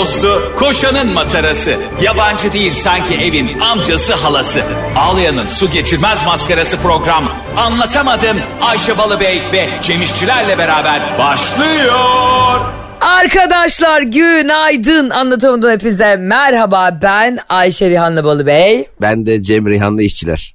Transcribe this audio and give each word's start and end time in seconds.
dostu, 0.00 0.52
koşanın 0.56 1.12
matarası. 1.12 1.74
Yabancı 2.02 2.52
değil 2.52 2.72
sanki 2.72 3.14
evin 3.14 3.60
amcası 3.60 4.14
halası. 4.14 4.60
Ağlayan'ın 4.96 5.46
su 5.46 5.70
geçirmez 5.70 6.24
maskarası 6.24 6.76
program. 6.76 7.32
Anlatamadım 7.56 8.36
Ayşe 8.60 8.98
Balıbey 8.98 9.42
ve 9.52 9.68
Cemişçilerle 9.82 10.58
beraber 10.58 11.00
başlıyor. 11.18 12.60
Arkadaşlar 13.00 14.02
günaydın 14.02 15.10
anlatamadım 15.10 15.70
hepinize 15.70 16.16
merhaba 16.16 16.98
ben 17.02 17.38
Ayşe 17.48 17.90
Rihanna 17.90 18.24
Balıbey. 18.24 18.86
Ben 19.00 19.26
de 19.26 19.42
Cem 19.42 19.66
Rihanlı 19.68 20.02
işçiler. 20.02 20.54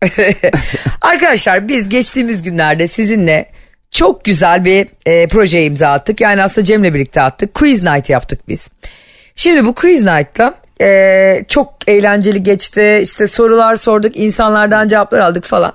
Arkadaşlar 1.02 1.68
biz 1.68 1.90
geçtiğimiz 1.90 2.44
günlerde 2.44 2.88
sizinle 2.88 3.52
çok 3.92 4.26
güzel 4.26 4.66
bir 4.66 4.88
e, 5.06 5.28
projeye 5.28 5.66
imza 5.66 5.88
attık. 5.88 6.22
Yani 6.22 6.44
aslında 6.44 6.66
Cem'le 6.66 6.94
birlikte 6.94 7.22
attık. 7.22 7.54
Quiz 7.54 7.84
Night 7.84 8.10
yaptık 8.10 8.40
biz. 8.48 8.70
Şimdi 9.36 9.66
bu 9.66 9.74
Quiz 9.74 10.02
Night'ta 10.02 10.56
e, 10.82 11.46
çok 11.48 11.74
eğlenceli 11.88 12.44
geçti. 12.44 13.00
İşte 13.04 13.28
sorular 13.28 13.76
sorduk, 13.76 14.18
insanlardan 14.18 14.88
cevaplar 14.88 15.20
aldık 15.20 15.44
falan. 15.44 15.74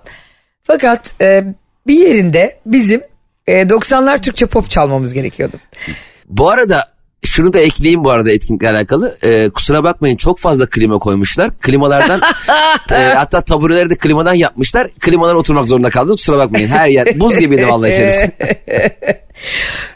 Fakat 0.63 1.21
e, 1.21 1.45
bir 1.87 1.95
yerinde 1.95 2.59
bizim 2.67 3.03
e, 3.47 3.63
90'lar 3.63 4.23
Türkçe 4.23 4.47
pop 4.47 4.71
çalmamız 4.71 5.13
gerekiyordu. 5.13 5.57
Bu 6.29 6.51
arada 6.51 6.85
şunu 7.25 7.53
da 7.53 7.59
ekleyeyim 7.59 8.05
bu 8.05 8.11
arada 8.11 8.31
etkinlikle 8.31 8.71
alakalı. 8.71 9.19
Ee, 9.23 9.51
kusura 9.51 9.85
bakmayın 9.85 10.17
çok 10.17 10.39
fazla 10.39 10.67
klima 10.67 10.99
koymuşlar. 10.99 11.51
Klimalardan 11.61 12.21
e, 12.93 12.95
hatta 12.95 13.41
tabureleri 13.41 13.91
de 13.91 13.97
klimadan 13.97 14.35
yapmışlar. 14.35 14.89
Klimadan 15.01 15.37
oturmak 15.37 15.67
zorunda 15.69 15.91
kaldım. 15.91 16.17
Kusura 16.17 16.39
bakmayın. 16.39 16.69
Her 16.69 16.89
yer 16.89 17.21
buz 17.21 17.39
gibiydi 17.39 17.69
vallahi 17.69 17.93
içerisi. 17.93 18.33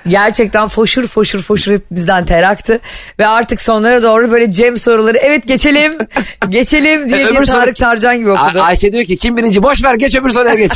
Gerçekten 0.09 0.69
foşur 0.69 1.07
foşur 1.07 1.43
foşur 1.43 1.73
hepimizden 1.73 2.27
ter 2.27 2.43
aktı. 2.43 2.81
Ve 3.19 3.27
artık 3.27 3.61
sonlara 3.61 4.03
doğru 4.03 4.31
böyle 4.31 4.51
Cem 4.51 4.79
soruları 4.79 5.19
evet 5.19 5.47
geçelim 5.47 5.99
geçelim 6.49 7.09
diye, 7.09 7.29
diye 7.29 7.43
Tarık 7.43 7.77
Tarcan 7.77 8.19
gibi 8.19 8.31
okudu. 8.31 8.61
A- 8.61 8.63
Ayşe 8.63 8.93
diyor 8.93 9.05
ki 9.05 9.17
kim 9.17 9.37
birinci 9.37 9.63
boş 9.63 9.85
ver 9.85 9.95
geç 9.95 10.17
öbür 10.17 10.31
soruya 10.31 10.55
geç. 10.55 10.73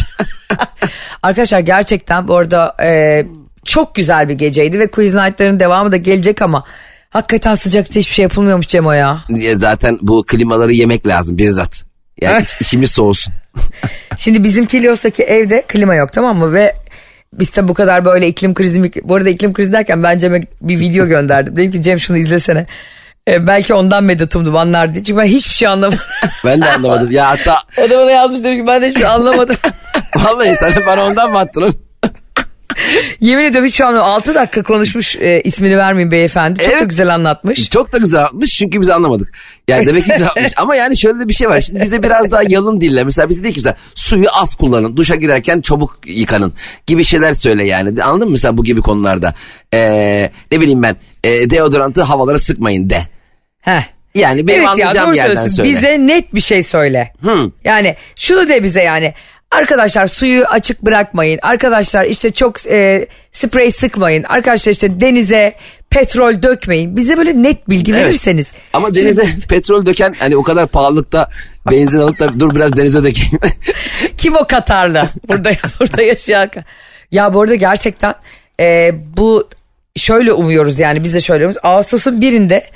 Arkadaşlar 1.23 1.61
gerçekten 1.61 2.29
bu 2.29 2.37
arada 2.37 2.77
e, 2.83 3.25
çok 3.69 3.95
güzel 3.95 4.29
bir 4.29 4.35
geceydi 4.35 4.79
ve 4.79 4.87
Quiz 4.87 5.15
Night'ların 5.15 5.61
devamı 5.61 5.93
da 5.93 5.97
gelecek 5.97 6.43
ama 6.43 6.65
hakikaten 7.11 7.55
sıcakta 7.55 8.01
hiçbir 8.01 8.15
şey 8.15 8.23
yapılmıyormuş 8.23 8.69
Cemo 8.69 8.93
ya. 8.93 9.25
Ya 9.29 9.59
Zaten 9.59 9.99
bu 10.03 10.25
klimaları 10.25 10.73
yemek 10.73 11.07
lazım 11.07 11.39
bizzat. 11.39 11.85
Yani 12.21 12.45
içimiz 12.61 12.91
soğusun. 12.91 13.35
Şimdi 14.19 14.45
bizim 14.45 14.67
Kilios'taki 14.67 15.23
evde 15.23 15.65
klima 15.69 15.95
yok 15.95 16.13
tamam 16.13 16.39
mı 16.39 16.53
ve 16.53 16.75
biz 17.33 17.57
de 17.57 17.69
bu 17.69 17.75
kadar 17.75 18.05
böyle 18.05 18.29
iklim 18.29 18.55
krizi 18.55 18.93
bu 19.05 19.15
arada 19.15 19.29
iklim 19.29 19.53
krizi 19.53 19.73
derken 19.73 20.03
ben 20.03 20.19
Cem'e 20.19 20.43
bir 20.61 20.81
video 20.81 21.07
gönderdim. 21.07 21.57
Dedim 21.57 21.73
ki 21.73 21.83
Cem 21.83 22.01
şunu 22.01 22.19
izlesene. 22.19 22.67
E, 23.29 23.47
belki 23.47 23.75
ondan 23.75 24.05
medet 24.05 24.37
umdum 24.37 24.57
anlar 24.57 24.93
diye. 24.93 25.05
Çünkü 25.05 25.21
ben 25.21 25.27
hiçbir 25.27 25.55
şey 25.55 25.69
anlamadım. 25.69 26.01
Ben 26.45 26.61
de 26.61 26.73
anlamadım. 26.73 27.11
Ya 27.11 27.29
hatta 27.29 27.59
o 27.79 27.91
da 27.91 27.99
bana 27.99 28.11
yazmış 28.11 28.45
demiş 28.45 28.59
ki 28.59 28.67
ben 28.67 28.83
de 28.83 28.89
hiçbir 28.89 29.01
şey 29.01 29.09
anlamadım. 29.09 29.57
vallahi 30.17 30.57
sen 30.57 30.73
bana 30.87 31.05
ondan 31.05 31.31
mı 31.31 31.39
attın? 31.39 31.88
Yemin 33.21 33.45
ediyorum 33.45 33.69
hiç 33.69 33.75
şu 33.75 33.87
an 33.87 33.95
6 33.95 34.35
dakika 34.35 34.63
konuşmuş 34.63 35.17
e, 35.17 35.41
ismini 35.45 35.77
vermeyin 35.79 36.11
beyefendi. 36.11 36.59
Çok 36.59 36.73
da 36.73 36.77
Evet. 36.79 36.89
güzel 36.91 37.15
anlatmış. 37.15 37.71
Çok 37.71 37.93
da 37.93 37.99
güzel 37.99 38.25
atmış 38.25 38.55
çünkü 38.59 38.81
biz 38.81 38.91
anlamadık. 38.91 39.35
Yani 39.69 39.87
demek 39.87 40.05
ki 40.05 40.11
güzel 40.13 40.29
atmış. 40.29 40.53
Ama 40.57 40.77
yani 40.77 40.97
şöyle 40.97 41.21
de 41.21 41.29
bir 41.29 41.35
şey 41.35 41.49
var. 41.49 41.61
Şimdi 41.61 41.81
bize 41.83 42.03
biraz 42.03 42.31
daha 42.31 42.43
yalın 42.49 42.81
dille. 42.81 43.05
Mesela 43.05 43.29
bize 43.29 43.43
değil 43.43 43.55
ki 43.55 43.59
mesela 43.61 43.77
suyu 43.95 44.27
az 44.33 44.55
kullanın. 44.55 44.97
Duşa 44.97 45.15
girerken 45.15 45.61
çabuk 45.61 45.99
yıkanın 46.07 46.53
gibi 46.87 47.05
şeyler 47.05 47.33
söyle 47.33 47.67
yani. 47.67 48.03
Anladın 48.03 48.29
mı 48.29 48.33
mesela 48.33 48.57
bu 48.57 48.65
gibi 48.65 48.81
konularda? 48.81 49.35
Ee, 49.75 50.31
ne 50.53 50.61
bileyim 50.61 50.83
ben 50.83 50.97
e, 51.25 51.51
deodorantı 51.51 52.03
havalara 52.03 52.39
sıkmayın 52.39 52.91
de. 52.91 52.99
Heh. 53.61 53.83
Yani 54.15 54.49
benim 54.49 54.59
evet 54.59 54.79
ya 54.79 54.89
anlayacağım 54.89 55.09
doğru 55.09 55.17
yerden 55.17 55.47
söyle. 55.47 55.71
Bize 55.71 56.07
net 56.07 56.35
bir 56.35 56.41
şey 56.41 56.63
söyle. 56.63 57.13
Hı. 57.23 57.51
Yani 57.65 57.97
şunu 58.17 58.49
de 58.49 58.63
bize 58.63 58.83
yani. 58.83 59.15
Arkadaşlar 59.51 60.07
suyu 60.07 60.45
açık 60.45 60.83
bırakmayın. 60.83 61.39
Arkadaşlar 61.43 62.05
işte 62.05 62.31
çok 62.31 62.67
e, 62.67 63.07
sprey 63.33 63.71
sıkmayın. 63.71 64.23
Arkadaşlar 64.23 64.73
işte 64.73 65.01
denize 65.01 65.55
petrol 65.91 66.43
dökmeyin. 66.43 66.97
Bize 66.97 67.17
böyle 67.17 67.43
net 67.43 67.69
bilgi 67.69 67.93
Evet. 67.93 68.05
verirseniz. 68.05 68.53
Ama 68.73 68.95
denize 68.95 69.25
petrol 69.49 69.87
döken 69.87 70.15
hani 70.19 70.37
o 70.37 70.43
kadar 70.43 70.67
pahalılıkta 70.67 71.31
benzin 71.71 72.01
alıp 72.01 72.19
da 72.19 72.41
dur 72.41 72.55
biraz 72.55 72.77
denize 72.77 73.05
dökeyim. 73.05 73.39
Kim 74.17 74.37
o 74.37 74.47
Katarlı? 74.47 75.09
Burada 75.29 75.51
burada 75.81 76.03
yaşayan. 76.03 76.51
Ya 77.11 77.35
bu 77.35 77.41
arada 77.43 77.55
gerçekten 77.55 78.15
e, 78.61 78.91
bu 79.17 79.49
şöyle 79.97 80.33
umuyoruz 80.33 80.79
yani 80.79 81.05
biz 81.05 81.15
de 81.15 81.21
şöyle 81.21 81.45
umuyoruz. 81.45 81.61
Ağustos'un 81.63 82.21
birinde 82.21 82.67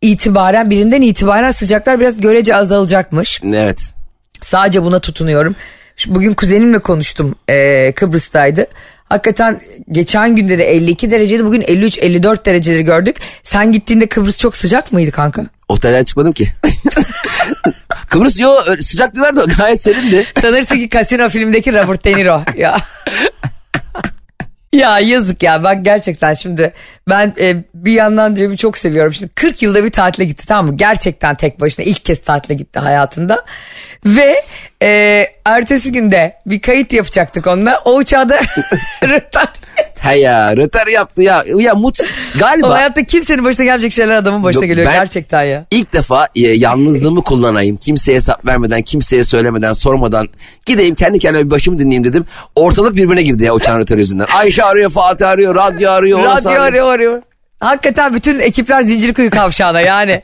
itibaren 0.00 0.70
birinden 0.70 1.02
itibaren 1.02 1.50
sıcaklar 1.50 2.00
biraz 2.00 2.20
görece 2.20 2.56
azalacakmış. 2.56 3.40
evet. 3.44 3.92
Sadece 4.42 4.82
buna 4.82 4.98
tutunuyorum. 4.98 5.56
Bugün 6.06 6.34
kuzenimle 6.34 6.78
konuştum 6.78 7.34
e, 7.48 7.92
Kıbrıs'taydı. 7.92 8.66
Hakikaten 9.08 9.60
geçen 9.90 10.36
günde 10.36 10.58
de 10.58 10.64
52 10.64 11.10
dereceydi 11.10 11.44
bugün 11.44 11.62
53-54 11.62 12.44
dereceleri 12.44 12.82
gördük. 12.82 13.16
Sen 13.42 13.72
gittiğinde 13.72 14.06
Kıbrıs 14.06 14.38
çok 14.38 14.56
sıcak 14.56 14.92
mıydı 14.92 15.10
kanka? 15.10 15.46
Otelden 15.68 16.04
çıkmadım 16.04 16.32
ki. 16.32 16.48
Kıbrıs 18.08 18.40
yo 18.40 18.50
öyle 18.68 18.82
sıcak 18.82 19.14
diyorlar 19.14 19.36
da 19.36 19.44
gayet 19.58 19.80
serindi. 19.80 20.26
Sanırsın 20.40 20.76
ki 20.76 20.88
Casino 20.90 21.28
filmdeki 21.28 21.72
Robert 21.72 22.04
De 22.04 22.12
Niro. 22.12 22.42
Ya. 22.56 22.76
Ya 24.72 25.00
yazık 25.00 25.42
ya 25.42 25.64
bak 25.64 25.84
gerçekten 25.84 26.34
şimdi 26.34 26.72
ben 27.08 27.34
e, 27.40 27.64
bir 27.74 27.92
yandan 27.92 28.34
Cem'i 28.34 28.56
çok 28.56 28.78
seviyorum. 28.78 29.12
Şimdi 29.12 29.32
40 29.34 29.62
yılda 29.62 29.84
bir 29.84 29.90
tatile 29.90 30.24
gitti 30.24 30.46
tamam 30.46 30.66
mı? 30.66 30.76
Gerçekten 30.76 31.34
tek 31.34 31.60
başına 31.60 31.84
ilk 31.84 32.04
kez 32.04 32.22
tatile 32.22 32.54
gitti 32.54 32.78
hayatında. 32.78 33.44
Ve 34.06 34.42
e, 34.82 35.26
ertesi 35.44 35.92
günde 35.92 36.36
bir 36.46 36.60
kayıt 36.60 36.92
yapacaktık 36.92 37.46
onunla. 37.46 37.82
O 37.84 37.94
uçağda 37.94 38.40
rötar. 39.04 39.48
He 40.00 40.18
ya 40.18 40.56
rötar 40.56 40.86
yaptı 40.86 41.22
ya. 41.22 41.44
Ya 41.58 41.74
mut 41.74 42.00
O 42.00 42.38
galiba 42.38 42.74
hayatta 42.74 43.04
kimsenin 43.04 43.44
başına 43.44 43.64
gelecek 43.64 43.92
şeyler 43.92 44.16
adamın 44.16 44.42
başına 44.42 44.64
Yok, 44.64 44.68
geliyor 44.68 44.92
gerçekten 44.92 45.42
ya. 45.42 45.64
ilk 45.70 45.92
defa 45.92 46.28
e, 46.34 46.40
yalnızlığımı 46.40 47.22
kullanayım. 47.22 47.76
Kimseye 47.76 48.14
hesap 48.14 48.46
vermeden, 48.46 48.82
kimseye 48.82 49.24
söylemeden, 49.24 49.72
sormadan 49.72 50.28
gideyim 50.66 50.94
kendi 50.94 51.18
kendime 51.18 51.44
bir 51.44 51.50
başımı 51.50 51.78
dinleyeyim 51.78 52.04
dedim. 52.04 52.24
Ortalık 52.56 52.96
birbirine 52.96 53.22
girdi 53.22 53.44
ya 53.44 53.54
uçağın 53.54 53.80
rötarı 53.80 53.98
yüzünden. 53.98 54.26
Ayşe 54.38 54.64
arıyor, 54.64 54.90
Fatih 54.90 55.28
arıyor, 55.28 55.54
radyo 55.54 55.90
arıyor. 55.90 56.24
Radyo 56.24 56.60
arıyor 56.60 56.92
arıyor. 56.92 57.22
Hakikaten 57.60 58.14
bütün 58.14 58.38
ekipler 58.38 58.82
Zincirlikuyu 58.82 59.30
kavşağına 59.30 59.80
yani. 59.80 60.22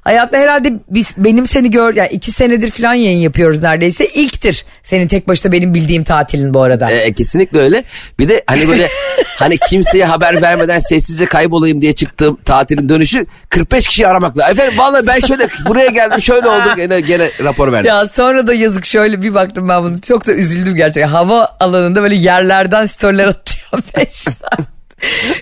Hayatta 0.00 0.38
herhalde 0.38 0.72
biz 0.90 1.14
benim 1.16 1.46
seni 1.46 1.70
gör 1.70 1.94
yani 1.94 2.08
iki 2.12 2.32
senedir 2.32 2.70
falan 2.70 2.94
yayın 2.94 3.18
yapıyoruz 3.18 3.62
neredeyse. 3.62 4.06
İlktir 4.06 4.64
senin 4.82 5.08
tek 5.08 5.28
başına 5.28 5.52
benim 5.52 5.74
bildiğim 5.74 6.04
tatilin 6.04 6.54
bu 6.54 6.62
arada. 6.62 6.90
E, 6.90 7.12
kesinlikle 7.12 7.58
öyle. 7.58 7.84
Bir 8.18 8.28
de 8.28 8.44
hani 8.46 8.68
böyle 8.68 8.88
hani 9.36 9.58
kimseye 9.58 10.04
haber 10.04 10.42
vermeden 10.42 10.78
sessizce 10.78 11.26
kaybolayım 11.26 11.80
diye 11.80 11.94
çıktığım 11.94 12.36
tatilin 12.44 12.88
dönüşü 12.88 13.26
45 13.48 13.86
kişi 13.86 14.08
aramakla. 14.08 14.50
Efendim 14.50 14.78
vallahi 14.78 15.06
ben 15.06 15.18
şöyle 15.20 15.48
buraya 15.66 15.86
geldim 15.90 16.20
şöyle 16.20 16.48
olduk 16.48 16.72
gene, 16.76 17.00
gene 17.00 17.30
rapor 17.44 17.72
verdim. 17.72 17.88
Ya 17.88 18.08
sonra 18.08 18.46
da 18.46 18.54
yazık 18.54 18.86
şöyle 18.86 19.22
bir 19.22 19.34
baktım 19.34 19.68
ben 19.68 19.82
bunu 19.82 20.00
çok 20.00 20.26
da 20.26 20.32
üzüldüm 20.32 20.76
gerçekten. 20.76 21.08
Hava 21.08 21.56
alanında 21.60 22.02
böyle 22.02 22.14
yerlerden 22.14 22.86
storyler 22.86 23.26
atıyor 23.26 23.82
5 23.96 24.08
saat. 24.08 24.60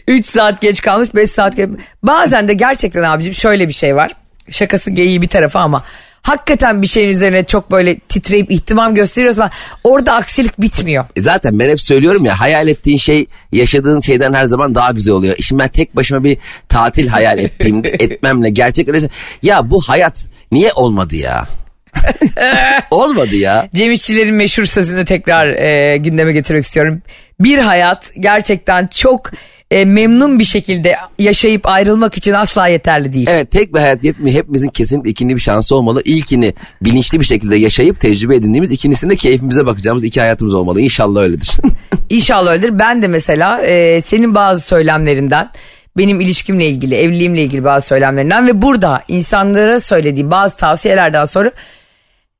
3 0.08 0.26
saat 0.26 0.60
geç 0.60 0.80
kalmış 0.82 1.14
5 1.14 1.30
saat 1.30 1.56
geç. 1.56 1.68
Bazen 2.02 2.48
de 2.48 2.54
gerçekten 2.54 3.02
abicim 3.02 3.34
şöyle 3.34 3.68
bir 3.68 3.72
şey 3.72 3.96
var. 3.96 4.12
Şakası 4.50 4.90
geyiği 4.90 5.22
bir 5.22 5.28
tarafı 5.28 5.58
ama 5.58 5.84
hakikaten 6.22 6.82
bir 6.82 6.86
şeyin 6.86 7.08
üzerine 7.08 7.44
çok 7.44 7.70
böyle 7.70 7.98
titreyip 7.98 8.50
ihtimam 8.50 8.94
gösteriyorsan 8.94 9.50
orada 9.84 10.14
aksilik 10.14 10.60
bitmiyor. 10.60 11.04
E 11.16 11.22
Zaten 11.22 11.58
ben 11.58 11.70
hep 11.70 11.80
söylüyorum 11.80 12.24
ya 12.24 12.40
hayal 12.40 12.68
ettiğin 12.68 12.98
şey 12.98 13.26
yaşadığın 13.52 14.00
şeyden 14.00 14.32
her 14.32 14.44
zaman 14.44 14.74
daha 14.74 14.90
güzel 14.90 15.14
oluyor. 15.14 15.36
Şimdi 15.42 15.62
ben 15.62 15.68
tek 15.68 15.96
başıma 15.96 16.24
bir 16.24 16.38
tatil 16.68 17.08
hayal 17.08 17.38
ettiğim 17.38 17.78
etmemle 17.84 18.50
gerçek 18.50 18.88
öyle 18.88 19.08
ya 19.42 19.70
bu 19.70 19.80
hayat 19.80 20.26
niye 20.52 20.72
olmadı 20.72 21.16
ya? 21.16 21.46
olmadı 22.90 23.36
ya. 23.36 23.68
Cem 23.74 23.90
İşçilerin 23.90 24.34
meşhur 24.34 24.64
sözünü 24.64 25.04
tekrar 25.04 25.46
e, 25.48 25.96
gündeme 25.96 26.32
getirmek 26.32 26.64
istiyorum. 26.64 27.02
Bir 27.40 27.58
hayat 27.58 28.10
gerçekten 28.20 28.86
çok 28.86 29.30
e, 29.70 29.84
memnun 29.84 30.38
bir 30.38 30.44
şekilde 30.44 30.96
yaşayıp 31.18 31.66
ayrılmak 31.66 32.16
için 32.16 32.32
asla 32.32 32.66
yeterli 32.68 33.12
değil. 33.12 33.26
Evet 33.30 33.50
tek 33.50 33.74
bir 33.74 33.78
hayat 33.78 34.04
yetmiyor. 34.04 34.36
Hepimizin 34.36 34.68
kesinlikle 34.68 35.10
ikinci 35.10 35.36
bir 35.36 35.40
şansı 35.40 35.76
olmalı. 35.76 36.02
İlkini 36.04 36.54
bilinçli 36.82 37.20
bir 37.20 37.24
şekilde 37.24 37.56
yaşayıp 37.56 38.00
tecrübe 38.00 38.36
edindiğimiz 38.36 38.70
ikincisinde 38.70 39.16
keyfimize 39.16 39.66
bakacağımız 39.66 40.04
iki 40.04 40.20
hayatımız 40.20 40.54
olmalı. 40.54 40.80
İnşallah 40.80 41.20
öyledir. 41.20 41.50
İnşallah 42.10 42.50
öyledir. 42.50 42.78
Ben 42.78 43.02
de 43.02 43.08
mesela 43.08 43.62
e, 43.62 44.00
senin 44.00 44.34
bazı 44.34 44.66
söylemlerinden 44.66 45.50
benim 45.96 46.20
ilişkimle 46.20 46.66
ilgili, 46.66 46.94
evliliğimle 46.94 47.42
ilgili 47.42 47.64
bazı 47.64 47.86
söylemlerinden 47.86 48.46
ve 48.46 48.62
burada 48.62 49.02
insanlara 49.08 49.80
söylediğim 49.80 50.30
bazı 50.30 50.56
tavsiyelerden 50.56 51.24
sonra 51.24 51.50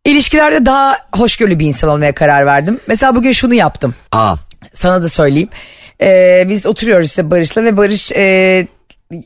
ilişkilerde 0.04 0.66
daha 0.66 0.96
hoşgörülü 1.16 1.58
bir 1.58 1.66
insan 1.66 1.90
olmaya 1.90 2.14
karar 2.14 2.46
verdim. 2.46 2.80
Mesela 2.86 3.14
bugün 3.14 3.32
şunu 3.32 3.54
yaptım. 3.54 3.94
Aa 4.12 4.36
Sana 4.74 5.02
da 5.02 5.08
söyleyeyim. 5.08 5.48
Ee, 6.00 6.46
biz 6.48 6.66
oturuyoruz 6.66 7.06
işte 7.06 7.30
Barış'la 7.30 7.64
ve 7.64 7.76
Barış 7.76 8.12
e, 8.12 8.66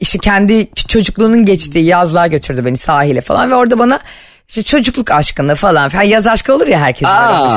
işte 0.00 0.18
kendi 0.18 0.70
çocukluğunun 0.74 1.44
geçtiği 1.44 1.84
yazlığa 1.84 2.26
götürdü 2.26 2.64
beni 2.64 2.76
sahile 2.76 3.20
falan 3.20 3.50
ve 3.50 3.54
orada 3.54 3.78
bana 3.78 4.00
işte 4.48 4.62
çocukluk 4.62 5.10
aşkını 5.10 5.54
falan 5.54 5.88
filan 5.88 6.02
yaz 6.02 6.26
aşkı 6.26 6.54
olur 6.54 6.66
ya 6.66 6.80
herkesin 6.80 7.14
böyle 7.20 7.38
olmuş 7.38 7.54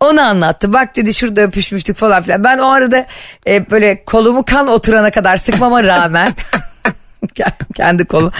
Onu 0.00 0.20
anlattı. 0.22 0.72
Bak 0.72 0.96
dedi 0.96 1.14
şurada 1.14 1.40
öpüşmüştük 1.40 1.96
falan 1.96 2.22
filan. 2.22 2.44
Ben 2.44 2.58
o 2.58 2.70
arada 2.70 3.06
e, 3.46 3.70
böyle 3.70 4.04
kolumu 4.04 4.44
kan 4.44 4.68
oturana 4.68 5.10
kadar 5.10 5.36
sıkmama 5.36 5.84
rağmen 5.84 6.32
kendi 7.76 8.04
kolu 8.04 8.32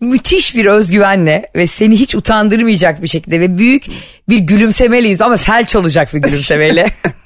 müthiş 0.00 0.56
bir 0.56 0.66
özgüvenle 0.66 1.50
ve 1.54 1.66
seni 1.66 1.96
hiç 1.96 2.14
utandırmayacak 2.14 3.02
bir 3.02 3.08
şekilde 3.08 3.40
ve 3.40 3.58
büyük 3.58 3.84
bir 4.28 4.38
gülümsemeyle 4.38 5.08
yüzü 5.08 5.24
ama 5.24 5.36
felç 5.36 5.76
olacak 5.76 6.14
bir 6.14 6.18
gülümsemeyle. 6.18 6.90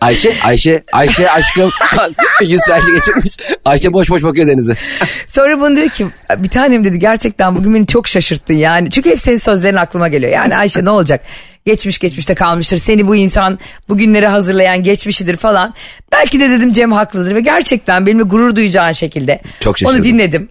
Ayşe, 0.00 0.34
Ayşe, 0.44 0.84
Ayşe 0.92 1.30
aşkım. 1.30 1.70
Yüz 2.42 2.60
felci 2.66 2.92
geçirmiş. 2.92 3.36
Ayşe 3.64 3.92
boş 3.92 4.10
boş 4.10 4.22
bakıyor 4.22 4.46
denize. 4.46 4.76
Sonra 5.28 5.60
bunu 5.60 5.76
dedi 5.76 5.90
ki 5.90 6.06
bir 6.36 6.48
tanem 6.48 6.84
dedi 6.84 6.98
gerçekten 6.98 7.54
bugün 7.56 7.74
beni 7.74 7.86
çok 7.86 8.08
şaşırttın 8.08 8.54
yani. 8.54 8.90
Çünkü 8.90 9.10
hep 9.10 9.20
senin 9.20 9.38
sözlerin 9.38 9.76
aklıma 9.76 10.08
geliyor. 10.08 10.32
Yani 10.32 10.56
Ayşe 10.56 10.84
ne 10.84 10.90
olacak? 10.90 11.20
Geçmiş 11.66 11.98
geçmişte 11.98 12.34
kalmıştır. 12.34 12.78
Seni 12.78 13.06
bu 13.06 13.16
insan 13.16 13.58
bugünleri 13.88 14.26
hazırlayan 14.26 14.82
geçmişidir 14.82 15.36
falan. 15.36 15.74
Belki 16.12 16.40
de 16.40 16.50
dedim 16.50 16.72
Cem 16.72 16.92
haklıdır 16.92 17.34
ve 17.34 17.40
gerçekten 17.40 18.06
benimle 18.06 18.22
gurur 18.22 18.56
duyacağın 18.56 18.92
şekilde. 18.92 19.40
Çok 19.60 19.78
şaşırdım. 19.78 19.96
Onu 19.96 20.04
dinledim. 20.04 20.48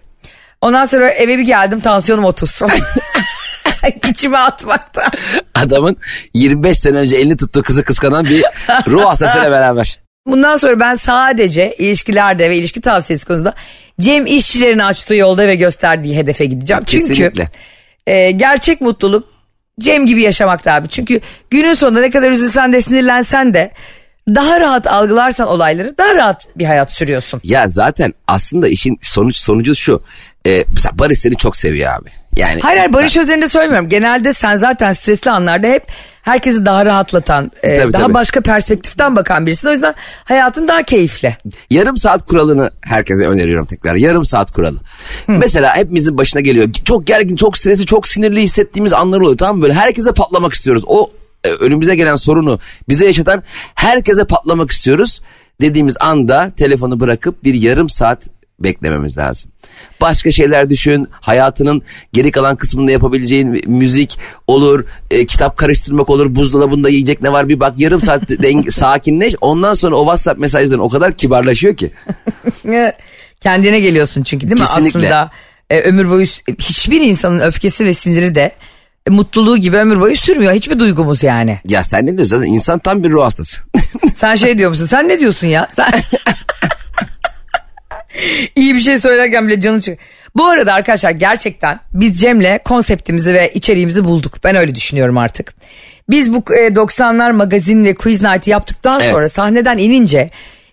Ondan 0.60 0.84
sonra 0.84 1.10
eve 1.10 1.38
bir 1.38 1.42
geldim 1.42 1.80
tansiyonum 1.80 2.24
30. 2.24 2.62
İçime 4.10 4.38
atmakta. 4.38 5.10
Adamın 5.54 5.96
25 6.34 6.78
sene 6.78 6.96
önce 6.96 7.16
elini 7.16 7.36
tuttuğu 7.36 7.62
kızı 7.62 7.84
kıskanan 7.84 8.24
bir 8.24 8.44
ruh 8.86 9.04
hastasıyla 9.04 9.50
beraber. 9.50 9.98
Bundan 10.26 10.56
sonra 10.56 10.80
ben 10.80 10.94
sadece 10.94 11.74
ilişkilerde 11.78 12.50
ve 12.50 12.56
ilişki 12.56 12.80
tavsiyesi 12.80 13.26
konusunda 13.26 13.54
Cem 14.00 14.26
işçilerin 14.26 14.78
açtığı 14.78 15.14
yolda 15.14 15.46
ve 15.46 15.54
gösterdiği 15.54 16.16
hedefe 16.16 16.44
gideceğim. 16.44 16.82
Kesinlikle. 16.82 17.24
Çünkü 17.24 17.48
e, 18.06 18.30
gerçek 18.30 18.80
mutluluk 18.80 19.28
Cem 19.80 20.06
gibi 20.06 20.22
yaşamakta 20.22 20.72
abi. 20.72 20.88
Çünkü 20.88 21.20
günün 21.50 21.74
sonunda 21.74 22.00
ne 22.00 22.10
kadar 22.10 22.30
üzülsen 22.30 22.72
de 22.72 22.80
sinirlensen 22.80 23.54
de 23.54 23.70
daha 24.28 24.60
rahat 24.60 24.86
algılarsan 24.86 25.48
olayları 25.48 25.98
daha 25.98 26.14
rahat 26.14 26.46
bir 26.56 26.64
hayat 26.64 26.92
sürüyorsun. 26.92 27.40
Ya 27.44 27.68
zaten 27.68 28.12
aslında 28.26 28.68
işin 28.68 28.98
sonuç 29.02 29.36
sonucu 29.36 29.74
şu. 29.76 30.02
Ee, 30.46 30.64
mesela 30.74 30.98
Barış 30.98 31.18
seni 31.18 31.36
çok 31.36 31.56
seviyor 31.56 31.92
abi. 31.92 32.10
Yani 32.36 32.60
Hayır 32.60 32.78
hayır 32.78 32.92
Barış 32.92 33.16
üzerinde 33.16 33.48
söylemiyorum. 33.48 33.88
Genelde 33.88 34.32
sen 34.32 34.56
zaten 34.56 34.92
stresli 34.92 35.30
anlarda 35.30 35.66
hep 35.66 35.82
herkesi 36.22 36.66
daha 36.66 36.86
rahatlatan, 36.86 37.50
e, 37.62 37.76
Tabii, 37.76 37.92
daha 37.92 38.02
tabii. 38.02 38.14
başka 38.14 38.40
perspektiften 38.40 39.16
bakan 39.16 39.46
birisin. 39.46 39.68
O 39.68 39.72
yüzden 39.72 39.94
hayatın 40.24 40.68
daha 40.68 40.82
keyifli. 40.82 41.36
yarım 41.70 41.96
saat 41.96 42.26
kuralını 42.26 42.70
herkese 42.80 43.26
öneriyorum 43.28 43.66
tekrar. 43.66 43.94
Yarım 43.94 44.24
saat 44.24 44.52
kuralı. 44.52 44.78
Mesela 45.28 45.76
hepimizin 45.76 46.18
başına 46.18 46.40
geliyor. 46.40 46.68
Çok 46.84 47.06
gergin, 47.06 47.36
çok 47.36 47.56
stresli, 47.58 47.86
çok 47.86 48.08
sinirli 48.08 48.42
hissettiğimiz 48.42 48.92
anlar 48.92 49.20
oluyor. 49.20 49.38
Tamam 49.38 49.56
mı? 49.56 49.62
Böyle 49.62 49.74
herkese 49.74 50.12
patlamak 50.12 50.52
istiyoruz. 50.52 50.82
O 50.86 51.10
e, 51.44 51.48
önümüze 51.48 51.94
gelen 51.94 52.16
sorunu 52.16 52.58
bize 52.88 53.06
yaşatan 53.06 53.42
herkese 53.74 54.24
patlamak 54.24 54.70
istiyoruz. 54.70 55.20
Dediğimiz 55.60 55.96
anda 56.00 56.50
telefonu 56.56 57.00
bırakıp 57.00 57.44
bir 57.44 57.54
yarım 57.54 57.88
saat 57.88 58.28
beklememiz 58.60 59.18
lazım. 59.18 59.50
Başka 60.00 60.30
şeyler 60.30 60.70
düşün. 60.70 61.08
Hayatının 61.10 61.82
geri 62.12 62.30
kalan 62.30 62.56
kısmında 62.56 62.90
yapabileceğin 62.90 63.70
müzik 63.70 64.18
olur, 64.46 64.84
e, 65.10 65.26
kitap 65.26 65.56
karıştırmak 65.56 66.10
olur, 66.10 66.34
buzdolabında 66.34 66.88
yiyecek 66.88 67.22
ne 67.22 67.32
var 67.32 67.48
bir 67.48 67.60
bak 67.60 67.74
yarım 67.76 68.02
saat 68.02 68.30
deng- 68.30 68.70
sakinleş. 68.70 69.34
Ondan 69.40 69.74
sonra 69.74 69.96
o 69.96 70.00
WhatsApp 70.02 70.40
mesajların 70.40 70.80
o 70.80 70.88
kadar 70.88 71.12
kibarlaşıyor 71.16 71.76
ki. 71.76 71.90
Kendine 73.40 73.80
geliyorsun 73.80 74.22
çünkü 74.22 74.48
değil 74.48 74.60
mi? 74.60 74.66
Kesinlikle. 74.66 74.98
Aslında 74.98 75.30
e, 75.70 75.80
ömür 75.80 76.10
boyu 76.10 76.26
hiçbir 76.58 77.00
insanın 77.00 77.40
öfkesi 77.40 77.84
ve 77.84 77.94
siniri 77.94 78.34
de 78.34 78.52
e, 79.06 79.10
mutluluğu 79.10 79.56
gibi 79.56 79.76
ömür 79.76 80.00
boyu 80.00 80.16
sürmüyor. 80.16 80.52
Hiçbir 80.52 80.78
duygumuz 80.78 81.22
yani. 81.22 81.58
Ya 81.68 81.84
sen 81.84 82.06
ne 82.06 82.16
diyorsun? 82.16 82.42
İnsan 82.42 82.78
tam 82.78 83.04
bir 83.04 83.10
ruh 83.10 83.24
hastası. 83.24 83.60
Sen 84.16 84.34
şey 84.34 84.58
diyor 84.58 84.70
musun? 84.70 84.84
Sen 84.84 85.08
ne 85.08 85.20
diyorsun 85.20 85.46
ya? 85.46 85.68
Sen... 85.76 85.92
İyi 88.56 88.74
bir 88.74 88.80
şey 88.80 88.98
söylerken 88.98 89.48
bile 89.48 89.60
canı 89.60 89.80
çıkıyor. 89.80 89.98
Bu 90.36 90.46
arada 90.46 90.72
arkadaşlar 90.72 91.10
gerçekten 91.10 91.80
biz 91.92 92.20
Cem'le 92.20 92.58
konseptimizi 92.64 93.34
ve 93.34 93.52
içeriğimizi 93.54 94.04
bulduk. 94.04 94.38
Ben 94.44 94.56
öyle 94.56 94.74
düşünüyorum 94.74 95.18
artık. 95.18 95.54
Biz 96.10 96.32
bu 96.34 96.36
e, 96.36 96.66
90'lar 96.68 97.32
magazin 97.32 97.84
ve 97.84 97.94
quiz 97.94 98.22
night'ı 98.22 98.50
yaptıktan 98.50 99.00
Evet. 99.00 99.12
sonra 99.12 99.28
sahneden 99.28 99.78
inince 99.78 100.30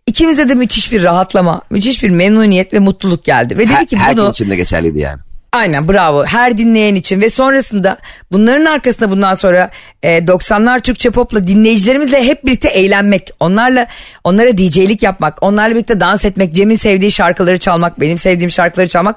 ikimize 0.08 0.50
de 0.50 0.56
müthiş 0.56 0.92
bir 0.92 1.04
rahatlama, 1.04 1.62
müthiş 1.70 2.04
bir 2.04 2.10
memnuniyet 2.10 2.74
ve 2.74 2.80
mutluluk 2.80 3.24
geldi. 3.24 3.58
Ve 3.58 3.66
dedi 3.66 3.74
Her, 3.74 3.88
ki 3.88 3.98
herkes 3.98 4.24
bunu 4.24 4.30
için 4.30 4.50
de 4.50 4.56
geçerliydi 4.56 5.00
yani. 5.00 5.20
Aynen 5.53 5.88
bravo. 5.88 6.25
Her 6.25 6.57
dinleyen 6.57 6.95
için 6.95 7.21
ve 7.21 7.30
sonrasında 7.30 7.98
bunların 8.31 8.65
arkasında 8.65 9.12
bundan 9.12 9.33
sonra 9.33 9.69
e, 10.03 10.18
90'lar 10.18 10.81
Türkçe 10.81 11.09
popla 11.09 11.48
dinleyicilerimizle 11.48 12.24
hep 12.24 12.45
birlikte 12.45 12.69
eğlenmek, 12.69 13.30
onlarla 13.39 13.88
onlara 14.24 14.57
DJ'lik 14.57 15.03
yapmak, 15.03 15.44
onlarla 15.44 15.75
birlikte 15.75 16.00
dans 16.00 16.25
etmek, 16.25 16.53
Cem'in 16.56 16.75
sevdiği 16.75 17.12
şarkıları 17.12 17.59
çalmak, 17.59 18.00
benim 18.00 18.18
sevdiğim 18.18 18.51
şarkıları 18.51 18.88
çalmak. 18.88 19.15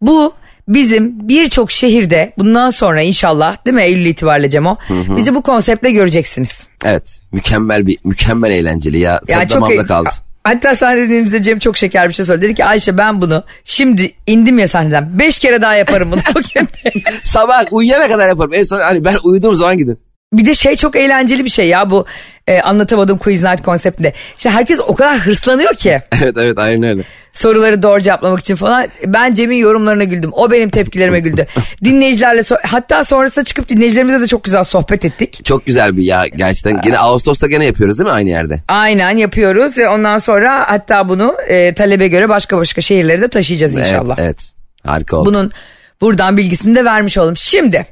Bu 0.00 0.34
bizim 0.68 1.28
birçok 1.28 1.70
şehirde 1.70 2.32
bundan 2.38 2.70
sonra 2.70 3.02
inşallah 3.02 3.66
değil 3.66 3.74
mi 3.74 3.82
Eylül 3.82 4.06
itibariyle 4.06 4.50
Cemo 4.50 4.76
bizi 4.90 5.34
bu 5.34 5.42
konseptle 5.42 5.90
göreceksiniz. 5.90 6.66
Evet. 6.84 7.20
Mükemmel 7.32 7.86
bir 7.86 7.98
mükemmel 8.04 8.50
eğlenceli 8.50 8.98
ya. 8.98 9.20
Yani 9.28 9.48
Tadı 9.48 9.54
damağımda 9.54 9.82
e- 9.82 9.86
kaldı. 9.86 10.08
Hatta 10.44 10.74
sahnede 10.74 11.42
Cem 11.42 11.58
çok 11.58 11.76
şeker 11.76 12.08
bir 12.08 12.14
şey 12.14 12.24
söyledi. 12.24 12.44
Dedi 12.44 12.54
ki 12.54 12.64
Ayşe 12.64 12.98
ben 12.98 13.20
bunu 13.20 13.44
şimdi 13.64 14.12
indim 14.26 14.58
ya 14.58 14.68
sahneden 14.68 15.18
beş 15.18 15.38
kere 15.38 15.62
daha 15.62 15.74
yaparım 15.74 16.12
bunu. 16.12 16.20
Sabah 17.22 17.64
uyuyana 17.70 18.08
kadar 18.08 18.28
yaparım. 18.28 18.54
En 18.54 18.62
son 18.62 18.80
hani 18.80 19.04
ben 19.04 19.16
uyuduğum 19.24 19.54
zaman 19.54 19.76
gidin. 19.76 19.98
Bir 20.32 20.46
de 20.46 20.54
şey 20.54 20.76
çok 20.76 20.96
eğlenceli 20.96 21.44
bir 21.44 21.50
şey 21.50 21.68
ya 21.68 21.90
bu 21.90 22.06
e, 22.46 22.60
anlatamadığım 22.60 23.18
quiz 23.18 23.42
night 23.42 23.62
konseptinde. 23.62 24.12
İşte 24.36 24.50
herkes 24.50 24.80
o 24.86 24.94
kadar 24.94 25.18
hırslanıyor 25.18 25.74
ki 25.74 26.00
Evet 26.22 26.36
evet 26.38 26.58
aynen 26.58 26.82
öyle. 26.82 27.02
soruları 27.32 27.82
doğru 27.82 28.00
cevaplamak 28.00 28.40
için 28.40 28.56
falan. 28.56 28.86
Ben 29.06 29.34
Cem'in 29.34 29.56
yorumlarına 29.56 30.04
güldüm. 30.04 30.30
O 30.32 30.50
benim 30.50 30.70
tepkilerime 30.70 31.20
güldü. 31.20 31.46
Dinleyicilerle 31.84 32.40
so- 32.40 32.66
hatta 32.66 33.04
sonrasında 33.04 33.44
çıkıp 33.44 33.68
dinleyicilerimizle 33.68 34.20
de 34.20 34.26
çok 34.26 34.44
güzel 34.44 34.64
sohbet 34.64 35.04
ettik. 35.04 35.44
Çok 35.44 35.66
güzel 35.66 35.96
bir 35.96 36.02
ya 36.04 36.26
gerçekten. 36.26 36.80
Gene 36.82 36.98
Ağustos'ta 36.98 37.46
gene 37.46 37.64
yapıyoruz 37.64 37.98
değil 37.98 38.08
mi 38.08 38.12
aynı 38.14 38.28
yerde? 38.28 38.58
Aynen 38.68 39.16
yapıyoruz 39.16 39.78
ve 39.78 39.88
ondan 39.88 40.18
sonra 40.18 40.64
hatta 40.70 41.08
bunu 41.08 41.36
e, 41.48 41.74
talebe 41.74 42.08
göre 42.08 42.28
başka 42.28 42.58
başka 42.58 42.80
şehirlere 42.80 43.20
de 43.20 43.28
taşıyacağız 43.28 43.78
inşallah. 43.78 44.14
Evet 44.18 44.20
evet. 44.20 44.52
Harika 44.86 45.16
oldu. 45.16 45.28
Bunun 45.28 45.52
buradan 46.00 46.36
bilgisini 46.36 46.74
de 46.74 46.84
vermiş 46.84 47.18
olalım. 47.18 47.36
Şimdi 47.36 47.86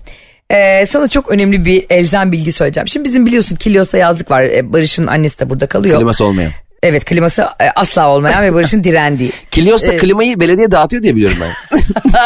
e, 0.51 0.87
sana 0.87 1.09
çok 1.09 1.31
önemli 1.31 1.65
bir 1.65 1.87
elzem 1.91 2.33
bilgi 2.33 2.53
söyleyeceğim. 2.53 2.89
Şimdi 2.89 3.05
bizim 3.05 3.27
biliyorsun 3.27 3.57
Kilyos'ta 3.57 3.99
yazlık 3.99 4.31
var. 4.31 4.43
E, 4.43 4.73
Barış'ın 4.73 5.07
annesi 5.07 5.39
de 5.39 5.51
burada 5.51 5.67
kalıyor. 5.67 5.99
Kliması 5.99 6.25
olmayan. 6.25 6.53
Evet 6.83 7.05
kliması 7.05 7.43
e, 7.43 7.65
asla 7.77 8.09
olmayan 8.09 8.43
ve 8.43 8.55
Barış'ın 8.55 8.85
direndiği. 8.85 9.33
Kilyos'ta 9.51 9.97
klimayı 9.97 10.41
belediye 10.41 10.71
dağıtıyor 10.71 11.03
diye 11.03 11.17
biliyorum 11.17 11.39
ben. 11.41 11.79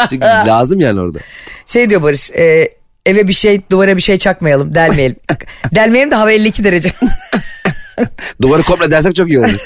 Çünkü 0.09 0.25
lazım 0.25 0.79
yani 0.79 0.99
orada. 0.99 1.19
Şey 1.65 1.89
diyor 1.89 2.01
Barış 2.01 2.31
e, 2.31 2.69
eve 3.05 3.27
bir 3.27 3.33
şey 3.33 3.61
duvara 3.71 3.97
bir 3.97 4.01
şey 4.01 4.17
çakmayalım 4.17 4.75
delmeyelim. 4.75 5.15
delmeyelim 5.75 6.11
de 6.11 6.15
hava 6.15 6.31
52 6.31 6.63
derece. 6.63 6.91
Duvarı 8.41 8.63
komple 8.63 8.91
dersek 8.91 9.15
çok 9.15 9.29
iyi 9.29 9.39
olur. 9.39 9.59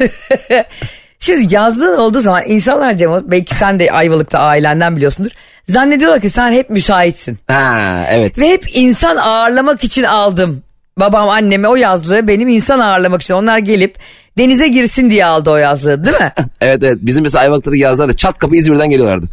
Şimdi 1.19 1.55
yazlığın 1.55 1.97
olduğu 1.97 2.19
zaman 2.19 2.41
insanlar 2.47 2.93
Cemo 2.93 3.21
belki 3.25 3.55
sen 3.55 3.79
de 3.79 3.91
Ayvalık'ta 3.91 4.39
ailenden 4.39 4.95
biliyorsundur. 4.95 5.31
Zannediyorlar 5.69 6.21
ki 6.21 6.29
sen 6.29 6.51
hep 6.51 6.69
müsaitsin. 6.69 7.37
ha 7.47 8.05
evet. 8.11 8.39
Ve 8.39 8.49
hep 8.49 8.65
insan 8.73 9.17
ağırlamak 9.17 9.83
için 9.83 10.03
aldım. 10.03 10.63
Babam 10.99 11.29
anneme 11.29 11.67
o 11.67 11.75
yazlığı 11.75 12.27
benim 12.27 12.47
insan 12.47 12.79
ağırlamak 12.79 13.21
için. 13.21 13.33
Onlar 13.33 13.57
gelip 13.57 13.95
denize 14.37 14.67
girsin 14.67 15.09
diye 15.09 15.25
aldı 15.25 15.51
o 15.51 15.55
yazlığı 15.55 16.05
değil 16.05 16.17
mi? 16.19 16.31
Evet 16.61 16.83
evet. 16.83 16.97
Bizim 17.01 17.23
mesela 17.23 17.43
Ayvalık'taki 17.43 17.77
yazlar 17.79 18.09
da 18.09 18.15
çat 18.15 18.37
kapı 18.39 18.55
İzmir'den 18.55 18.89
geliyorlardı. 18.89 19.25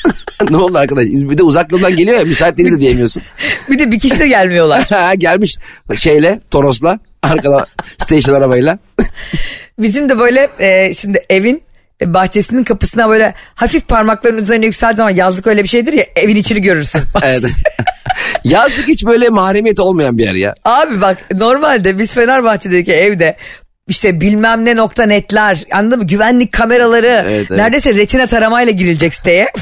ne 0.50 0.56
oldu 0.56 0.78
arkadaş? 0.78 1.04
İzmir'de 1.04 1.42
uzak 1.42 1.72
yoldan 1.72 1.96
geliyor 1.96 2.18
ya 2.18 2.24
müsait 2.24 2.56
değiliz 2.58 2.74
de 2.74 2.80
diyemiyorsun. 2.80 3.22
bir 3.70 3.78
de 3.78 3.92
bir 3.92 3.98
kişi 3.98 4.18
de 4.20 4.28
gelmiyorlar. 4.28 4.84
Ha, 4.90 5.14
Gelmiş 5.14 5.56
şeyle 5.98 6.40
Toros'la 6.50 6.98
arkada 7.30 7.66
station 7.98 8.34
arabayla. 8.34 8.78
Bizim 9.78 10.08
de 10.08 10.18
böyle 10.18 10.48
e, 10.58 10.94
şimdi 10.94 11.22
evin 11.30 11.62
e, 12.00 12.14
bahçesinin 12.14 12.64
kapısına 12.64 13.08
böyle 13.08 13.34
hafif 13.54 13.88
parmakların 13.88 14.38
üzerine 14.38 14.66
yükseldiği 14.66 14.96
zaman 14.96 15.10
yazlık 15.10 15.46
öyle 15.46 15.62
bir 15.62 15.68
şeydir 15.68 15.92
ya 15.92 16.04
evin 16.16 16.36
içini 16.36 16.62
görürsün. 16.62 17.02
Evet. 17.22 17.44
Yazlık 18.44 18.88
hiç 18.88 19.06
böyle 19.06 19.28
mahremiyet 19.28 19.80
olmayan 19.80 20.18
bir 20.18 20.24
yer 20.24 20.34
ya. 20.34 20.54
Abi 20.64 21.00
bak 21.00 21.18
normalde 21.34 21.98
biz 21.98 22.14
Fenerbahçe'deki 22.14 22.92
evde 22.92 23.36
işte 23.88 24.20
bilmem 24.20 24.64
ne 24.64 24.76
nokta 24.76 25.06
netler 25.06 25.64
anladın 25.72 25.98
mı 25.98 26.06
güvenlik 26.06 26.52
kameraları 26.52 27.06
Evet, 27.06 27.46
evet. 27.50 27.50
neredeyse 27.50 27.94
retina 27.94 28.26
taramayla 28.26 28.72
girilecek 28.72 29.14
siteye. 29.14 29.52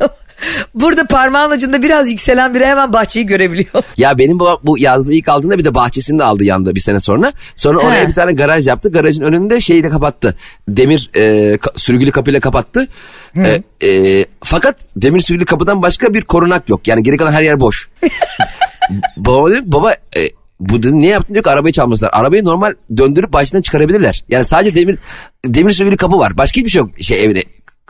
Burada 0.74 1.06
parmağın 1.06 1.50
ucunda 1.50 1.82
biraz 1.82 2.10
yükselen 2.10 2.54
biri 2.54 2.66
hemen 2.66 2.92
bahçeyi 2.92 3.26
görebiliyor. 3.26 3.84
Ya 3.96 4.18
benim 4.18 4.38
babam 4.38 4.58
bu 4.62 4.78
yazlığı 4.78 5.14
ilk 5.14 5.28
aldığında 5.28 5.58
bir 5.58 5.64
de 5.64 5.74
bahçesini 5.74 6.18
de 6.18 6.24
aldı 6.24 6.44
yanında 6.44 6.74
bir 6.74 6.80
sene 6.80 7.00
sonra. 7.00 7.32
Sonra 7.56 7.78
oraya 7.78 8.02
He. 8.02 8.08
bir 8.08 8.14
tane 8.14 8.32
garaj 8.32 8.66
yaptı. 8.66 8.92
Garajın 8.92 9.22
önünde 9.22 9.60
şeyi 9.60 9.84
de 9.84 9.88
kapattı. 9.88 10.36
Demir 10.68 11.10
e, 11.14 11.20
ka- 11.54 11.78
sürgülü 11.78 12.10
kapıyla 12.10 12.40
kapattı. 12.40 12.88
E, 13.36 13.62
e, 13.86 14.24
fakat 14.42 14.76
demir 14.96 15.20
sürgülü 15.20 15.44
kapıdan 15.44 15.82
başka 15.82 16.14
bir 16.14 16.22
korunak 16.22 16.68
yok. 16.68 16.88
Yani 16.88 17.02
geri 17.02 17.16
kalan 17.16 17.32
her 17.32 17.42
yer 17.42 17.60
boş. 17.60 17.88
Babama 19.16 19.48
diyor 19.48 19.60
ki, 19.60 19.72
baba 19.72 19.92
e, 19.92 20.30
bu 20.60 20.82
dedi, 20.82 20.98
niye 20.98 21.12
yaptın 21.12 21.34
diyor 21.34 21.44
ki 21.44 21.50
arabayı 21.50 21.72
çalmasınlar. 21.72 22.10
Arabayı 22.12 22.44
normal 22.44 22.72
döndürüp 22.96 23.32
baştan 23.32 23.62
çıkarabilirler. 23.62 24.24
Yani 24.28 24.44
sadece 24.44 24.76
demir 24.76 24.98
demir 25.44 25.72
sürgülü 25.72 25.96
kapı 25.96 26.18
var. 26.18 26.38
Başka 26.38 26.60
hiçbir 26.60 26.70
şey 26.70 26.78
yok 26.78 26.90
şey 27.00 27.24
evine 27.24 27.42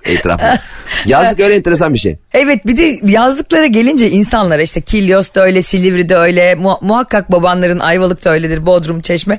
etrafında. 0.09 0.59
Yazlık 1.07 1.41
öyle 1.41 1.55
enteresan 1.55 1.95
bir 1.95 1.99
şey. 1.99 2.17
Evet 2.33 2.67
bir 2.67 2.77
de 2.77 2.99
yazlıklara 3.13 3.67
gelince 3.67 4.11
insanlara 4.11 4.63
işte 4.63 4.81
Kilyos 4.81 5.35
da 5.35 5.45
öyle, 5.45 5.63
Silivri 5.63 6.09
de 6.09 6.17
öyle, 6.17 6.55
mu- 6.55 6.79
muhakkak 6.81 7.33
babanların 7.33 7.79
Ayvalık 7.79 8.25
da 8.25 8.31
öyledir, 8.31 8.67
Bodrum, 8.67 9.01
Çeşme. 9.01 9.39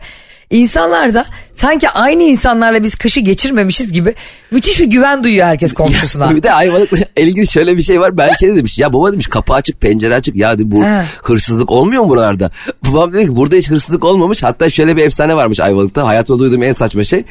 İnsanlar 0.50 1.14
da 1.14 1.26
sanki 1.58 1.90
aynı 1.90 2.24
insanlarla 2.24 2.84
biz 2.84 2.96
kışı 2.96 3.20
geçirmemişiz 3.20 3.92
gibi 3.94 4.14
müthiş 4.52 4.80
bir 4.80 4.86
güven 4.86 5.24
duyuyor 5.24 5.48
herkes 5.48 5.74
komşusuna. 5.74 6.30
Bir 6.36 6.44
de 6.44 6.54
Ayvalık'la 6.54 6.98
ilgili 7.18 7.48
şöyle 7.48 7.78
bir 7.78 7.82
şey 7.82 8.00
var. 8.00 8.18
Ben 8.18 8.34
şey 8.34 8.56
demiş. 8.56 8.78
Ya 8.78 8.94
baba 8.94 9.12
demiş 9.12 9.28
kapı 9.28 9.54
açık 9.54 9.82
pencere 9.82 10.16
açık. 10.16 10.36
Ya 10.36 10.56
bu 10.60 10.84
Ha. 10.84 11.06
hırsızlık 11.24 11.72
olmuyor 11.72 12.04
mu 12.04 12.10
buralarda? 12.10 12.52
Babam 12.86 13.14
dedi 13.14 13.26
ki 13.26 13.36
burada 13.36 13.56
hiç 13.56 13.70
hırsızlık 13.70 14.04
olmamış. 14.04 14.44
Hatta 14.44 14.70
şöyle 14.70 14.98
bir 14.98 15.06
efsane 15.06 15.36
varmış 15.36 15.60
Ayvalık'ta. 15.60 16.08
Hayatımda 16.08 16.40
duyduğum 16.40 16.64
en 16.64 16.72
saçma 16.72 17.04
şey. 17.04 17.24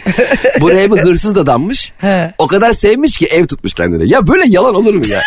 Buraya 0.60 0.92
bir 0.92 1.00
hırsız 1.00 1.34
da 1.34 1.46
dammış. 1.46 1.92
He. 1.98 2.34
o 2.38 2.46
kadar 2.46 2.72
sevmiş 2.72 3.18
ki 3.18 3.26
ev 3.26 3.46
tutmuş 3.46 3.74
kendine. 3.74 4.04
Ya 4.06 4.26
böyle 4.26 4.42
yalan 4.46 4.74
olur 4.74 4.94
mu 4.94 5.06
ya? 5.06 5.20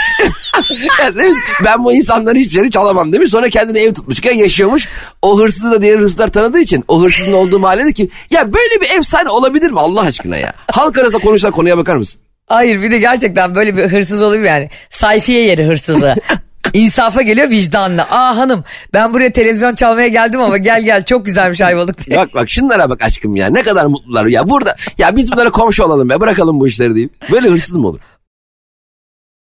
ya 1.03 1.15
demiş, 1.15 1.37
ben 1.65 1.83
bu 1.83 1.93
insanların 1.93 2.35
hiçbir 2.35 2.51
şeyini 2.51 2.71
çalamam 2.71 3.13
demiş. 3.13 3.31
Sonra 3.31 3.49
kendine 3.49 3.79
ev 3.79 3.93
tutmuş. 3.93 4.25
Ya 4.25 4.31
yaşıyormuş. 4.31 4.87
O 5.21 5.39
hırsızı 5.39 5.71
da 5.71 5.81
diğer 5.81 5.99
hırsızlar 5.99 6.27
tanıdığı 6.27 6.59
için 6.59 6.83
o 6.87 7.01
hırsızın 7.01 7.33
olduğu 7.33 7.59
mahallede 7.59 7.93
ki 7.93 8.09
ya 8.29 8.53
böyle 8.53 8.81
bir 8.81 8.88
efsane 8.97 9.29
olabilir 9.29 9.71
mi 9.71 9.79
Allah 9.79 10.01
aşkına 10.01 10.37
ya? 10.37 10.53
Halk 10.71 10.97
arasında 10.97 11.21
konuşulan 11.21 11.51
konuya 11.51 11.77
bakar 11.77 11.95
mısın? 11.95 12.21
Hayır 12.47 12.81
bir 12.81 12.91
de 12.91 12.99
gerçekten 12.99 13.55
böyle 13.55 13.77
bir 13.77 13.83
hırsız 13.83 14.23
olur 14.23 14.39
yani? 14.39 14.69
Sayfiye 14.89 15.45
yeri 15.45 15.63
hırsızı. 15.65 16.15
İnsafa 16.73 17.21
geliyor 17.21 17.49
vicdanla. 17.49 18.07
Aa 18.11 18.37
hanım 18.37 18.63
ben 18.93 19.13
buraya 19.13 19.31
televizyon 19.31 19.75
çalmaya 19.75 20.07
geldim 20.07 20.41
ama 20.41 20.57
gel 20.57 20.83
gel 20.83 21.05
çok 21.05 21.25
güzelmiş 21.25 21.61
Ayvalık 21.61 22.05
diye. 22.05 22.17
Bak 22.17 22.33
bak 22.33 22.49
şunlara 22.49 22.89
bak 22.89 23.03
aşkım 23.03 23.35
ya 23.35 23.47
ne 23.49 23.63
kadar 23.63 23.85
mutlular 23.85 24.25
ya 24.25 24.49
burada 24.49 24.75
ya 24.97 25.15
biz 25.15 25.31
bunlara 25.31 25.49
komşu 25.49 25.83
olalım 25.83 26.09
ya 26.09 26.21
bırakalım 26.21 26.59
bu 26.59 26.67
işleri 26.67 26.95
deyip 26.95 27.31
böyle 27.31 27.49
hırsız 27.49 27.73
mı 27.73 27.87
olur? 27.87 27.99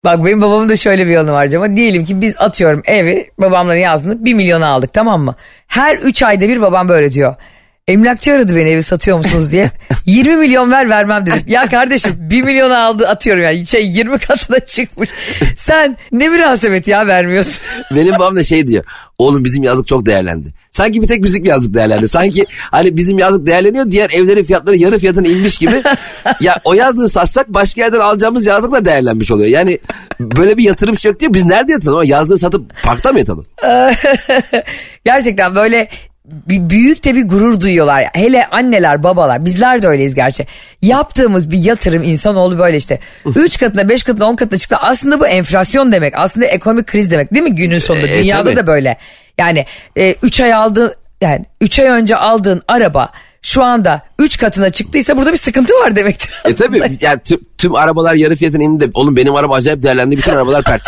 Bak 0.04 0.24
benim 0.24 0.42
babamın 0.42 0.68
da 0.68 0.76
şöyle 0.76 1.06
bir 1.06 1.10
yanı 1.10 1.32
var 1.32 1.52
ama 1.52 1.76
diyelim 1.76 2.04
ki 2.04 2.20
biz 2.20 2.34
atıyorum 2.38 2.82
evi 2.84 3.30
babamların 3.38 3.78
yazdığını 3.80 4.24
1 4.24 4.34
milyona 4.34 4.66
aldık 4.68 4.92
tamam 4.92 5.22
mı? 5.22 5.34
Her 5.66 5.96
3 5.96 6.22
ayda 6.22 6.48
bir 6.48 6.60
babam 6.60 6.88
böyle 6.88 7.12
diyor. 7.12 7.34
Emlakçı 7.92 8.32
aradı 8.32 8.56
beni 8.56 8.70
evi 8.70 8.82
satıyor 8.82 9.18
musunuz 9.18 9.52
diye. 9.52 9.70
20 10.06 10.36
milyon 10.36 10.70
ver 10.70 10.90
vermem 10.90 11.26
dedim. 11.26 11.40
Ya 11.46 11.68
kardeşim 11.68 12.12
1 12.18 12.42
milyona 12.42 12.78
aldı 12.78 13.08
atıyorum 13.08 13.42
ya. 13.42 13.64
Şey 13.64 13.86
20 13.86 14.18
katına 14.18 14.60
çıkmış. 14.60 15.10
Sen 15.56 15.96
ne 16.12 16.28
münasebet 16.28 16.88
ya 16.88 17.06
vermiyorsun. 17.06 17.64
Benim 17.94 18.14
babam 18.14 18.36
da 18.36 18.44
şey 18.44 18.66
diyor 18.66 18.84
oğlum 19.18 19.44
bizim 19.44 19.62
yazlık 19.62 19.86
çok 19.86 20.06
değerlendi. 20.06 20.48
Sanki 20.72 21.02
bir 21.02 21.06
tek 21.06 21.20
müzik 21.20 21.46
yazlık 21.46 21.74
değerlendi. 21.74 22.08
Sanki 22.08 22.46
hani 22.70 22.96
bizim 22.96 23.18
yazlık 23.18 23.46
değerleniyor 23.46 23.90
diğer 23.90 24.10
evlerin 24.10 24.44
fiyatları 24.44 24.76
yarı 24.76 24.98
fiyatına 24.98 25.28
inmiş 25.28 25.58
gibi. 25.58 25.82
ya 26.40 26.60
o 26.64 26.74
yazlığı 26.74 27.08
satsak 27.08 27.48
başka 27.48 27.82
yerden 27.82 27.98
alacağımız 27.98 28.46
yazlık 28.46 28.72
da 28.72 28.84
değerlenmiş 28.84 29.30
oluyor. 29.30 29.48
Yani 29.48 29.78
böyle 30.20 30.56
bir 30.56 30.64
yatırım 30.64 30.98
şey 30.98 31.10
yok 31.10 31.20
diyor 31.20 31.34
biz 31.34 31.46
nerede 31.46 31.72
yatalım 31.72 31.94
ama 31.94 32.04
yazlığı 32.06 32.38
satıp 32.38 32.82
parkta 32.82 33.12
mı 33.12 33.18
yatalım? 33.18 33.44
Gerçekten 35.04 35.54
böyle 35.54 35.88
büyük 36.48 37.04
de 37.04 37.14
bir 37.14 37.28
gurur 37.28 37.60
duyuyorlar. 37.60 38.04
Hele 38.14 38.46
anneler 38.46 39.02
babalar 39.02 39.44
bizler 39.44 39.82
de 39.82 39.86
öyleyiz 39.88 40.14
gerçi. 40.14 40.46
Yaptığımız 40.82 41.50
bir 41.50 41.58
yatırım 41.58 42.02
insanoğlu 42.02 42.58
böyle 42.58 42.76
işte. 42.76 42.98
3 43.36 43.58
katına 43.58 43.88
5 43.88 44.02
katına 44.02 44.24
10 44.24 44.36
katına 44.36 44.58
çıktı. 44.58 44.76
Aslında 44.76 45.20
bu 45.20 45.26
enflasyon 45.26 45.92
demek. 45.92 46.14
Aslında 46.16 46.46
ekonomik 46.46 46.86
kriz 46.86 47.10
demek 47.10 47.34
değil 47.34 47.44
mi 47.44 47.54
günün 47.54 47.78
sonunda? 47.78 48.06
E, 48.06 48.22
Dünyada 48.22 48.44
tabii. 48.44 48.56
da 48.56 48.66
böyle. 48.66 48.96
Yani 49.38 49.66
3 50.22 50.40
ay 50.40 50.54
aldığın 50.54 50.94
yani 51.20 51.44
3 51.60 51.78
ay 51.78 51.86
önce 51.86 52.16
aldığın 52.16 52.62
araba 52.68 53.10
şu 53.42 53.62
anda 53.64 54.00
3 54.18 54.38
katına 54.38 54.70
çıktıysa 54.70 55.16
burada 55.16 55.32
bir 55.32 55.38
sıkıntı 55.38 55.74
var 55.74 55.96
demektir. 55.96 56.30
E 56.44 56.48
aslında. 56.48 56.56
tabi 56.66 56.98
yani 57.00 57.20
tüm, 57.24 57.40
tüm 57.58 57.74
arabalar 57.74 58.14
yarı 58.14 58.34
fiyatına 58.34 58.62
indi 58.62 58.90
oğlum 58.94 59.16
benim 59.16 59.34
araba 59.34 59.54
acayip 59.54 59.82
değerlendi 59.82 60.16
bütün 60.16 60.32
arabalar 60.32 60.62
pert. 60.64 60.82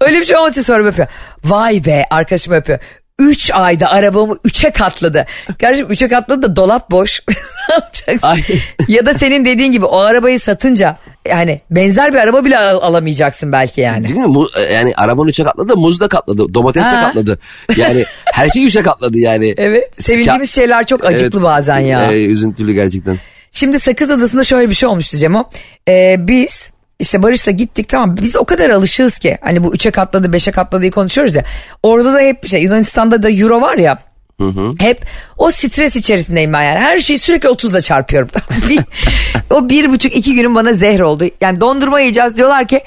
Öyle 0.00 0.20
bir 0.20 0.24
şey 0.24 0.36
olunca 0.36 0.62
sonra 0.62 0.86
öpüyor. 0.86 1.08
Vay 1.44 1.84
be 1.84 2.04
arkadaşım 2.10 2.52
öpüyor. 2.52 2.78
3 3.20 3.50
ayda 3.54 3.88
arabamı 3.88 4.34
3'e 4.34 4.70
katladı. 4.70 5.26
Kardeşim 5.60 5.86
3'e 5.86 6.08
katladı 6.08 6.42
da 6.42 6.56
dolap 6.56 6.90
boş. 6.90 7.22
ne 7.68 7.74
yapacaksın? 7.74 8.26
Ay. 8.26 8.42
ya 8.88 9.06
da 9.06 9.14
senin 9.14 9.44
dediğin 9.44 9.72
gibi 9.72 9.84
o 9.84 9.98
arabayı 9.98 10.40
satınca 10.40 10.96
yani 11.28 11.58
benzer 11.70 12.12
bir 12.12 12.18
araba 12.18 12.44
bile 12.44 12.58
al- 12.58 12.80
alamayacaksın 12.82 13.52
belki 13.52 13.80
yani. 13.80 14.04
Değil 14.08 14.16
mi? 14.20 14.26
Mu- 14.26 14.46
e, 14.58 14.72
yani 14.72 14.92
arabanın 14.96 15.28
üçe 15.28 15.44
katladı, 15.44 15.76
muz 15.76 16.00
da 16.00 16.08
katladı, 16.08 16.54
domates 16.54 16.84
de 16.84 16.88
Ha. 16.88 17.06
katladı. 17.06 17.38
Yani 17.76 18.04
her 18.32 18.48
şey 18.48 18.66
üçe 18.66 18.82
katladı 18.82 19.18
yani. 19.18 19.54
Evet. 19.58 20.02
Sevindiğimiz 20.02 20.54
şeyler 20.54 20.86
çok 20.86 21.04
acıklı 21.04 21.38
Evet. 21.38 21.48
bazen 21.48 21.78
ya. 21.78 22.12
E, 22.12 22.24
üzüntülü 22.24 22.72
gerçekten. 22.72 23.16
Şimdi 23.52 23.80
Sakız 23.80 24.10
Adası'nda 24.10 24.44
şöyle 24.44 24.70
bir 24.70 24.74
şey 24.74 24.88
olmuştu 24.88 25.16
Cemo. 25.16 25.48
Ee, 25.88 26.16
biz 26.18 26.69
işte 27.00 27.22
Barış'la 27.22 27.52
gittik 27.52 27.88
tamam 27.88 28.16
biz 28.22 28.36
o 28.36 28.44
kadar 28.44 28.70
alışığız 28.70 29.18
ki 29.18 29.38
hani 29.42 29.64
bu 29.64 29.74
üçe 29.74 29.90
katladı 29.90 30.32
beşe 30.32 30.50
katladı 30.50 30.82
diye 30.82 30.90
konuşuyoruz 30.90 31.34
ya. 31.34 31.44
Orada 31.82 32.14
da 32.14 32.20
hep 32.20 32.48
şey 32.48 32.62
Yunanistan'da 32.62 33.22
da 33.22 33.30
euro 33.30 33.60
var 33.60 33.76
ya. 33.76 33.98
Hep 34.78 35.06
o 35.36 35.50
stres 35.50 35.96
içerisindeyim 35.96 36.52
ben 36.52 36.62
yani. 36.62 36.78
Her 36.78 36.98
şeyi 36.98 37.18
sürekli 37.18 37.48
30'la 37.48 37.80
çarpıyorum. 37.80 38.28
Bir- 38.68 38.80
o 39.50 39.68
bir 39.68 39.90
buçuk 39.90 40.16
iki 40.16 40.34
günün 40.34 40.54
bana 40.54 40.72
zehir 40.72 41.00
oldu. 41.00 41.24
Yani 41.40 41.60
dondurma 41.60 42.00
yiyeceğiz 42.00 42.36
diyorlar 42.36 42.66
ki 42.68 42.80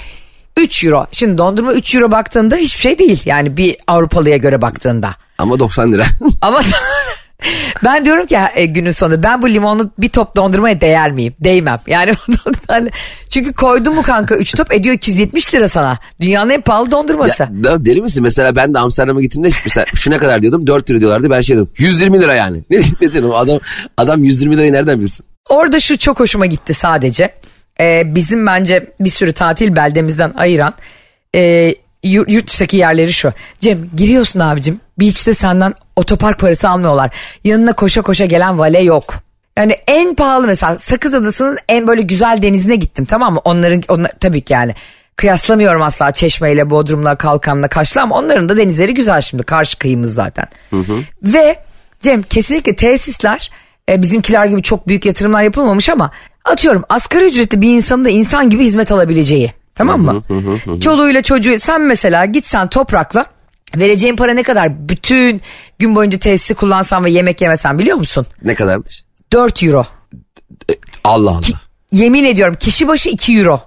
3 0.57 0.83
euro. 0.83 1.07
Şimdi 1.11 1.37
dondurma 1.37 1.73
3 1.73 1.95
euro 1.95 2.11
baktığında 2.11 2.55
hiçbir 2.55 2.81
şey 2.81 2.97
değil. 2.99 3.21
Yani 3.25 3.57
bir 3.57 3.75
Avrupalıya 3.87 4.37
göre 4.37 4.61
baktığında. 4.61 5.15
Ama 5.37 5.59
90 5.59 5.91
lira. 5.91 6.03
Ama 6.41 6.61
ben 7.83 8.05
diyorum 8.05 8.25
ki 8.25 8.37
e, 8.55 8.65
günün 8.65 8.91
sonunda 8.91 9.23
ben 9.23 9.41
bu 9.41 9.49
limonlu 9.49 9.89
bir 9.97 10.09
top 10.09 10.35
dondurmaya 10.35 10.81
değer 10.81 11.11
miyim? 11.11 11.33
Değmem. 11.39 11.79
Yani 11.87 12.11
o 12.45 12.49
90 12.49 12.89
Çünkü 13.29 13.53
koydum 13.53 13.95
mu 13.95 14.01
kanka 14.01 14.35
3 14.35 14.55
top 14.55 14.73
ediyor 14.73 14.95
270 14.95 15.53
lira 15.53 15.69
sana. 15.69 15.97
Dünyanın 16.21 16.49
en 16.49 16.61
pahalı 16.61 16.91
dondurması. 16.91 17.43
Ya, 17.65 17.85
deli 17.85 18.01
misin? 18.01 18.23
Mesela 18.23 18.55
ben 18.55 18.73
de 18.73 18.79
Amsterdam'a 18.79 19.21
gittiğimde 19.21 19.49
mesela 19.65 19.85
şu 19.95 20.11
ne 20.11 20.17
kadar 20.17 20.41
diyordum? 20.41 20.67
4 20.67 20.89
lira 20.89 20.99
diyorlardı. 20.99 21.29
Ben 21.29 21.41
şey 21.41 21.55
dedim 21.55 21.69
120 21.77 22.21
lira 22.21 22.35
yani. 22.35 22.63
Ne, 22.69 22.77
ne 23.01 23.13
dedim? 23.13 23.33
Adam, 23.33 23.59
adam 23.97 24.23
120 24.23 24.55
lirayı 24.55 24.73
nereden 24.73 24.99
bilsin? 24.99 25.25
Orada 25.49 25.79
şu 25.79 25.97
çok 25.97 26.19
hoşuma 26.19 26.45
gitti 26.45 26.73
sadece. 26.73 27.33
Ee, 27.79 28.03
bizim 28.05 28.47
bence 28.47 28.89
bir 28.99 29.09
sürü 29.09 29.33
tatil 29.33 29.75
beldemizden 29.75 30.33
ayıran 30.35 30.73
e, 31.35 31.73
yurt, 32.03 32.31
yurt 32.31 32.47
dışındaki 32.47 32.77
yerleri 32.77 33.13
şu. 33.13 33.33
Cem 33.59 33.89
giriyorsun 33.95 34.39
abicim 34.39 34.79
beach'te 34.99 35.33
senden 35.33 35.73
otopark 35.95 36.39
parası 36.39 36.69
almıyorlar. 36.69 37.11
Yanına 37.43 37.73
koşa 37.73 38.01
koşa 38.01 38.25
gelen 38.25 38.59
vale 38.59 38.79
yok. 38.79 39.13
Yani 39.57 39.75
en 39.87 40.15
pahalı 40.15 40.47
mesela 40.47 40.77
Sakız 40.77 41.13
Adası'nın 41.13 41.57
en 41.69 41.87
böyle 41.87 42.01
güzel 42.01 42.41
denizine 42.41 42.75
gittim 42.75 43.05
tamam 43.05 43.33
mı? 43.33 43.41
Onların 43.43 43.83
onlar, 43.87 44.11
tabii 44.19 44.41
ki 44.41 44.53
yani 44.53 44.75
kıyaslamıyorum 45.15 45.81
asla 45.81 46.11
Çeşme 46.11 46.51
ile 46.51 46.69
Bodrum'la 46.69 47.15
Kalkan'la 47.15 47.67
Kaş'la 47.67 48.01
ama 48.01 48.15
onların 48.15 48.49
da 48.49 48.57
denizleri 48.57 48.93
güzel 48.93 49.21
şimdi 49.21 49.43
karşı 49.43 49.79
kıyımız 49.79 50.13
zaten. 50.13 50.45
Ve 51.23 51.55
Cem 52.01 52.21
kesinlikle 52.23 52.75
tesisler 52.75 53.51
e, 53.89 54.01
bizimkiler 54.01 54.45
gibi 54.45 54.61
çok 54.61 54.87
büyük 54.87 55.05
yatırımlar 55.05 55.43
yapılmamış 55.43 55.89
ama 55.89 56.11
atıyorum 56.45 56.83
asgari 56.89 57.25
ücretli 57.25 57.61
bir 57.61 57.75
insanın 57.75 58.05
da 58.05 58.09
insan 58.09 58.49
gibi 58.49 58.63
hizmet 58.65 58.91
alabileceği. 58.91 59.53
Tamam 59.75 60.01
mı? 60.01 60.21
Çoluğuyla 60.81 61.21
çocuğu 61.21 61.59
sen 61.59 61.81
mesela 61.81 62.25
gitsen 62.25 62.67
toprakla 62.69 63.25
vereceğin 63.75 64.15
para 64.15 64.33
ne 64.33 64.43
kadar 64.43 64.89
bütün 64.89 65.41
gün 65.79 65.95
boyunca 65.95 66.19
tesisi 66.19 66.53
kullansan 66.55 67.05
ve 67.05 67.09
yemek 67.11 67.41
yemesen 67.41 67.79
biliyor 67.79 67.97
musun? 67.97 68.25
Ne 68.43 68.55
kadarmış? 68.55 69.03
4 69.33 69.63
euro. 69.63 69.85
Allah 71.03 71.29
Allah. 71.31 71.41
Yemin 71.91 72.23
ediyorum 72.23 72.55
kişi 72.59 72.87
başı 72.87 73.09
2 73.09 73.37
euro. 73.37 73.61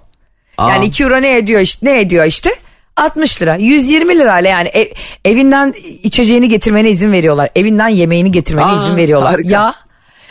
Aa. 0.57 0.69
Yani 0.69 0.85
2 0.85 1.03
euro 1.03 1.21
ne 1.21 1.37
ediyor 1.37 1.61
işte 1.61 1.85
ne 1.85 1.99
ediyor 2.01 2.25
işte? 2.25 2.49
60 2.95 3.41
lira 3.41 3.55
120 3.55 4.19
lirayla 4.19 4.49
yani 4.49 4.67
ev- 4.67 4.91
evinden 5.25 5.73
içeceğini 6.03 6.49
getirmene 6.49 6.89
izin 6.89 7.11
veriyorlar. 7.11 7.49
Evinden 7.55 7.87
yemeğini 7.87 8.31
getirmene 8.31 8.65
Aa, 8.65 8.83
izin 8.83 8.97
veriyorlar. 8.97 9.31
harika. 9.31 9.49
Ya 9.53 9.75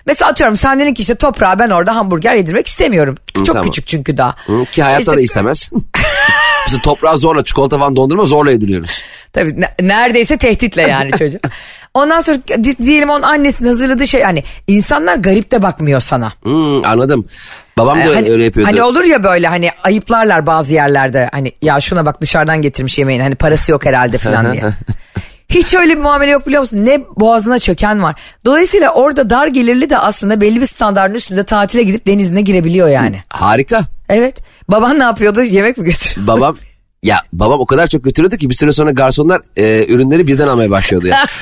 mesela 0.06 0.30
atıyorum 0.30 0.56
sen 0.56 0.78
dedin 0.80 0.94
ki 0.94 1.02
işte 1.02 1.14
toprağa 1.14 1.58
ben 1.58 1.70
orada 1.70 1.96
hamburger 1.96 2.34
yedirmek 2.34 2.66
istemiyorum. 2.66 3.14
Çok 3.34 3.46
tamam. 3.46 3.62
küçük 3.64 3.86
çünkü 3.86 4.16
daha. 4.16 4.34
Hı, 4.46 4.64
Ki 4.64 4.82
hayatta 4.82 5.00
İşte- 5.00 5.16
da 5.16 5.20
istemez. 5.20 5.70
Mesela 6.66 6.82
toprağı 6.82 7.18
zorla 7.18 7.44
çikolata 7.44 7.78
falan 7.78 7.96
dondurma 7.96 8.24
zorla 8.24 8.50
yediriyoruz. 8.50 9.02
Tabii 9.32 9.60
ne- 9.60 9.74
neredeyse 9.80 10.36
tehditle 10.36 10.82
yani 10.82 11.10
çocuk. 11.18 11.40
Ondan 11.94 12.20
sonra 12.20 12.38
di- 12.64 12.78
diyelim 12.86 13.10
onun 13.10 13.22
annesinin 13.22 13.68
hazırladığı 13.68 14.06
şey 14.06 14.22
hani 14.22 14.44
insanlar 14.66 15.16
garip 15.16 15.50
de 15.52 15.62
bakmıyor 15.62 16.00
sana. 16.00 16.32
Hmm, 16.42 16.84
anladım. 16.84 17.26
Babam 17.78 17.98
da 17.98 18.02
öyle, 18.04 18.14
hani, 18.14 18.30
öyle 18.30 18.44
yapıyordu. 18.44 18.70
hani 18.72 18.82
olur 18.82 19.04
ya 19.04 19.22
böyle 19.24 19.48
hani 19.48 19.70
ayıplarlar 19.84 20.46
bazı 20.46 20.74
yerlerde 20.74 21.28
hani 21.32 21.52
ya 21.62 21.80
şuna 21.80 22.06
bak 22.06 22.20
dışarıdan 22.20 22.62
getirmiş 22.62 22.98
yemeğini 22.98 23.22
hani 23.22 23.34
parası 23.34 23.70
yok 23.70 23.86
herhalde 23.86 24.18
falan 24.18 24.52
diye. 24.52 24.62
Hiç 25.48 25.74
öyle 25.74 25.96
bir 25.96 26.02
muamele 26.02 26.30
yok 26.30 26.46
biliyor 26.46 26.60
musun? 26.62 26.84
Ne 26.84 27.00
boğazına 27.16 27.58
çöken 27.58 28.02
var. 28.02 28.20
Dolayısıyla 28.44 28.90
orada 28.90 29.30
dar 29.30 29.46
gelirli 29.46 29.90
de 29.90 29.98
aslında 29.98 30.40
belli 30.40 30.60
bir 30.60 30.66
standartın 30.66 31.14
üstünde 31.14 31.44
tatile 31.44 31.82
gidip 31.82 32.06
denizine 32.06 32.40
girebiliyor 32.40 32.88
yani. 32.88 33.16
Harika. 33.28 33.80
Evet. 34.08 34.38
Baban 34.68 34.98
ne 34.98 35.02
yapıyordu? 35.04 35.42
Yemek 35.42 35.78
mi 35.78 35.84
götürüyor? 35.84 36.26
Babam 36.26 36.56
ya 37.06 37.22
babam 37.32 37.60
o 37.60 37.66
kadar 37.66 37.86
çok 37.86 38.04
götürüyordu 38.04 38.36
ki 38.36 38.50
bir 38.50 38.54
süre 38.54 38.72
sonra 38.72 38.90
garsonlar 38.90 39.40
e, 39.56 39.86
ürünleri 39.88 40.26
bizden 40.26 40.48
almaya 40.48 40.70
başlıyordu 40.70 41.06
ya. 41.06 41.26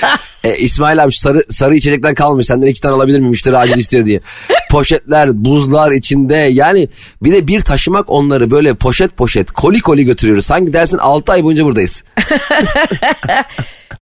E, 0.45 0.57
İsmail 0.57 1.05
abi 1.05 1.13
sarı 1.13 1.43
sarı 1.49 1.77
içecekten 1.77 2.15
kalmış 2.15 2.47
senden 2.47 2.67
iki 2.67 2.81
tane 2.81 2.95
alabilir 2.95 3.19
miyim 3.19 3.31
müşteri 3.31 3.59
acil 3.59 3.77
istiyor 3.77 4.07
diye. 4.07 4.21
Poşetler 4.71 5.45
buzlar 5.45 5.93
içinde 5.93 6.37
yani 6.37 6.89
bir 7.23 7.33
de 7.33 7.47
bir 7.47 7.61
taşımak 7.61 8.11
onları 8.11 8.51
böyle 8.51 8.75
poşet 8.75 9.17
poşet 9.17 9.51
koli 9.51 9.81
koli 9.81 10.05
götürüyoruz. 10.05 10.47
Sanki 10.47 10.73
dersin 10.73 10.99
6 10.99 11.33
ay 11.33 11.45
boyunca 11.45 11.65
buradayız. 11.65 12.05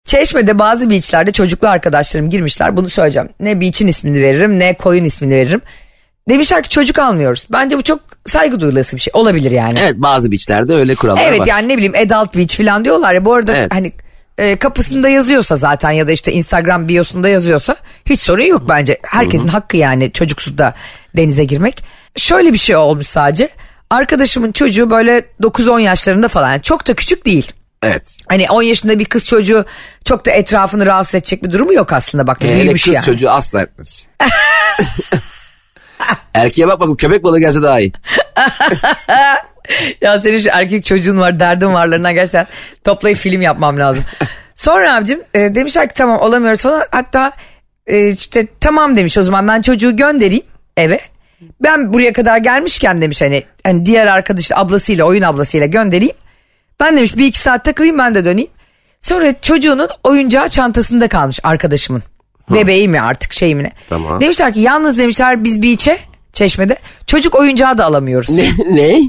Çeşme'de 0.04 0.58
bazı 0.58 0.90
beachlerde 0.90 1.32
çocuklu 1.32 1.68
arkadaşlarım 1.68 2.30
girmişler. 2.30 2.76
Bunu 2.76 2.88
söyleyeceğim. 2.88 3.28
Ne 3.40 3.60
beach'in 3.60 3.86
ismini 3.86 4.22
veririm 4.22 4.58
ne 4.58 4.76
koyun 4.76 5.04
ismini 5.04 5.34
veririm. 5.34 5.62
Demişler 6.28 6.62
ki 6.62 6.68
çocuk 6.68 6.98
almıyoruz. 6.98 7.46
Bence 7.52 7.78
bu 7.78 7.82
çok 7.82 8.00
saygı 8.26 8.60
duyulası 8.60 8.96
bir 8.96 9.00
şey. 9.00 9.10
Olabilir 9.14 9.50
yani. 9.50 9.78
Evet 9.80 9.94
bazı 9.96 10.30
beachlerde 10.32 10.74
öyle 10.74 10.94
kurallar 10.94 11.22
Evet 11.22 11.40
var. 11.40 11.46
yani 11.46 11.68
ne 11.68 11.76
bileyim 11.76 11.94
adult 12.06 12.36
beach 12.36 12.56
falan 12.56 12.84
diyorlar 12.84 13.14
ya. 13.14 13.24
Bu 13.24 13.34
arada 13.34 13.56
Evet. 13.56 13.74
hani 13.74 13.92
e, 14.38 14.56
kapısında 14.56 15.08
yazıyorsa 15.08 15.56
zaten 15.56 15.90
ya 15.90 16.06
da 16.06 16.12
işte 16.12 16.32
Instagram 16.32 16.88
biosunda 16.88 17.28
yazıyorsa 17.28 17.76
hiç 18.06 18.20
sorun 18.20 18.42
yok 18.42 18.62
bence. 18.68 18.98
Herkesin 19.02 19.48
hakkı 19.48 19.76
yani 19.76 20.12
çocuksuz 20.12 20.58
da 20.58 20.74
denize 21.16 21.44
girmek. 21.44 21.84
Şöyle 22.16 22.52
bir 22.52 22.58
şey 22.58 22.76
olmuş 22.76 23.06
sadece. 23.06 23.48
Arkadaşımın 23.90 24.52
çocuğu 24.52 24.90
böyle 24.90 25.24
9-10 25.42 25.80
yaşlarında 25.80 26.28
falan. 26.28 26.50
Yani 26.50 26.62
çok 26.62 26.88
da 26.88 26.94
küçük 26.94 27.26
değil. 27.26 27.52
Evet. 27.82 28.16
Hani 28.28 28.46
10 28.50 28.62
yaşında 28.62 28.98
bir 28.98 29.04
kız 29.04 29.24
çocuğu 29.24 29.64
çok 30.04 30.26
da 30.26 30.30
etrafını 30.30 30.86
rahatsız 30.86 31.14
edecek 31.14 31.44
bir 31.44 31.50
durumu 31.52 31.74
yok 31.74 31.92
aslında 31.92 32.26
bak. 32.26 32.42
Hele 32.44 32.62
büyümüş 32.62 32.84
kız 32.84 32.94
yani. 32.94 33.04
çocuğu 33.04 33.30
asla 33.30 33.62
etmez. 33.62 34.06
Erkeğe 36.34 36.68
bak 36.68 36.80
bakayım 36.80 36.96
köpek 36.96 37.24
balığı 37.24 37.40
gelse 37.40 37.62
daha 37.62 37.80
iyi. 37.80 37.92
Ya 40.00 40.20
senin 40.20 40.38
şu 40.38 40.48
erkek 40.52 40.84
çocuğun 40.84 41.18
var 41.18 41.40
derdin 41.40 41.74
varlarından 41.74 42.14
gerçekten 42.14 42.46
toplayıp 42.84 43.18
film 43.18 43.42
yapmam 43.42 43.78
lazım. 43.78 44.04
Sonra 44.54 44.96
abicim 44.96 45.20
e, 45.34 45.54
demişler 45.54 45.88
ki 45.88 45.94
tamam 45.94 46.20
olamıyoruz 46.20 46.62
falan. 46.62 46.82
Hatta 46.90 47.32
e, 47.86 48.08
işte 48.08 48.46
tamam 48.60 48.96
demiş 48.96 49.18
o 49.18 49.22
zaman 49.22 49.48
ben 49.48 49.62
çocuğu 49.62 49.96
göndereyim 49.96 50.44
eve. 50.76 51.00
Ben 51.62 51.92
buraya 51.92 52.12
kadar 52.12 52.38
gelmişken 52.38 53.02
demiş 53.02 53.20
hani, 53.20 53.42
hani 53.64 53.86
diğer 53.86 54.06
arkadaş 54.06 54.52
ablasıyla 54.54 55.04
oyun 55.04 55.22
ablasıyla 55.22 55.66
göndereyim. 55.66 56.14
Ben 56.80 56.96
demiş 56.96 57.16
bir 57.16 57.26
iki 57.26 57.38
saat 57.38 57.64
takılayım 57.64 57.98
ben 57.98 58.14
de 58.14 58.24
döneyim. 58.24 58.50
Sonra 59.00 59.40
çocuğunun 59.42 59.88
oyuncağı 60.04 60.48
çantasında 60.48 61.08
kalmış 61.08 61.40
arkadaşımın. 61.42 62.02
Bebeği 62.50 62.88
mi 62.88 63.00
artık 63.00 63.32
şey 63.32 63.54
mi 63.54 63.62
ne. 63.62 63.72
Tamam. 63.88 64.20
Demişler 64.20 64.54
ki 64.54 64.60
yalnız 64.60 64.98
demişler 64.98 65.44
biz 65.44 65.62
bir 65.62 65.70
içe 65.70 65.98
çeşmede 66.32 66.76
çocuk 67.06 67.34
oyuncağı 67.34 67.78
da 67.78 67.84
alamıyoruz. 67.84 68.28
Ne? 68.30 68.50
ne? 68.70 69.00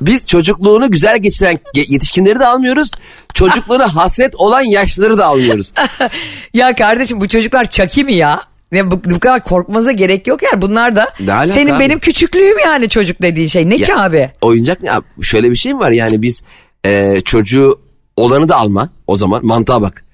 Biz 0.00 0.26
çocukluğunu 0.26 0.90
güzel 0.90 1.18
geçiren 1.18 1.58
ge- 1.74 1.92
yetişkinleri 1.92 2.40
de 2.40 2.46
almıyoruz. 2.46 2.90
Çocukluğuna 3.34 3.96
hasret 3.96 4.34
olan 4.34 4.60
yaşlıları 4.62 5.18
da 5.18 5.26
almıyoruz. 5.26 5.72
Ya 6.54 6.74
kardeşim 6.74 7.20
bu 7.20 7.28
çocuklar 7.28 7.70
çaki 7.70 8.04
mi 8.04 8.14
ya? 8.14 8.42
Ve 8.72 8.90
bu, 8.90 9.04
bu 9.04 9.20
kadar 9.20 9.44
korkmanıza 9.44 9.92
gerek 9.92 10.26
yok 10.26 10.42
yani. 10.42 10.62
Bunlar 10.62 10.96
da 10.96 11.12
Ne 11.20 11.48
senin 11.48 11.70
abi? 11.72 11.80
benim 11.80 11.98
küçüklüğüm 11.98 12.58
yani 12.58 12.88
çocuk 12.88 13.22
dediğin 13.22 13.46
şey. 13.48 13.70
Ne 13.70 13.76
ki 13.76 13.90
Ya, 13.90 13.98
abi? 14.02 14.30
Oyuncak 14.40 14.82
ne? 14.82 14.92
Abi, 14.92 15.04
Şöyle 15.22 15.50
bir 15.50 15.56
şey 15.56 15.74
mi 15.74 15.80
var 15.80 15.90
yani 15.90 16.22
biz 16.22 16.42
e, 16.86 17.20
çocuğu 17.20 17.80
olanı 18.16 18.48
da 18.48 18.56
alma 18.56 18.88
o 19.06 19.16
zaman 19.16 19.46
mantığa 19.46 19.82
bak. 19.82 20.04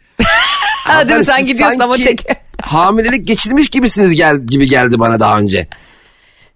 Ha, 0.87 1.09
değil 1.09 1.19
mi? 1.19 1.25
Sen 1.25 1.47
gidiyorsun 1.47 1.78
ama 1.78 1.97
tek. 1.97 2.25
hamilelik 2.62 3.26
geçirmiş 3.26 3.69
gibisiniz 3.69 4.14
gel, 4.14 4.37
gibi 4.38 4.69
geldi 4.69 4.99
bana 4.99 5.21
daha 5.21 5.38
önce. 5.38 5.66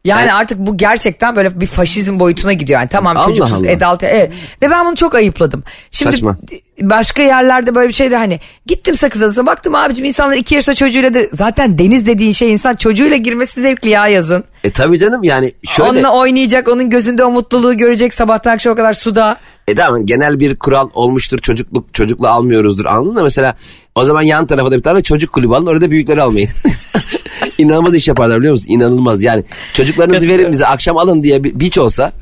Yani 0.05 0.21
Yani- 0.21 0.33
artık 0.33 0.59
bu 0.59 0.77
gerçekten 0.77 1.37
böyle 1.37 1.61
bir 1.61 1.67
faşizm 1.67 2.21
boyutuna 2.21 2.53
gidiyor. 2.53 2.81
Yani 2.81 2.89
tamam 2.89 3.17
Allah 3.17 3.25
çocuksuz 3.25 3.53
Allah. 3.53 3.87
adult. 3.87 4.03
Evet. 4.05 4.33
Ve 4.63 4.71
ben 4.71 4.87
bunu 4.87 4.97
çok 4.97 5.15
ayıpladım. 5.15 5.63
Şimdi 5.91 6.11
Saçma. 6.13 6.37
başka 6.81 7.23
yerlerde 7.23 7.75
böyle 7.75 7.89
bir 7.89 7.93
şey 7.95 8.11
de 8.11 8.17
hani 8.17 8.41
gittim 8.67 8.95
Sakız 8.95 9.23
Adası'na 9.23 9.47
baktım 9.47 9.75
abicim 9.75 10.05
insanlar 10.05 10.37
iki 10.37 10.55
yaşında 10.55 10.75
çocuğuyla 10.75 11.15
da 11.15 11.21
zaten 11.33 11.79
deniz 11.79 12.07
dediğin 12.07 12.33
şey 12.33 12.53
insan 12.53 12.75
çocuğuyla 12.77 13.17
girmesi 13.17 13.61
zevkli 13.63 13.91
ya 13.91 14.09
yazın. 14.09 14.45
E 14.65 14.71
tabii 14.71 14.99
canım 14.99 15.25
yani 15.25 15.53
şöyle. 15.69 15.91
Onunla 15.91 16.13
oynayacak 16.13 16.69
onun 16.69 16.91
gözünde 16.91 17.25
o 17.25 17.31
mutluluğu 17.31 17.77
görecek 17.77 18.15
sabahtan 18.15 18.53
akşama 18.53 18.77
kadar 18.77 18.93
suda. 18.93 19.37
E 19.69 19.75
tamam 19.75 20.07
genel 20.07 20.41
bir 20.41 20.57
kural 20.57 20.89
olmuştur 20.95 21.39
çocukluk 21.39 21.95
çocukla 21.95 22.31
almıyoruzdur 22.31 22.85
anladın 22.85 23.15
mı? 23.15 23.23
Mesela 23.23 23.57
o 23.95 24.05
zaman 24.05 24.23
yan 24.23 24.47
tarafa 24.47 24.71
da 24.71 24.77
bir 24.77 24.83
tane 24.83 25.01
çocuk 25.01 25.33
kulübü 25.33 25.55
alın 25.55 25.67
orada 25.67 25.91
büyükleri 25.91 26.23
almayın. 26.23 26.51
İnanılmaz 27.59 27.95
iş 27.95 28.09
yaparlar 28.09 28.39
biliyor 28.39 28.53
musun? 28.53 28.67
İnanılmaz 28.71 29.23
yani 29.23 29.45
çocuklarınızı 29.75 30.29
verin 30.29 30.53
bize 30.53 30.67
akşam 30.67 30.97
alın 30.97 31.23
diye 31.23 31.45
bir 31.45 31.61
beach 31.61 31.79
olsa 31.79 32.13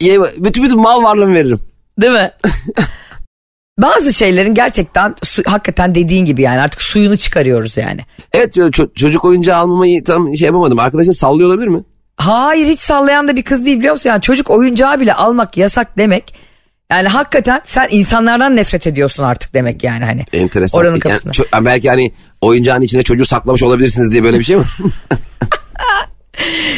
ye- 0.00 0.20
bütün 0.36 0.64
bütün 0.64 0.80
mal 0.80 1.02
varlığımı 1.02 1.34
veririm. 1.34 1.58
Değil 2.00 2.12
mi? 2.12 2.30
Bazı 3.78 4.12
şeylerin 4.12 4.54
gerçekten 4.54 5.14
su, 5.24 5.42
hakikaten 5.46 5.94
dediğin 5.94 6.24
gibi 6.24 6.42
yani 6.42 6.60
artık 6.60 6.82
suyunu 6.82 7.16
çıkarıyoruz 7.16 7.76
yani. 7.76 8.00
Evet 8.32 8.56
ço- 8.56 8.94
çocuk 8.94 9.24
oyuncağı 9.24 9.58
almamayı 9.58 10.04
tam 10.04 10.36
şey 10.36 10.46
yapamadım. 10.46 10.78
Arkadaşın 10.78 11.12
sallıyor 11.12 11.48
olabilir 11.48 11.68
mi? 11.68 11.82
Hayır 12.16 12.66
hiç 12.66 12.80
sallayan 12.80 13.28
da 13.28 13.36
bir 13.36 13.42
kız 13.42 13.64
değil 13.66 13.78
biliyor 13.78 13.94
musun? 13.94 14.10
Yani 14.10 14.20
çocuk 14.20 14.50
oyuncağı 14.50 15.00
bile 15.00 15.14
almak 15.14 15.56
yasak 15.56 15.98
demek. 15.98 16.34
Yani 16.90 17.08
hakikaten 17.08 17.60
sen 17.64 17.88
insanlardan 17.90 18.56
nefret 18.56 18.86
ediyorsun 18.86 19.22
artık 19.22 19.54
demek 19.54 19.84
yani 19.84 20.04
hani. 20.04 20.24
Enteresan. 20.32 20.80
Oranın 20.80 20.92
Yani 20.92 21.00
kapısında. 21.00 21.32
ço- 21.32 21.64
belki 21.64 21.90
hani 21.90 22.12
oyuncağın 22.42 22.82
içine 22.82 23.02
çocuğu 23.02 23.24
saklamış 23.24 23.62
olabilirsiniz 23.62 24.12
diye 24.12 24.22
böyle 24.22 24.38
bir 24.38 24.44
şey 24.44 24.56
mi? 24.56 24.64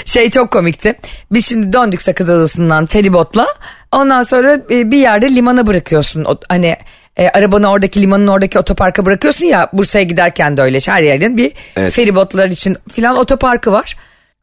Şey 0.04 0.30
çok 0.30 0.50
komikti. 0.50 0.98
Biz 1.32 1.48
şimdi 1.48 1.72
döndük 1.72 2.02
Sakız 2.02 2.30
Adası'ndan 2.30 2.86
feribotla. 2.86 3.46
Ondan 3.92 4.22
sonra 4.22 4.60
e, 4.70 4.90
bir 4.90 4.98
yerde 4.98 5.34
limana 5.34 5.66
bırakıyorsun. 5.66 6.26
Hani 6.48 6.76
e, 7.16 7.28
arabanı 7.28 7.70
oradaki 7.70 8.02
limanın 8.02 8.26
oradaki 8.26 8.58
otoparka 8.58 9.06
bırakıyorsun 9.06 9.46
ya 9.46 9.70
Bursa'ya 9.72 10.04
giderken 10.04 10.56
de 10.56 10.62
öyle 10.62 10.78
her 10.86 11.02
yerin 11.02 11.36
bir 11.36 11.52
Evet. 11.76 11.92
feribotlar 11.92 12.46
için 12.46 12.76
filan 12.92 13.16
otoparkı 13.16 13.72
var. 13.72 13.96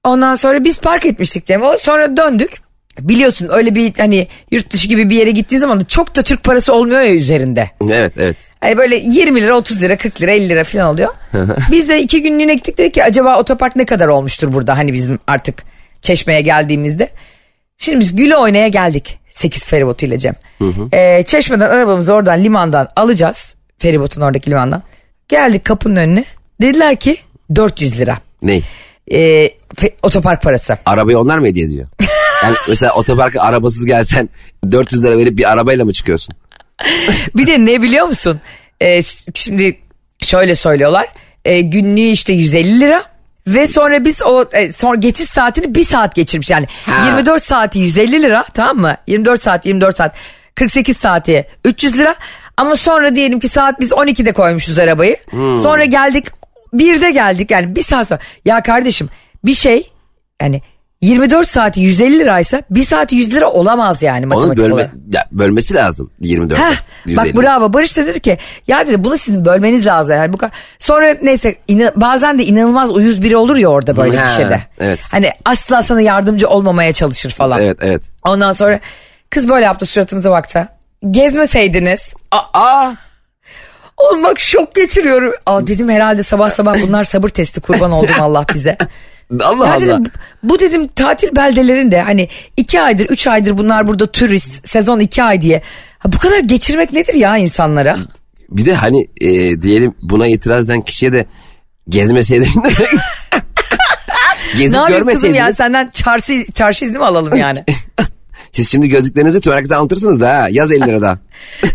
Ondan 0.04 0.34
sonra 0.34 0.64
biz 0.64 0.80
park 0.80 1.06
etmiştik 1.06 1.46
Cemo. 1.46 1.78
Sonra 1.78 2.18
döndük. 2.18 2.52
Biliyorsun 3.10 3.50
öyle 3.52 3.76
bir 3.76 3.94
hani 3.98 4.28
yurt 4.52 4.70
dışı 4.74 4.88
gibi 4.88 5.10
bir 5.10 5.16
yere 5.16 5.32
gittiğin 5.32 5.60
zaman 5.60 5.80
da 5.80 5.86
çok 5.86 6.16
da 6.16 6.22
Türk 6.22 6.44
parası 6.44 6.74
olmuyor 6.74 7.02
ya 7.02 7.14
üzerinde. 7.14 7.70
evet 7.90 8.14
evet. 8.20 8.38
Hani 8.62 8.78
böyle 8.78 8.96
20 8.96 9.42
lira 9.42 9.56
30 9.58 9.82
lira 9.82 9.98
40 9.98 10.22
lira 10.22 10.32
50 10.32 10.50
lira 10.50 10.64
falan 10.64 10.94
oluyor. 10.94 11.10
Biz 11.72 11.90
de 11.90 12.02
iki 12.02 12.22
günlüğüne 12.22 12.54
gittik 12.54 12.78
dedik 12.78 12.94
ki 12.94 13.04
acaba 13.04 13.40
otopark 13.40 13.76
ne 13.76 13.86
kadar 13.86 14.08
olmuştur 14.08 14.54
burada 14.54 14.78
hani 14.78 14.94
bizim 14.94 15.20
artık 15.28 15.64
çeşmeye 16.02 16.42
geldiğimizde. 16.42 17.10
Şimdi 17.78 18.00
biz 18.00 18.16
güle 18.16 18.38
oynaya 18.38 18.68
geldik 18.68 19.20
8 19.32 19.66
feribotuyla 19.66 20.18
Cem. 20.18 20.36
Ee, 20.94 21.24
çeşmeden 21.24 21.70
arabamızı 21.70 22.14
oradan 22.14 22.44
limandan 22.44 22.88
alacağız. 22.96 23.56
Feribotun 23.78 24.22
oradaki 24.22 24.50
limandan. 24.50 24.84
Geldik 25.28 25.66
kapının 25.66 25.96
önüne. 25.96 26.26
Dediler 26.62 26.96
ki 26.96 27.18
400 27.56 28.00
lira. 28.00 28.18
Ney? 28.42 28.64
Ee, 29.12 29.50
otopark 30.04 30.42
parası. 30.42 30.78
Arabayı 30.86 31.20
onlar 31.20 31.38
mı 31.40 31.48
hediye 31.48 31.66
ediyor? 31.66 31.88
Yani 32.44 32.56
mesela 32.68 32.94
otoparka 32.94 33.42
arabasız 33.42 33.86
gelsen 33.86 34.30
400 34.72 35.04
lira 35.04 35.18
verip 35.18 35.38
bir 35.38 35.52
arabayla 35.52 35.86
mı 35.86 35.94
çıkıyorsun? 35.94 36.36
Bir 37.36 37.48
de 37.48 37.66
ne 37.66 37.82
biliyor 37.82 38.08
musun? 38.08 38.42
Ee, 38.82 39.02
şimdi 39.36 39.80
şöyle 40.20 40.56
söylüyorlar. 40.56 41.08
Ee, 41.46 41.62
günlüğü 41.62 42.10
işte 42.10 42.34
150 42.34 42.80
lira. 42.80 43.12
Ve 43.48 43.68
sonra 43.68 44.06
biz 44.06 44.22
o 44.22 44.46
e, 44.54 44.72
sonra 44.72 44.96
geçiş 44.96 45.26
saatini 45.26 45.76
bir 45.76 45.84
saat 45.84 46.16
geçirmiş 46.16 46.50
yani. 46.50 46.68
Ha. 46.86 47.06
24 47.06 47.44
saati 47.44 47.80
150 47.80 48.22
lira 48.22 48.46
tamam 48.54 48.78
mı? 48.78 48.98
24 49.08 49.44
saat 49.44 49.66
24 49.66 49.98
saat 49.98 50.16
48 50.56 50.98
saati 50.98 51.48
300 51.66 51.98
lira. 51.98 52.16
Ama 52.58 52.76
sonra 52.76 53.16
diyelim 53.16 53.40
ki 53.40 53.48
saat 53.48 53.80
biz 53.80 53.92
12'de 53.92 54.32
koymuşuz 54.32 54.80
arabayı. 54.80 55.18
Sonra 55.32 55.86
geldik 55.86 56.26
1'de 56.74 57.12
geldik 57.12 57.52
yani 57.52 57.76
bir 57.76 57.82
saat 57.82 58.08
sonra. 58.08 58.20
Ya 58.46 58.64
kardeşim 58.64 59.10
bir 59.46 59.54
şey 59.54 59.92
yani 60.42 60.62
24 61.02 61.48
saati 61.48 61.82
150 61.82 62.20
liraysa 62.20 62.62
bir 62.70 62.84
saati 62.84 63.16
100 63.16 63.34
lira 63.34 63.48
olamaz 63.52 64.02
yani 64.02 64.26
Onu 64.26 64.28
matematik 64.36 64.64
bölme, 64.64 64.74
olarak. 64.74 64.92
ya, 65.14 65.26
bölmesi 65.32 65.74
lazım 65.76 66.12
24. 66.22 66.60
Heh, 66.60 66.76
bak 67.18 67.36
bravo 67.36 67.74
Barış 67.74 67.98
da 67.98 68.06
dedi 68.06 68.20
ki 68.20 68.38
ya 68.68 68.88
dedi 68.88 69.04
bunu 69.04 69.18
sizin 69.18 69.46
bölmeniz 69.46 69.86
lazım 69.86 70.16
yani 70.16 70.34
bu. 70.34 70.38
Sonra 70.80 71.16
neyse 71.22 71.56
ina- 71.70 71.92
bazen 71.96 72.38
de 72.38 72.44
inanılmaz 72.46 72.92
uyuz 72.92 73.22
biri 73.24 73.38
olur 73.38 73.58
ya 73.58 73.68
orada 73.68 73.98
böyle 73.98 74.18
Ha, 74.18 74.26
bir 74.26 74.32
şeyde. 74.32 74.62
evet. 74.80 75.00
Hani 75.12 75.30
asla 75.46 75.82
sana 75.82 76.02
yardımcı 76.02 76.50
olmamaya 76.50 76.94
çalışır 76.94 77.30
falan. 77.30 77.62
Evet 77.62 77.78
evet. 77.82 78.02
Ondan 78.26 78.52
sonra 78.52 78.80
kız 79.30 79.50
böyle 79.50 79.66
yaptı 79.66 79.86
suratımıza 79.86 80.32
baktı. 80.32 80.68
Gezmeseydiniz. 81.12 82.14
Aa, 82.32 82.40
Aa 82.54 82.94
oğlum 83.98 84.24
bak 84.24 84.40
şok 84.40 84.76
geçiriyorum. 84.76 85.34
Aa 85.46 85.68
dedim 85.68 85.90
herhalde 85.90 86.24
sabah 86.24 86.50
sabah 86.50 86.76
bunlar 86.88 87.04
sabır 87.04 87.30
testi 87.30 87.62
kurban 87.62 87.92
oldum 87.92 88.16
Allah 88.20 88.46
bize. 88.54 88.78
Allah 89.44 89.68
Ya 89.68 89.74
Allah. 89.74 89.82
dedim 89.82 90.04
bu 90.44 90.60
dedim 90.60 90.88
tatil 90.88 91.36
beldelerinde 91.36 92.02
hani 92.02 92.28
iki 92.58 92.82
aydır 92.82 93.06
üç 93.06 93.28
aydır 93.28 93.58
bunlar 93.58 93.88
burada 93.88 94.12
turist 94.12 94.70
sezon 94.70 95.00
iki 95.00 95.24
ay 95.24 95.42
diye. 95.42 95.62
Ha, 96.00 96.12
bu 96.14 96.18
kadar 96.18 96.40
geçirmek 96.40 96.94
nedir 96.94 97.14
ya 97.14 97.38
insanlara? 97.38 97.98
Bir 98.50 98.66
de 98.66 98.74
hani 98.74 99.06
e, 99.22 99.62
diyelim 99.62 99.96
buna 100.02 100.28
itiraz 100.28 100.66
eden 100.66 100.82
kişiye 100.82 101.14
de 101.14 101.26
gezmeseydin. 101.90 102.50
Ne 102.64 102.70
Gezip 104.58 104.76
kızım 104.80 104.88
görmeseydiniz. 104.88 105.40
ya 105.40 105.54
senden 105.54 105.90
çarşı, 105.90 106.46
çarşı 106.54 106.86
izni 106.86 106.98
mi 106.98 107.06
alalım 107.06 107.36
yani? 107.38 107.64
Siz 108.52 108.72
şimdi 108.72 108.88
gözlüklerinizi 108.88 109.42
tüm 109.42 109.54
herkese 109.54 109.76
anlatırsınız 109.76 110.22
da 110.22 110.30
ha. 110.38 110.48
Yaz 110.52 110.72
50 110.72 110.82
lira 110.88 111.02
daha. 111.02 111.20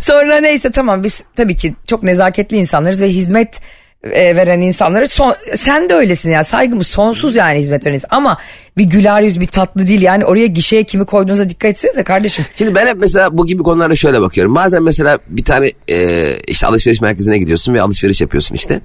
Sonra 0.00 0.36
neyse 0.40 0.70
tamam 0.70 1.02
biz 1.04 1.24
tabii 1.36 1.56
ki 1.56 1.74
çok 1.86 2.02
nezaketli 2.02 2.56
insanlarız 2.56 3.02
ve 3.02 3.08
hizmet 3.08 3.60
e, 4.02 4.36
veren 4.36 4.60
insanları 4.60 5.08
son, 5.08 5.34
sen 5.56 5.88
de 5.88 5.94
öylesin 5.94 6.30
ya 6.30 6.44
saygımız 6.44 6.86
sonsuz 6.86 7.36
yani 7.36 7.58
hizmet 7.58 7.86
veren 7.86 7.94
insan. 7.94 8.08
ama 8.10 8.38
bir 8.78 8.84
güler 8.84 9.22
yüz 9.22 9.40
bir 9.40 9.46
tatlı 9.46 9.86
değil 9.86 10.02
yani 10.02 10.24
oraya 10.24 10.46
gişeye 10.46 10.84
kimi 10.84 11.04
koyduğunuza 11.04 11.50
dikkat 11.50 11.70
etsenize 11.70 12.04
kardeşim. 12.04 12.44
Şimdi 12.56 12.74
ben 12.74 12.86
hep 12.86 12.96
mesela 13.00 13.38
bu 13.38 13.46
gibi 13.46 13.62
konularda 13.62 13.96
şöyle 13.96 14.20
bakıyorum. 14.20 14.54
Bazen 14.54 14.82
mesela 14.82 15.18
bir 15.28 15.44
tane 15.44 15.72
e, 15.90 16.26
işte 16.46 16.66
alışveriş 16.66 17.00
merkezine 17.00 17.38
gidiyorsun 17.38 17.74
ve 17.74 17.82
alışveriş 17.82 18.20
yapıyorsun 18.20 18.54
işte. 18.54 18.80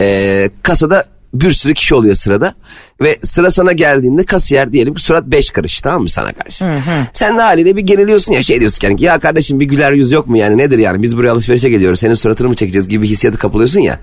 E, 0.00 0.50
kasada 0.62 1.04
bir 1.34 1.52
sürü 1.52 1.74
kişi 1.74 1.94
oluyor 1.94 2.14
sırada. 2.14 2.54
Ve 3.00 3.16
sıra 3.22 3.50
sana 3.50 3.72
geldiğinde 3.72 4.24
kasiyer 4.24 4.72
diyelim 4.72 4.94
ki 4.94 5.02
surat 5.02 5.26
5 5.26 5.50
karış 5.50 5.80
tamam 5.80 6.02
mı 6.02 6.08
sana 6.08 6.32
karşı. 6.32 6.64
Sen 7.12 7.38
de 7.38 7.42
haliyle 7.42 7.76
bir 7.76 7.82
geriliyorsun 7.82 8.32
ya 8.32 8.42
şey 8.42 8.60
diyorsun 8.60 8.78
yani 8.88 9.02
ya 9.02 9.18
kardeşim 9.18 9.60
bir 9.60 9.64
güler 9.64 9.92
yüz 9.92 10.12
yok 10.12 10.28
mu 10.28 10.36
yani 10.36 10.58
nedir 10.58 10.78
yani 10.78 11.02
biz 11.02 11.16
buraya 11.16 11.32
alışverişe 11.32 11.68
geliyoruz 11.68 12.00
senin 12.00 12.14
suratını 12.14 12.48
mı 12.48 12.54
çekeceğiz 12.54 12.88
gibi 12.88 13.02
bir 13.02 13.08
hissiyatı 13.08 13.38
kapılıyorsun 13.38 13.80
ya. 13.80 14.00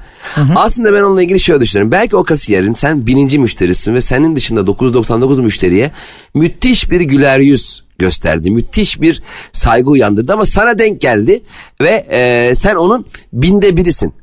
Aslında 0.55 0.93
ben 0.93 1.01
onunla 1.01 1.23
ilgili 1.23 1.39
şöyle 1.39 1.61
düşünüyorum. 1.61 1.91
Belki 1.91 2.15
o 2.15 2.23
kasiyerin 2.23 2.73
sen 2.73 3.07
bininci 3.07 3.39
müşterisin 3.39 3.93
ve 3.93 4.01
senin 4.01 4.35
dışında 4.35 4.67
999 4.67 5.39
müşteriye 5.39 5.91
müthiş 6.33 6.91
bir 6.91 7.01
güler 7.01 7.39
yüz 7.39 7.83
gösterdi. 7.99 8.51
Müthiş 8.51 9.01
bir 9.01 9.23
saygı 9.51 9.89
uyandırdı 9.89 10.33
ama 10.33 10.45
sana 10.45 10.77
denk 10.77 11.01
geldi 11.01 11.41
ve 11.81 11.89
e, 11.89 12.55
sen 12.55 12.75
onun 12.75 13.05
binde 13.33 13.77
birisin. 13.77 14.13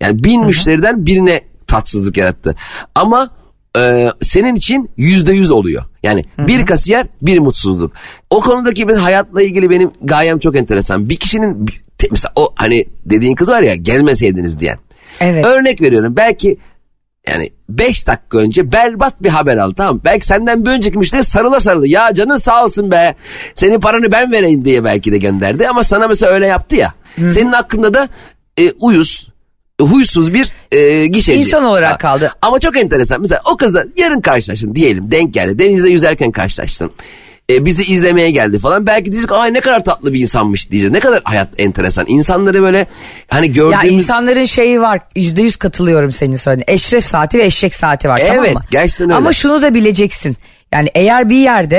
Yani 0.00 0.24
bin 0.24 0.46
müşteriden 0.46 1.06
birine 1.06 1.40
tatsızlık 1.72 2.16
yarattı. 2.16 2.54
Ama 2.94 3.30
e, 3.78 4.08
senin 4.20 4.54
için 4.54 4.90
yüzde 4.96 5.32
yüz 5.32 5.50
oluyor. 5.50 5.82
Yani 6.02 6.24
bir 6.38 6.66
kasiyer 6.66 7.06
bir 7.22 7.38
mutsuzluk. 7.38 7.92
O 8.30 8.40
konudaki 8.40 8.88
bir 8.88 8.96
hayatla 8.96 9.42
ilgili 9.42 9.70
benim 9.70 9.90
gayem 10.02 10.38
çok 10.38 10.56
enteresan. 10.56 11.08
Bir 11.08 11.16
kişinin 11.16 11.66
mesela 12.10 12.32
o 12.36 12.52
hani 12.54 12.84
dediğin 13.06 13.34
kız 13.34 13.48
var 13.48 13.62
ya 13.62 13.74
gelmeseydiniz 13.74 14.60
diyen. 14.60 14.78
Evet. 15.20 15.46
Örnek 15.46 15.80
veriyorum 15.80 16.16
belki 16.16 16.56
yani 17.28 17.50
5 17.68 18.06
dakika 18.08 18.38
önce 18.38 18.72
berbat 18.72 19.22
bir 19.22 19.28
haber 19.28 19.56
aldı 19.56 19.74
tamam? 19.76 20.00
Belki 20.04 20.26
senden 20.26 20.66
bir 20.66 20.70
önceki 20.70 20.98
müşteri 20.98 21.24
sarıla 21.24 21.60
sarıla 21.60 21.86
ya 21.86 22.14
canın 22.14 22.36
sağ 22.36 22.64
olsun 22.64 22.90
be 22.90 23.14
senin 23.54 23.80
paranı 23.80 24.12
ben 24.12 24.32
vereyim 24.32 24.64
diye 24.64 24.84
belki 24.84 25.12
de 25.12 25.18
gönderdi 25.18 25.68
ama 25.68 25.82
sana 25.82 26.08
mesela 26.08 26.32
öyle 26.32 26.46
yaptı 26.46 26.76
ya. 26.76 26.94
Senin 27.16 27.52
hakkında 27.52 27.94
da 27.94 28.08
e, 28.58 28.70
uyuz 28.70 29.31
huysuz 29.82 30.34
bir 30.34 30.52
e, 30.72 31.06
gişeci. 31.06 31.40
İnsan 31.40 31.64
olarak 31.64 32.00
kaldı. 32.00 32.32
Ama 32.42 32.60
çok 32.60 32.76
enteresan 32.76 33.20
mesela 33.20 33.40
o 33.52 33.56
kızla 33.56 33.84
yarın 33.96 34.20
karşılaştın 34.20 34.74
diyelim 34.74 35.10
denk 35.10 35.34
geldi 35.34 35.58
denizde 35.58 35.90
yüzerken 35.90 36.32
karşılaştın. 36.32 36.90
E, 37.50 37.64
bizi 37.66 37.82
izlemeye 37.92 38.30
geldi 38.30 38.58
falan. 38.58 38.86
Belki 38.86 39.12
diyecek 39.12 39.28
ki 39.28 39.34
ay 39.34 39.54
ne 39.54 39.60
kadar 39.60 39.84
tatlı 39.84 40.12
bir 40.12 40.20
insanmış 40.20 40.70
diyeceğiz. 40.70 40.92
Ne 40.92 41.00
kadar 41.00 41.20
hayat 41.24 41.48
enteresan. 41.58 42.04
İnsanları 42.08 42.62
böyle 42.62 42.86
hani 43.28 43.46
Ya 43.46 43.52
gördüğümüz... 43.52 43.92
insanların 43.98 44.44
şeyi 44.44 44.80
var 44.80 45.00
yüzde 45.16 45.42
yüz 45.42 45.56
katılıyorum 45.56 46.12
senin 46.12 46.36
söylediğin. 46.36 46.74
Eşref 46.74 47.04
saati 47.04 47.38
ve 47.38 47.44
eşek 47.44 47.74
saati 47.74 48.08
var 48.08 48.20
tamam 48.28 48.44
Evet, 48.44 48.54
mı? 48.54 48.60
gerçekten 48.70 49.04
öyle. 49.06 49.14
Ama 49.14 49.32
şunu 49.32 49.62
da 49.62 49.74
bileceksin. 49.74 50.36
Yani 50.72 50.88
eğer 50.94 51.30
bir 51.30 51.36
yerde 51.36 51.76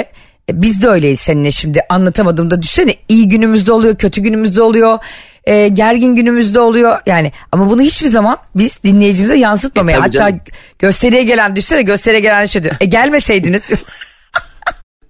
e, 0.50 0.62
biz 0.62 0.82
de 0.82 0.88
öyleyiz 0.88 1.20
seninle 1.20 1.52
şimdi 1.52 1.82
anlatamadığımda 1.89 2.62
düşsene 2.62 2.96
iyi 3.10 3.28
günümüzde 3.28 3.72
oluyor 3.72 3.98
kötü 3.98 4.22
günümüzde 4.22 4.62
oluyor. 4.62 5.00
E, 5.45 5.67
gergin 5.67 6.15
günümüzde 6.15 6.60
oluyor 6.60 6.99
yani 7.06 7.32
ama 7.51 7.69
bunu 7.69 7.82
hiçbir 7.82 8.08
zaman 8.08 8.38
biz 8.56 8.84
dinleyicimize 8.84 9.36
yansıtmamaya 9.38 9.97
E, 9.97 9.99
hatta 9.99 10.12
canım. 10.12 10.39
gösteriye 10.79 11.23
gelen 11.23 11.56
düşsene 11.56 11.82
gösteriye 11.82 12.21
gelen 12.21 12.45
şey 12.45 12.63
diyor 12.63 12.75
e 12.82 12.86
gelmeseydiniz 12.86 13.63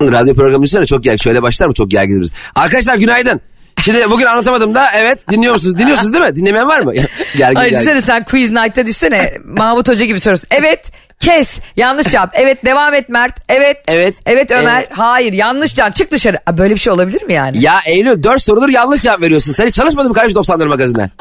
Radyo 0.01 0.35
programı 0.35 0.63
düşünsene 0.63 0.85
çok 0.85 1.03
gergin. 1.03 1.17
Şöyle 1.23 1.41
başlar 1.41 1.67
mı 1.67 1.73
çok 1.73 1.91
gerginiriz. 1.91 2.33
Arkadaşlar 2.55 2.95
günaydın. 2.95 3.41
Şimdi 3.81 4.09
bugün 4.09 4.25
anlatamadım 4.25 4.75
da 4.75 4.87
evet 4.95 5.29
dinliyor 5.29 5.53
musunuz? 5.53 5.77
Dinliyorsunuz 5.77 6.13
değil 6.13 6.23
mi? 6.23 6.35
Dinlemeyen 6.35 6.67
var 6.67 6.79
mı? 6.79 6.93
gergin 7.37 7.55
Ay 7.59 7.69
gergin. 7.69 7.99
sen 7.99 8.23
quiz 8.23 8.51
night'ta 8.51 8.87
düşsene 8.87 9.33
Mahmut 9.45 9.89
Hoca 9.89 10.05
gibi 10.05 10.19
soruyorsun. 10.19 10.47
Evet 10.51 10.91
kes 11.23 11.59
yanlış 11.75 12.07
cevap. 12.07 12.29
Evet 12.33 12.65
devam 12.65 12.93
et 12.93 13.09
Mert. 13.09 13.39
Evet. 13.49 13.77
Evet. 13.87 14.15
Evet 14.25 14.51
Ömer. 14.51 14.79
Evet. 14.79 14.89
Hayır 14.91 15.33
yanlış 15.33 15.75
can 15.75 15.91
çık 15.91 16.11
dışarı. 16.11 16.37
Aa, 16.45 16.57
böyle 16.57 16.73
bir 16.73 16.79
şey 16.79 16.93
olabilir 16.93 17.23
mi 17.23 17.33
yani? 17.33 17.63
Ya 17.63 17.75
Eylül 17.87 18.23
4 18.23 18.41
sorudur 18.41 18.69
yanlış 18.69 19.01
cevap 19.01 19.21
veriyorsun. 19.21 19.53
Sen 19.53 19.67
hiç 19.67 19.75
çalışmadın 19.75 20.09
mı 20.09 20.15
kardeş 20.15 20.33
90'ları 20.33 20.67
magazinde? 20.67 21.09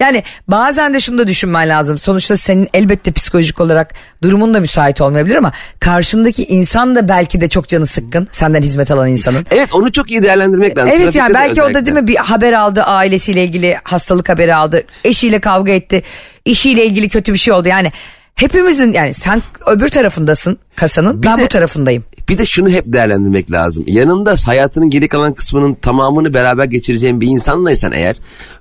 Yani 0.00 0.22
bazen 0.48 0.94
de 0.94 1.00
şunu 1.00 1.18
da 1.18 1.26
düşünmen 1.26 1.68
lazım. 1.68 1.98
Sonuçta 1.98 2.36
senin 2.36 2.68
elbette 2.74 3.12
psikolojik 3.12 3.60
olarak 3.60 3.94
durumun 4.22 4.54
da 4.54 4.60
müsait 4.60 5.00
olmayabilir 5.00 5.36
ama 5.36 5.52
karşındaki 5.80 6.44
insan 6.44 6.96
da 6.96 7.08
belki 7.08 7.40
de 7.40 7.48
çok 7.48 7.68
canı 7.68 7.86
sıkkın. 7.86 8.28
Senden 8.32 8.62
hizmet 8.62 8.90
alan 8.90 9.08
insanın. 9.08 9.46
Evet 9.50 9.74
onu 9.74 9.92
çok 9.92 10.10
iyi 10.10 10.22
değerlendirmek 10.22 10.78
lazım. 10.78 10.90
Evet 10.90 10.98
Trafikte 10.98 11.18
yani 11.18 11.34
belki 11.34 11.62
o 11.62 11.74
da 11.74 11.86
değil 11.86 11.96
mi 11.96 12.06
bir 12.06 12.16
haber 12.16 12.52
aldı 12.52 12.82
ailesiyle 12.82 13.44
ilgili 13.44 13.76
hastalık 13.84 14.28
haberi 14.28 14.54
aldı. 14.54 14.84
Eşiyle 15.04 15.40
kavga 15.40 15.72
etti. 15.72 16.02
işiyle 16.44 16.86
ilgili 16.86 17.08
kötü 17.08 17.32
bir 17.32 17.38
şey 17.38 17.54
oldu. 17.54 17.68
Yani 17.68 17.92
hepimizin 18.40 18.92
yani 18.92 19.14
sen 19.14 19.42
öbür 19.66 19.88
tarafındasın 19.88 20.58
kasanın 20.76 21.22
ben 21.22 21.38
de- 21.38 21.42
bu 21.42 21.48
tarafındayım. 21.48 22.04
Bir 22.28 22.38
de 22.38 22.46
şunu 22.46 22.68
hep 22.70 22.84
değerlendirmek 22.92 23.52
lazım. 23.52 23.84
Yanında 23.86 24.34
hayatının 24.46 24.90
geri 24.90 25.08
kalan 25.08 25.32
kısmının 25.34 25.74
tamamını 25.74 26.34
beraber 26.34 26.64
geçireceğin 26.64 27.20
bir 27.20 27.26
insanlaysan 27.26 27.92
eğer 27.92 28.16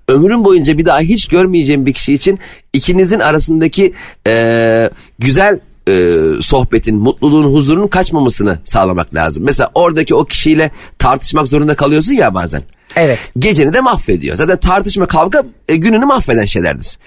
ömrün 0.08 0.44
boyunca 0.46 0.78
bir 0.78 0.86
daha 0.86 1.00
hiç 1.00 1.28
görmeyeceğin 1.28 1.86
bir 1.86 1.94
kişi 1.94 2.14
için 2.14 2.40
ikinizin 2.74 3.20
arasındaki 3.20 3.94
eee, 4.28 4.90
güzel 5.20 5.60
eee, 5.88 6.22
sohbetin, 6.42 6.96
mutluluğun, 6.98 7.44
huzurun 7.54 7.88
kaçmamasını 7.88 8.60
sağlamak 8.66 9.16
lazım. 9.16 9.44
Mesela 9.46 9.72
oradaki 9.76 10.16
o 10.16 10.26
kişiyle 10.26 10.72
tartışmak 11.00 11.48
zorunda 11.48 11.76
kalıyorsun 11.76 12.14
ya 12.14 12.34
bazen. 12.34 12.64
Evet. 12.96 13.20
Geceni 13.38 13.74
de 13.74 13.82
mahvediyor. 13.82 14.36
Zaten 14.36 14.58
tartışma 14.58 15.06
kavga 15.06 15.44
e, 15.68 15.76
gününü 15.76 16.06
mahveden 16.06 16.46
şeylerdir. 16.46 16.98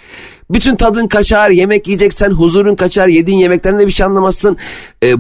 Bütün 0.51 0.77
tadın 0.77 1.09
kaçar, 1.09 1.51
yemek 1.51 1.87
yiyeceksen 1.87 2.31
huzurun 2.31 2.75
kaçar, 2.75 3.09
yediğin 3.09 3.39
yemekten 3.39 3.79
de 3.79 3.87
bir 3.87 3.93
şey 3.93 4.07
anlamazsın. 4.07 4.57
E, 5.05 5.15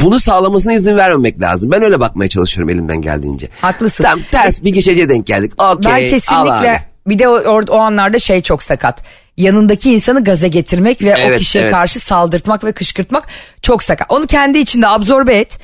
bunu 0.00 0.20
sağlamasına 0.20 0.72
izin 0.72 0.96
vermemek 0.96 1.40
lazım. 1.40 1.70
Ben 1.70 1.82
öyle 1.82 2.00
bakmaya 2.00 2.28
çalışıyorum 2.28 2.70
elimden 2.70 3.02
geldiğince. 3.02 3.48
Haklısın. 3.60 4.04
Tamam 4.04 4.20
ters 4.30 4.64
bir 4.64 4.70
gişeciye 4.70 5.08
denk 5.08 5.26
geldik. 5.26 5.52
Okey. 5.62 5.92
ben 5.92 6.08
kesinlikle 6.08 6.90
bir 7.06 7.18
de 7.18 7.28
o, 7.28 7.62
o 7.68 7.76
anlarda 7.76 8.18
şey 8.18 8.40
çok 8.42 8.62
sakat. 8.62 9.02
Yanındaki 9.36 9.92
insanı 9.92 10.24
gaza 10.24 10.46
getirmek 10.46 11.02
ve 11.02 11.14
o 11.14 11.18
Evet, 11.18 11.38
kişiye 11.38 11.64
evet. 11.64 11.72
karşı 11.72 11.98
saldırtmak 11.98 12.64
ve 12.64 12.72
kışkırtmak 12.72 13.24
çok 13.62 13.82
sakat. 13.82 14.06
Onu 14.10 14.26
kendi 14.26 14.58
içinde 14.58 14.88
absorbe 14.88 15.38
et. 15.38 15.58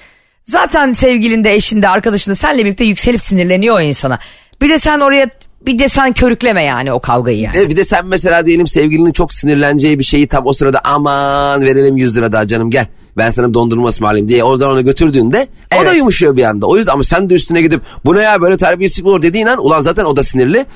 Zaten 0.50 0.92
sevgilinde, 0.92 1.54
eşinde, 1.54 1.88
arkadaşında 1.88 2.34
senle 2.34 2.64
birlikte 2.64 2.84
yükselip 2.84 3.20
sinirleniyor 3.20 3.76
o 3.76 3.80
insana. 3.80 4.18
Bir 4.62 4.68
de 4.70 4.78
sen 4.78 5.00
oraya 5.00 5.28
bir 5.66 5.78
de 5.78 5.88
sen 5.88 6.12
körükleme 6.12 6.62
yani 6.62 6.92
o 6.92 7.00
kavgayı 7.00 7.38
yani. 7.40 7.56
Evet, 7.58 7.70
bir 7.70 7.76
de 7.76 7.84
sen 7.84 8.06
mesela 8.06 8.46
diyelim 8.46 8.66
sevgilinin 8.66 9.12
çok 9.12 9.32
sinirleneceği 9.34 9.98
bir 9.98 10.04
şeyi 10.04 10.28
tam 10.28 10.46
o 10.46 10.52
sırada 10.52 10.80
aman 10.84 11.62
verelim 11.62 11.96
100 11.96 12.16
lira 12.16 12.32
daha 12.32 12.46
canım 12.46 12.70
gel. 12.70 12.86
Ben 13.16 13.30
sana 13.30 13.54
dondurma 13.54 13.88
ısmarlayayım 13.88 14.28
diye 14.28 14.44
oradan 14.44 14.70
ona 14.70 14.80
götürdüğünde 14.80 15.46
o 15.74 15.76
da 15.76 15.84
Evet. 15.84 15.96
yumuşuyor 15.96 16.36
bir 16.36 16.42
anda. 16.44 16.66
O 16.66 16.76
yüzden 16.76 16.92
ama 16.92 17.02
sen 17.04 17.30
de 17.30 17.34
üstüne 17.34 17.62
gidip 17.62 17.82
bu 18.04 18.16
ne 18.16 18.22
ya 18.22 18.40
böyle 18.40 18.56
terbiyesizlik 18.56 19.06
olur 19.06 19.22
dediğin 19.22 19.46
an 19.46 19.64
ulan 19.66 19.80
zaten 19.80 20.04
o 20.04 20.16
da 20.16 20.22
sinirli. 20.22 20.66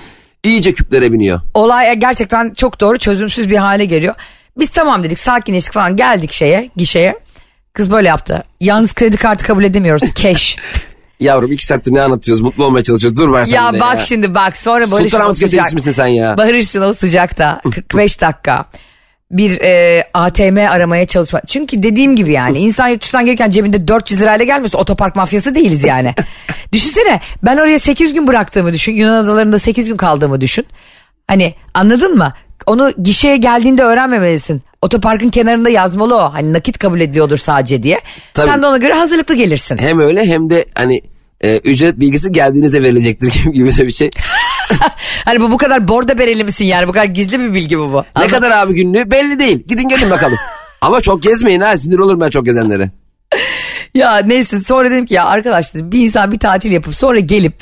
iyice 0.45 0.73
küplere 0.75 1.13
biniyor. 1.13 1.41
Olay 1.55 1.99
gerçekten 1.99 2.53
çok 2.55 2.81
doğru 2.81 2.99
çözümsüz 2.99 3.51
bir 3.51 3.57
hale 3.57 3.85
geliyor. 3.85 4.15
Biz 4.59 4.71
tamam 4.71 5.05
dedik 5.05 5.19
sakinleştik 5.19 5.75
falan 5.75 5.97
geldik 5.97 6.33
şeye 6.33 6.71
gişeye. 6.77 7.19
Kız 7.73 7.91
böyle 7.91 8.09
yaptı. 8.09 8.45
Yalnız 8.61 8.95
kredi 8.95 9.17
kartı 9.17 9.47
kabul 9.47 9.65
edemiyoruz. 9.65 10.15
Cash. 10.23 10.57
Yavrum 11.21 11.53
iki 11.53 11.67
saattir 11.67 11.95
ne 11.95 12.01
anlatıyoruz 12.03 12.41
mutlu 12.41 12.65
olmaya 12.65 12.83
çalışıyoruz 12.83 13.19
dur 13.21 13.45
sen 13.45 13.57
ya 13.57 13.81
bak 13.81 14.01
şimdi 14.01 14.35
bak 14.35 14.57
sonra 14.57 14.81
Barış'ın 14.91 15.05
o 15.05 15.09
Sultanahmet 15.09 15.37
sıcak. 15.37 15.75
müsün 15.75 15.93
sen 15.93 16.07
ya? 16.07 16.37
Barış'ın 16.39 16.83
o 16.83 16.93
sıcakta 16.93 17.61
45 17.75 18.21
dakika. 18.21 18.65
bir 19.31 19.61
e, 19.61 20.05
ATM 20.15 20.57
aramaya 20.57 21.07
çalışma. 21.07 21.41
Çünkü 21.47 21.83
dediğim 21.83 22.17
gibi 22.17 22.33
yani 22.33 22.59
insan 22.67 22.89
yurt 22.89 23.03
dışından 23.03 23.27
gelirken 23.27 23.51
cebinde 23.51 23.89
400 23.89 24.21
lirayla 24.21 24.45
gelmiyorsa 24.45 24.79
otopark 24.79 25.17
mafyası 25.17 25.55
değiliz 25.55 25.85
yani. 25.85 26.15
Düşünsene 26.73 27.21
ben 27.43 27.57
oraya 27.57 27.79
8 27.79 28.15
gün 28.15 28.27
bıraktığımı 28.27 28.73
düşün. 28.73 28.93
Yunan 28.93 29.17
adalarında 29.25 29.59
8 29.59 29.89
gün 29.89 29.97
kaldığımı 29.97 30.41
düşün. 30.41 30.67
Hani 31.29 31.55
anladın 31.75 32.17
mı? 32.17 32.33
Onu 32.67 32.93
gişeye 33.03 33.37
geldiğinde 33.37 33.83
öğrenmemelisin. 33.83 34.63
Otoparkın 34.83 35.31
kenarında 35.31 35.71
yazmalı 35.71 36.17
o. 36.17 36.33
Hani 36.33 36.53
nakit 36.53 36.79
kabul 36.79 37.01
ediyordur 37.01 37.37
sadece 37.39 37.83
diye. 37.83 38.01
Tabii. 38.35 38.47
Sen 38.47 38.63
de 38.63 38.67
ona 38.67 38.77
göre 38.77 38.93
hazırlıklı 38.93 39.35
gelirsin. 39.35 39.79
Hem 39.79 40.01
öyle 40.01 40.27
hem 40.27 40.51
de 40.51 40.67
hani 40.75 41.03
e, 41.41 41.57
ücret 41.59 42.01
bilgisi 42.01 42.33
geldiğinizde 42.33 42.83
verilecektir 42.83 43.33
gibi, 43.45 43.53
gibi 43.53 43.77
de 43.77 43.87
bir 43.87 43.93
şey. 43.93 44.11
Hani 45.25 45.41
bu 45.41 45.51
bu 45.51 45.57
kadar 45.57 45.89
borda 45.89 46.19
bereli 46.19 46.45
misin 46.45 46.65
yani? 46.65 46.89
Bu 46.89 46.93
kadar 46.93 47.05
gizli 47.05 47.41
bir 47.41 47.55
bilgi 47.55 47.79
bu 47.79 47.93
bu. 47.93 47.97
Ne 47.99 48.05
Ama- 48.15 48.27
kadar 48.27 48.51
abi 48.51 48.75
günlüğü 48.75 49.11
belli 49.11 49.39
değil. 49.39 49.65
Gidin 49.69 49.89
gelin 49.89 50.11
bakalım. 50.11 50.39
Ama 50.81 51.01
çok 51.01 51.23
gezmeyin 51.23 51.61
ha 51.61 51.77
sinir 51.77 51.99
olurum 51.99 52.21
ben 52.21 52.31
çok 52.31 52.45
gezenlere. 52.45 52.91
Ya 53.95 54.17
neyse 54.19 54.61
sonra 54.61 54.91
dedim 54.91 55.07
ki 55.07 55.15
ya 55.15 55.25
arkadaşlar 55.27 55.93
bir 55.93 56.01
insan 56.01 56.33
bir 56.33 56.39
tatil 56.39 56.73
yapıp 56.73 56.95
sonra 56.95 57.19
gelip 57.19 57.55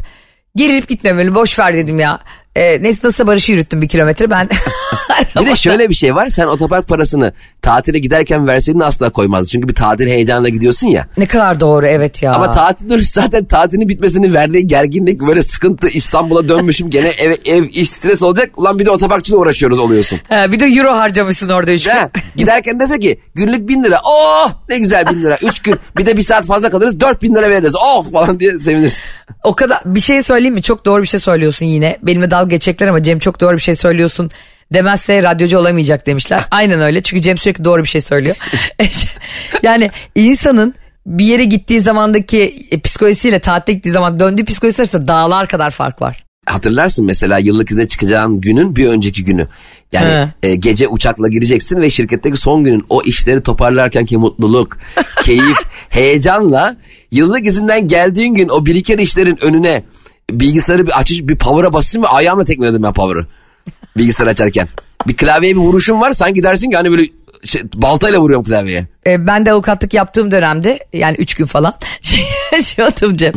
gerilip 0.57 0.89
gitmemeli 0.89 1.35
boş 1.35 1.59
ver 1.59 1.75
dedim 1.75 1.99
ya. 2.01 2.21
Ee, 2.59 2.83
neyse 2.83 3.01
nasıl 3.05 3.27
barışı 3.27 3.53
yürüttüm 3.53 3.83
bir 3.83 3.89
kilometre 3.89 4.31
ben. 4.31 4.49
Bir 5.41 5.47
de 5.47 5.57
şöyle 5.57 5.89
bir 5.89 5.95
şey 5.95 6.15
var 6.15 6.29
sen 6.29 6.47
otopark 6.47 6.89
parasını 6.89 7.33
tatile 7.63 7.99
giderken 7.99 8.47
verseydin 8.47 8.81
asla 8.81 9.11
koymazdı. 9.11 9.49
Çünkü 9.51 9.69
bir 9.69 9.75
tatil 9.75 10.07
heyecanla 10.07 10.49
gidiyorsun 10.49 10.89
ya. 10.89 11.07
ne 11.17 11.27
kadar 11.27 11.61
doğru 11.61 11.87
evet 11.87 12.23
ya. 12.23 12.33
Ama 12.33 12.51
tatil 12.51 12.91
dönüşü 12.91 13.07
zaten 13.07 13.45
tatilin 13.45 13.89
bitmesinin 13.89 14.35
verdiği 14.35 14.67
gerginlik 14.67 15.21
böyle 15.21 15.43
sıkıntı 15.43 15.89
İstanbul'a 15.89 16.49
dönmüşüm 16.49 16.91
gene 16.91 17.09
ev, 17.09 17.35
ev 17.47 17.65
iş 17.65 17.91
stres 17.91 18.23
olacak. 18.23 18.51
Ulan 18.57 18.79
bir 18.79 18.87
de 18.87 18.91
otoparkçıyla 18.91 19.39
uğraşıyoruz 19.39 19.79
oluyorsun. 19.79 20.21
He, 20.29 20.53
bir 20.53 20.61
de 20.61 20.67
euro 20.67 20.93
harcamışsın 20.97 21.49
orada 21.49 21.73
üç 21.73 21.85
gün. 21.85 21.91
Ha, 21.93 22.11
giderken 22.37 22.81
dese 22.81 22.99
ki 22.99 23.21
günlük 23.35 23.69
bin 23.69 23.85
lira. 23.85 24.01
Oh 24.05 24.51
ne 24.69 24.79
güzel 24.79 25.07
bin 25.07 25.23
lira. 25.23 25.39
Üç 25.43 25.63
gün 25.63 25.75
bir 25.99 26.07
de 26.07 26.17
bir 26.17 26.23
saat 26.23 26.47
fazla 26.47 26.71
kalırız 26.71 27.01
dört 27.01 27.23
bin 27.23 27.35
lira 27.35 27.51
veririz. 27.51 27.75
Oh 27.77 28.13
falan 28.13 28.41
diye 28.41 28.59
seviniriz. 28.59 28.99
O 29.45 29.55
kadar 29.55 29.81
bir 29.85 30.01
şey 30.01 30.23
söyleyeyim 30.23 30.55
mi? 30.55 30.63
Çok 30.63 30.85
doğru 30.85 31.03
bir 31.03 31.07
şey 31.09 31.21
söylüyorsun 31.21 31.67
yine. 31.67 31.99
Benimle 32.03 32.31
dalga 32.31 32.48
geçecekler 32.49 32.89
ama 32.89 33.03
Cem 33.03 33.19
çok 33.19 33.41
doğru 33.41 33.57
bir 33.57 33.63
şey 33.63 33.75
söylüyorsun 33.75 34.31
demezse 34.75 35.23
radyocu 35.23 35.59
olamayacak 35.59 36.07
demişler. 36.07 36.41
Aynen 36.51 36.81
öyle 36.81 37.03
çünkü 37.03 37.23
Cem 37.23 37.39
sürekli 37.39 37.65
doğru 37.65 37.83
bir 37.83 37.89
şey 37.89 38.01
söylüyor. 38.01 38.37
yani 39.63 39.91
insanın 40.15 40.75
bir 41.07 41.25
yere 41.25 41.45
gittiği 41.45 41.81
zamandaki 41.81 42.67
e, 42.71 42.81
psikolojisiyle 42.81 43.39
tatile 43.39 43.77
gittiği 43.77 43.91
zaman 43.91 44.21
döndüğü 44.21 44.45
psikolojisi 44.45 44.83
arasında 44.83 45.09
dağlar 45.09 45.49
kadar 45.49 45.71
fark 45.71 46.03
var. 46.03 46.25
Hatırlarsın 46.47 47.07
mesela 47.07 47.39
yıllık 47.39 47.71
izne 47.71 47.89
çıkacağın 47.89 48.41
günün 48.41 48.77
bir 48.77 48.89
önceki 48.89 49.25
günü. 49.25 49.47
Yani 49.93 50.29
e, 50.43 50.55
gece 50.55 50.89
uçakla 50.89 51.29
gireceksin 51.29 51.81
ve 51.81 51.91
şirketteki 51.91 52.37
son 52.37 52.65
günün 52.65 52.85
o 52.89 53.03
işleri 53.03 53.43
toparlarkenki 53.43 54.17
mutluluk, 54.17 54.79
keyif, 55.23 55.57
heyecanla 55.89 56.77
yıllık 57.11 57.47
izinden 57.47 57.89
geldiğin 57.89 58.35
gün 58.35 58.49
o 58.49 58.67
biriken 58.67 58.99
işlerin 58.99 59.39
önüne 59.43 59.83
bilgisayarı 60.31 60.87
bir 60.87 60.99
açıp 60.99 61.29
bir 61.29 61.39
power'a 61.39 61.73
basayım 61.73 62.05
ve 62.05 62.09
ayağımla 62.09 62.45
tekmeledim 62.45 62.83
ben 62.83 62.93
power'ı. 62.93 63.27
Bilgisayar 63.97 64.27
açarken. 64.27 64.69
Bir 65.07 65.17
klavyeye 65.17 65.55
bir 65.57 65.61
vuruşum 65.61 66.01
var 66.01 66.13
sanki 66.13 66.43
dersin 66.43 66.71
ki 66.71 66.77
hani 66.77 66.91
böyle 66.91 67.03
şey, 67.45 67.63
baltayla 67.75 68.21
vuruyorum 68.21 68.45
klavyeye. 68.45 68.87
E, 69.07 69.27
ben 69.27 69.47
de 69.47 69.53
avukatlık 69.53 69.95
yaptığım 69.95 70.31
dönemde 70.31 70.79
yani 70.93 71.17
üç 71.17 71.35
gün 71.35 71.47
falan 71.47 71.75
şey, 72.03 72.25
yaptım 72.77 73.17
Cem. 73.17 73.35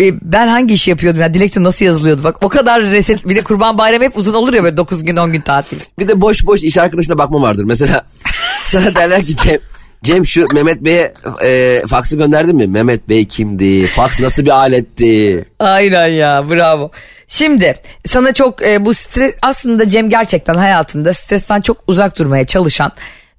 E, 0.00 0.12
Ben 0.22 0.48
hangi 0.48 0.74
işi 0.74 0.90
yapıyordum 0.90 1.20
ya 1.20 1.34
dilekçe 1.34 1.62
nasıl 1.62 1.84
yazılıyordu 1.84 2.24
bak 2.24 2.36
o 2.40 2.48
kadar 2.48 2.82
reset 2.82 3.28
bir 3.28 3.36
de 3.36 3.44
kurban 3.44 3.78
bayramı 3.78 4.04
hep 4.04 4.16
uzun 4.16 4.34
olur 4.34 4.54
ya 4.54 4.62
böyle 4.62 4.76
9 4.76 5.04
gün 5.04 5.16
10 5.16 5.32
gün 5.32 5.40
tatil. 5.40 5.78
Bir 5.98 6.08
de 6.08 6.20
boş 6.20 6.46
boş 6.46 6.62
iş 6.62 6.78
arkadaşına 6.78 7.18
bakma 7.18 7.42
vardır. 7.42 7.64
Mesela 7.64 8.06
sana 8.64 8.94
derler 8.94 9.26
ki 9.26 9.36
Cem, 9.36 9.58
Cem 10.02 10.26
şu 10.26 10.46
Mehmet 10.54 10.84
Bey'e 10.84 11.14
e, 11.44 11.82
faksı 11.86 12.16
gönderdin 12.16 12.56
mi? 12.56 12.66
Mehmet 12.66 13.08
Bey 13.08 13.24
kimdi? 13.24 13.86
Faks 13.86 14.20
nasıl 14.20 14.44
bir 14.44 14.50
aletti? 14.50 15.44
Aynen 15.58 16.06
ya 16.06 16.50
bravo. 16.50 16.90
Şimdi 17.28 17.74
sana 18.06 18.34
çok 18.34 18.62
e, 18.62 18.84
bu 18.84 18.94
stres 18.94 19.34
aslında 19.42 19.88
Cem 19.88 20.10
gerçekten 20.10 20.54
hayatında 20.54 21.14
stresten 21.14 21.60
çok 21.60 21.76
uzak 21.86 22.18
durmaya 22.18 22.46
çalışan 22.46 22.92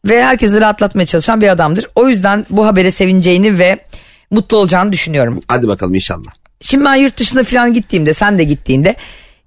ve 0.05 0.23
herkesi 0.23 0.61
rahatlatmaya 0.61 1.05
çalışan 1.05 1.41
bir 1.41 1.47
adamdır. 1.47 1.87
O 1.95 2.09
yüzden 2.09 2.45
bu 2.49 2.65
habere 2.65 2.91
sevineceğini 2.91 3.59
ve 3.59 3.79
mutlu 4.31 4.57
olacağını 4.57 4.91
düşünüyorum. 4.91 5.39
Hadi 5.47 5.67
bakalım 5.67 5.93
inşallah. 5.93 6.31
Şimdi 6.61 6.85
ben 6.85 6.95
yurt 6.95 7.17
dışına 7.17 7.43
falan 7.43 7.73
gittiğimde 7.73 8.13
sen 8.13 8.37
de 8.37 8.43
gittiğinde 8.43 8.95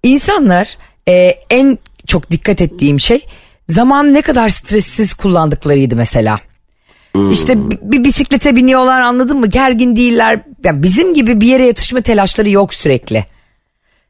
insanlar 0.03 0.77
e, 1.09 1.35
en 1.51 1.79
çok 2.07 2.31
dikkat 2.31 2.61
ettiğim 2.61 3.01
şey 3.01 3.27
zaman 3.69 4.15
ne 4.15 4.23
kadar 4.23 4.49
stressiz 4.49 5.15
kullandıklarıydı 5.15 5.97
mesela. 5.97 6.41
İşte 7.31 7.71
bi- 7.71 7.79
bir 7.83 8.05
bisiklete 8.05 8.57
biniyorlar 8.57 9.01
anladın 9.01 9.41
mı? 9.41 9.47
Gergin 9.47 9.97
değiller. 9.97 10.41
Yani 10.65 10.83
bizim 10.83 11.15
gibi 11.15 11.41
bir 11.41 11.47
yere 11.47 11.67
yatışma 11.67 12.01
telaşları 12.01 12.51
yok 12.51 12.75
sürekli. 12.75 13.25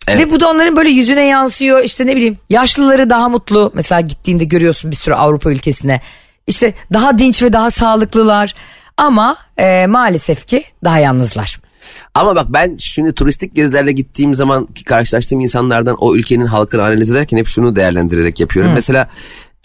Evet. 0.09 0.21
Ve 0.21 0.31
bu 0.31 0.41
da 0.41 0.51
onların 0.51 0.77
böyle 0.77 0.91
yüzüne 0.91 1.25
yansıyor. 1.25 1.85
İşte 1.85 2.07
ne 2.07 2.17
bileyim 2.17 2.39
yaşlıları 2.51 3.11
daha 3.11 3.29
mutlu. 3.29 3.73
Mesela 3.75 4.01
gittiğinde 4.01 4.45
görüyorsun 4.45 4.91
bir 4.91 4.97
sürü 4.97 5.15
Avrupa 5.15 5.51
ülkesine. 5.53 6.01
İşte 6.47 6.75
daha 6.93 7.19
dinç 7.19 7.43
ve 7.43 7.53
daha 7.53 7.71
sağlıklılar. 7.71 8.55
Ama 8.97 9.37
e, 9.59 9.87
maalesef 9.87 10.47
ki 10.47 10.65
daha 10.85 10.99
yalnızlar. 10.99 11.61
Ama 12.15 12.37
bak 12.37 12.47
ben 12.49 12.77
şimdi 12.79 13.13
turistik 13.15 13.55
gezilerle 13.55 13.93
gittiğim 13.93 14.35
zaman 14.35 14.67
ki 14.67 14.85
karşılaştığım 14.85 15.41
insanlardan 15.41 15.97
o 15.99 16.17
ülkenin 16.17 16.47
halkını 16.47 16.83
analiz 16.83 17.11
ederken 17.11 17.39
hep 17.39 17.47
şunu 17.47 17.77
değerlendirerek 17.77 18.41
yapıyorum. 18.41 18.73
Mesela 18.75 19.09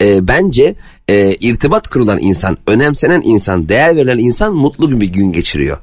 e, 0.02 0.28
bence 0.28 0.74
e, 1.08 1.34
irtibat 1.34 1.88
kurulan 1.88 2.18
insan, 2.18 2.58
önemsenen 2.66 3.22
insan, 3.24 3.68
değer 3.68 3.96
verilen 3.96 4.18
insan 4.18 4.54
mutlu 4.54 5.00
bir 5.00 5.06
gün 5.06 5.32
geçiriyor. 5.32 5.78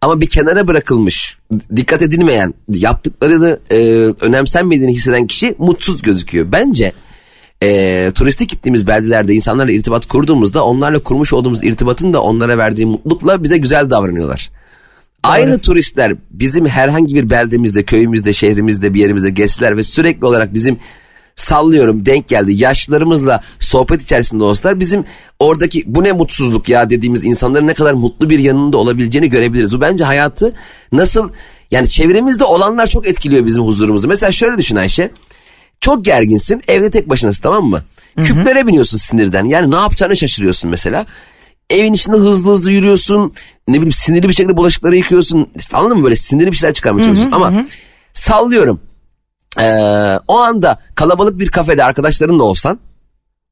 Ama 0.00 0.20
bir 0.20 0.28
kenara 0.28 0.68
bırakılmış, 0.68 1.38
dikkat 1.76 2.02
edilmeyen, 2.02 2.54
yaptıklarını 2.68 3.58
e, 3.70 3.78
önemsenmediğini 4.20 4.92
hisseden 4.92 5.26
kişi 5.26 5.54
mutsuz 5.58 6.02
gözüküyor. 6.02 6.52
Bence 6.52 6.92
e, 7.62 8.10
turistik 8.14 8.50
gittiğimiz 8.50 8.86
beldelerde 8.86 9.34
insanlarla 9.34 9.72
irtibat 9.72 10.06
kurduğumuzda 10.06 10.64
onlarla 10.64 10.98
kurmuş 10.98 11.32
olduğumuz 11.32 11.64
irtibatın 11.64 12.12
da 12.12 12.22
onlara 12.22 12.58
verdiği 12.58 12.86
mutlulukla 12.86 13.42
bize 13.42 13.58
güzel 13.58 13.90
davranıyorlar. 13.90 14.50
Aynı 15.22 15.58
turistler 15.58 16.14
bizim 16.30 16.66
herhangi 16.66 17.14
bir 17.14 17.30
beldemizde, 17.30 17.82
köyümüzde, 17.82 18.32
şehrimizde, 18.32 18.94
bir 18.94 19.00
yerimizde 19.00 19.30
geçseler 19.30 19.76
ve 19.76 19.82
sürekli 19.82 20.26
olarak 20.26 20.54
bizim 20.54 20.78
sallıyorum 21.36 22.06
denk 22.06 22.28
geldi 22.28 22.52
yaşlılarımızla 22.54 23.40
sohbet 23.58 24.02
içerisinde 24.02 24.44
olsalar 24.44 24.80
bizim 24.80 25.04
oradaki 25.38 25.82
bu 25.86 26.04
ne 26.04 26.12
mutsuzluk 26.12 26.68
ya 26.68 26.90
dediğimiz 26.90 27.24
insanların 27.24 27.66
ne 27.66 27.74
kadar 27.74 27.92
mutlu 27.92 28.30
bir 28.30 28.38
yanında 28.38 28.76
olabileceğini 28.78 29.30
görebiliriz. 29.30 29.74
Bu 29.76 29.80
bence 29.80 30.04
hayatı 30.04 30.54
nasıl 30.92 31.30
yani 31.70 31.88
çevremizde 31.88 32.44
olanlar 32.44 32.86
çok 32.86 33.06
etkiliyor 33.06 33.46
bizim 33.46 33.62
huzurumuzu. 33.64 34.08
Mesela 34.08 34.32
şöyle 34.32 34.58
düşün 34.58 34.76
Ayşe. 34.76 35.10
Çok 35.80 36.04
gerginsin 36.04 36.62
evde 36.68 36.90
tek 36.90 37.08
başınasın 37.08 37.42
tamam 37.42 37.64
mı? 37.64 37.82
Küplere 38.22 38.66
biniyorsun 38.66 38.98
sinirden 38.98 39.44
yani 39.44 39.70
ne 39.70 39.76
yapacağını 39.76 40.16
şaşırıyorsun 40.16 40.70
mesela. 40.70 41.06
Evin 41.70 41.92
içinde 41.92 42.16
hızlı 42.16 42.50
hızlı 42.52 42.72
yürüyorsun. 42.72 43.32
Ne 43.68 43.74
bileyim 43.74 43.92
sinirli 43.92 44.28
bir 44.28 44.32
şekilde 44.32 44.56
bulaşıkları 44.56 44.96
yıkıyorsun. 44.96 45.48
Anladın 45.72 45.98
mı 45.98 46.04
böyle 46.04 46.16
sinirli 46.16 46.52
bir 46.52 46.56
şeyler 46.56 46.74
çıkarmaya 46.74 47.04
çalışıyorsun. 47.04 47.32
Ama 47.32 47.52
sallıyorum. 48.12 48.80
Ee, 49.60 50.18
o 50.28 50.36
anda 50.36 50.78
kalabalık 50.94 51.38
bir 51.38 51.48
kafede 51.48 51.84
arkadaşlarınla 51.84 52.44
olsan 52.44 52.78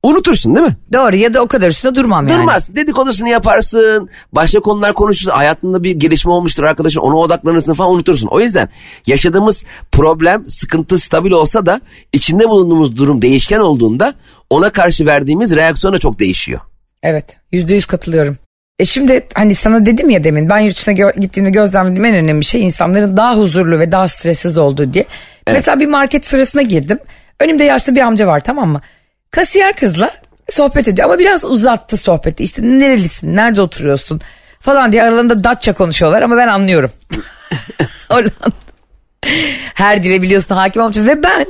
unutursun 0.04 0.54
değil 0.54 0.66
mi? 0.66 0.76
Doğru 0.92 1.16
ya 1.16 1.34
da 1.34 1.40
o 1.40 1.46
kadar 1.46 1.68
üstünde 1.68 1.94
durmam 1.94 2.28
yani. 2.28 2.38
Durmaz. 2.38 2.76
Dedikodusunu 2.76 3.28
yaparsın. 3.28 4.10
Başka 4.32 4.60
konular 4.60 4.94
konuşursun. 4.94 5.30
Hayatında 5.30 5.82
bir 5.82 5.90
gelişme 5.90 6.32
olmuştur 6.32 6.64
arkadaşın. 6.64 7.00
Ona 7.00 7.16
odaklanırsın 7.16 7.74
falan 7.74 7.92
unutursun. 7.92 8.28
O 8.30 8.40
yüzden 8.40 8.68
yaşadığımız 9.06 9.64
problem, 9.92 10.46
sıkıntı 10.46 10.98
stabil 10.98 11.30
olsa 11.30 11.66
da 11.66 11.80
içinde 12.12 12.48
bulunduğumuz 12.48 12.96
durum 12.96 13.22
değişken 13.22 13.58
olduğunda 13.58 14.14
ona 14.50 14.70
karşı 14.70 15.06
verdiğimiz 15.06 15.56
reaksiyon 15.56 15.94
da 15.94 15.98
çok 15.98 16.18
değişiyor. 16.18 16.60
Evet 17.02 17.38
yüzde 17.52 17.74
yüz 17.74 17.86
katılıyorum. 17.86 18.36
E 18.78 18.84
şimdi 18.84 19.26
hani 19.34 19.54
sana 19.54 19.86
dedim 19.86 20.10
ya 20.10 20.24
demin 20.24 20.48
ben 20.50 20.58
yurt 20.58 20.76
dışına 20.76 20.94
gö- 20.94 21.20
gittiğimde 21.20 21.50
gözlemlediğim 21.50 22.04
en 22.04 22.14
önemli 22.14 22.44
şey 22.44 22.62
insanların 22.62 23.16
daha 23.16 23.36
huzurlu 23.36 23.78
ve 23.78 23.92
daha 23.92 24.08
stressiz 24.08 24.58
olduğu 24.58 24.92
diye. 24.94 25.04
Mesela 25.52 25.80
bir 25.80 25.86
market 25.86 26.24
sırasına 26.26 26.62
girdim. 26.62 26.98
Önümde 27.40 27.64
yaşlı 27.64 27.94
bir 27.94 28.00
amca 28.00 28.26
var 28.26 28.40
tamam 28.40 28.68
mı? 28.68 28.80
Kasiyer 29.30 29.76
kızla 29.76 30.10
sohbet 30.48 30.88
ediyor 30.88 31.08
ama 31.08 31.18
biraz 31.18 31.44
uzattı 31.44 31.96
sohbeti. 31.96 32.44
İşte 32.44 32.62
nerelisin, 32.62 33.36
nerede 33.36 33.62
oturuyorsun 33.62 34.20
falan 34.60 34.92
diye 34.92 35.02
aralarında 35.02 35.44
Datça 35.44 35.72
konuşuyorlar 35.72 36.22
ama 36.22 36.36
ben 36.36 36.48
anlıyorum. 36.48 36.90
Her 39.74 40.02
dile 40.02 40.22
biliyorsun 40.22 40.54
hakim 40.54 40.82
olmuş. 40.82 40.96
Ve 40.96 41.22
ben 41.22 41.46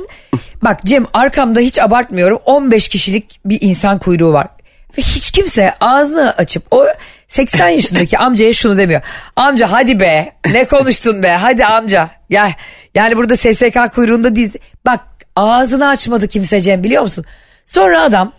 bak 0.61 0.83
Cem 0.85 1.05
arkamda 1.13 1.59
hiç 1.59 1.79
abartmıyorum 1.79 2.39
15 2.45 2.87
kişilik 2.89 3.39
bir 3.45 3.57
insan 3.61 3.99
kuyruğu 3.99 4.33
var. 4.33 4.47
Ve 4.97 5.01
hiç 5.01 5.31
kimse 5.31 5.73
ağzını 5.79 6.31
açıp 6.31 6.63
o 6.71 6.85
80 7.27 7.69
yaşındaki 7.69 8.17
amcaya 8.17 8.53
şunu 8.53 8.77
demiyor. 8.77 9.01
Amca 9.35 9.71
hadi 9.71 9.99
be 9.99 10.33
ne 10.51 10.65
konuştun 10.65 11.23
be 11.23 11.29
hadi 11.29 11.65
amca. 11.65 12.09
Ya, 12.29 12.51
yani 12.95 13.17
burada 13.17 13.35
SSK 13.35 13.93
kuyruğunda 13.95 14.35
değil. 14.35 14.53
Bak 14.85 14.99
ağzını 15.35 15.87
açmadı 15.87 16.27
kimse 16.27 16.61
Cem 16.61 16.83
biliyor 16.83 17.01
musun? 17.01 17.25
Sonra 17.65 18.01
adam 18.01 18.33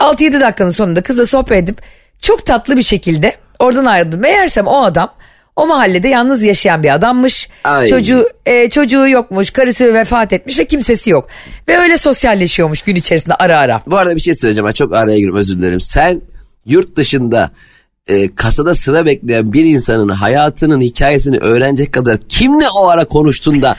6-7 0.00 0.40
dakikanın 0.40 0.70
sonunda 0.70 1.02
kızla 1.02 1.26
sohbet 1.26 1.58
edip 1.58 1.82
çok 2.20 2.46
tatlı 2.46 2.76
bir 2.76 2.82
şekilde 2.82 3.36
oradan 3.58 3.84
ayrıldım. 3.84 4.20
Meğersem 4.20 4.66
o 4.66 4.82
adam 4.82 5.14
o 5.56 5.66
mahallede 5.66 6.08
yalnız 6.08 6.42
yaşayan 6.42 6.82
bir 6.82 6.94
adammış. 6.94 7.48
Ay. 7.64 7.86
Çocuğu 7.86 8.28
e, 8.46 8.70
çocuğu 8.70 9.08
yokmuş, 9.08 9.50
karısı 9.50 9.94
vefat 9.94 10.32
etmiş 10.32 10.58
ve 10.58 10.64
kimsesi 10.64 11.10
yok. 11.10 11.28
Ve 11.68 11.78
öyle 11.78 11.96
sosyalleşiyormuş 11.96 12.82
gün 12.82 12.96
içerisinde 12.96 13.34
ara 13.34 13.58
ara. 13.58 13.82
Bu 13.86 13.96
arada 13.96 14.16
bir 14.16 14.20
şey 14.20 14.34
söyleyeceğim. 14.34 14.68
Ben 14.68 14.72
çok 14.72 14.94
araya 14.94 15.16
giriyorum 15.16 15.38
özür 15.38 15.58
dilerim. 15.58 15.80
Sen 15.80 16.22
yurt 16.66 16.96
dışında 16.96 17.50
e, 18.06 18.34
kasada 18.34 18.74
sıra 18.74 19.06
bekleyen 19.06 19.52
bir 19.52 19.64
insanın 19.64 20.08
hayatının 20.08 20.80
hikayesini 20.80 21.38
öğrenecek 21.38 21.92
kadar 21.92 22.18
kimle 22.28 22.66
o 22.80 22.88
ara 22.88 23.04
konuştun 23.04 23.62
da 23.62 23.76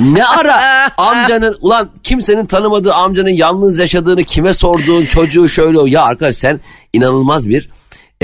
ne 0.00 0.24
ara 0.24 0.90
amcanın 0.98 1.56
ulan 1.60 1.90
kimsenin 2.02 2.46
tanımadığı 2.46 2.94
amcanın 2.94 3.28
yalnız 3.28 3.78
yaşadığını 3.78 4.24
kime 4.24 4.52
sorduğun 4.52 5.04
çocuğu 5.04 5.48
şöyle 5.48 5.78
o 5.78 5.86
ya 5.86 6.02
arkadaş 6.02 6.36
sen 6.36 6.60
inanılmaz 6.92 7.48
bir 7.48 7.70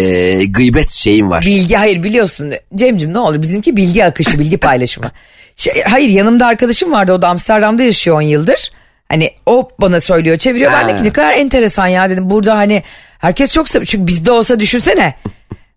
e, 0.00 0.44
gıybet 0.44 0.90
şeyin 0.90 1.30
var. 1.30 1.44
Bilgi 1.46 1.76
hayır 1.76 2.02
biliyorsun 2.02 2.52
Cemcim 2.74 3.12
ne 3.12 3.18
olur 3.18 3.42
bizimki 3.42 3.76
bilgi 3.76 4.04
akışı 4.04 4.38
bilgi 4.38 4.56
paylaşımı. 4.58 5.10
Şey, 5.56 5.82
hayır 5.82 6.08
yanımda 6.08 6.46
arkadaşım 6.46 6.92
vardı 6.92 7.12
o 7.12 7.22
da 7.22 7.28
Amsterdam'da 7.28 7.82
yaşıyor 7.82 8.16
10 8.16 8.20
yıldır. 8.22 8.70
Hani 9.08 9.30
o 9.46 9.70
bana 9.80 10.00
söylüyor 10.00 10.36
çeviriyor 10.36 10.72
ben 10.72 10.88
de 10.88 10.92
Ha. 10.92 10.98
ki 10.98 11.04
ne 11.04 11.12
kadar 11.12 11.32
enteresan 11.34 11.86
ya 11.86 12.10
dedim 12.10 12.30
burada 12.30 12.56
hani 12.56 12.82
herkes 13.18 13.52
çok 13.52 13.66
çünkü 13.66 14.06
bizde 14.06 14.32
olsa 14.32 14.60
düşünsene. 14.60 15.14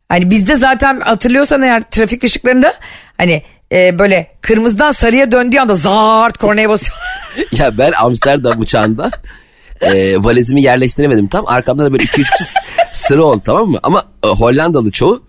Hani 0.09 0.29
bizde 0.29 0.55
zaten 0.55 0.99
hatırlıyorsan 0.99 1.61
eğer 1.61 1.81
trafik 1.81 2.23
ışıklarında 2.23 2.73
hani 3.17 3.43
e, 3.71 3.99
böyle 3.99 4.27
kırmızıdan 4.41 4.91
sarıya 4.91 5.31
döndüğü 5.31 5.59
anda 5.59 5.75
zart 5.75 6.37
kornaya 6.37 6.69
basıyor. 6.69 6.97
Ya 7.51 7.77
ben 7.77 7.91
Amsterdam 7.91 8.59
uçağında 8.59 9.11
e, 9.83 10.23
valizimi 10.23 10.61
yerleştiremedim 10.63 11.27
tam. 11.27 11.47
Arkamda 11.47 11.85
da 11.85 11.93
böyle 11.93 12.03
2-3 12.03 12.13
kişi 12.37 12.53
sıra 12.91 13.23
oldu 13.23 13.41
tamam 13.45 13.69
mı? 13.69 13.79
Ama 13.83 14.03
e, 14.23 14.27
Hollandalı 14.27 14.91
çoğu. 14.91 15.23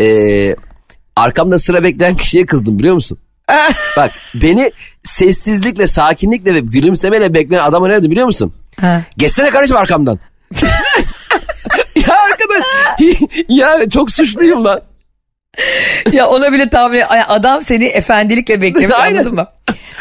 E, 0.00 0.06
arkamda 1.16 1.58
sıra 1.58 1.82
bekleyen 1.82 2.14
kişiye 2.14 2.46
kızdım 2.46 2.78
biliyor 2.78 2.94
musun? 2.94 3.18
Bak 3.96 4.10
beni 4.34 4.72
sessizlikle, 5.04 5.86
sakinlikle 5.86 6.54
ve 6.54 6.60
gülümsemeyle 6.60 7.34
bekleyen 7.34 7.62
adama 7.62 7.88
ne 7.88 7.94
dedi 7.94 8.10
biliyor 8.10 8.26
musun? 8.26 8.54
Ha. 8.80 9.02
Geçsene 9.16 9.50
kardeşim 9.50 9.76
arkamdan. 9.76 10.18
ya 11.96 12.16
arkadaş 12.24 12.64
ya 13.48 13.90
çok 13.90 14.12
suçluyum 14.12 14.64
lan. 14.64 14.80
ya 16.12 16.26
ona 16.26 16.52
bile 16.52 16.70
tahmin 16.70 17.02
adam 17.28 17.62
seni 17.62 17.84
efendilikle 17.84 18.60
beklemiş 18.62 18.96
Aynen. 18.98 19.16
anladın 19.16 19.34
mı? 19.34 19.46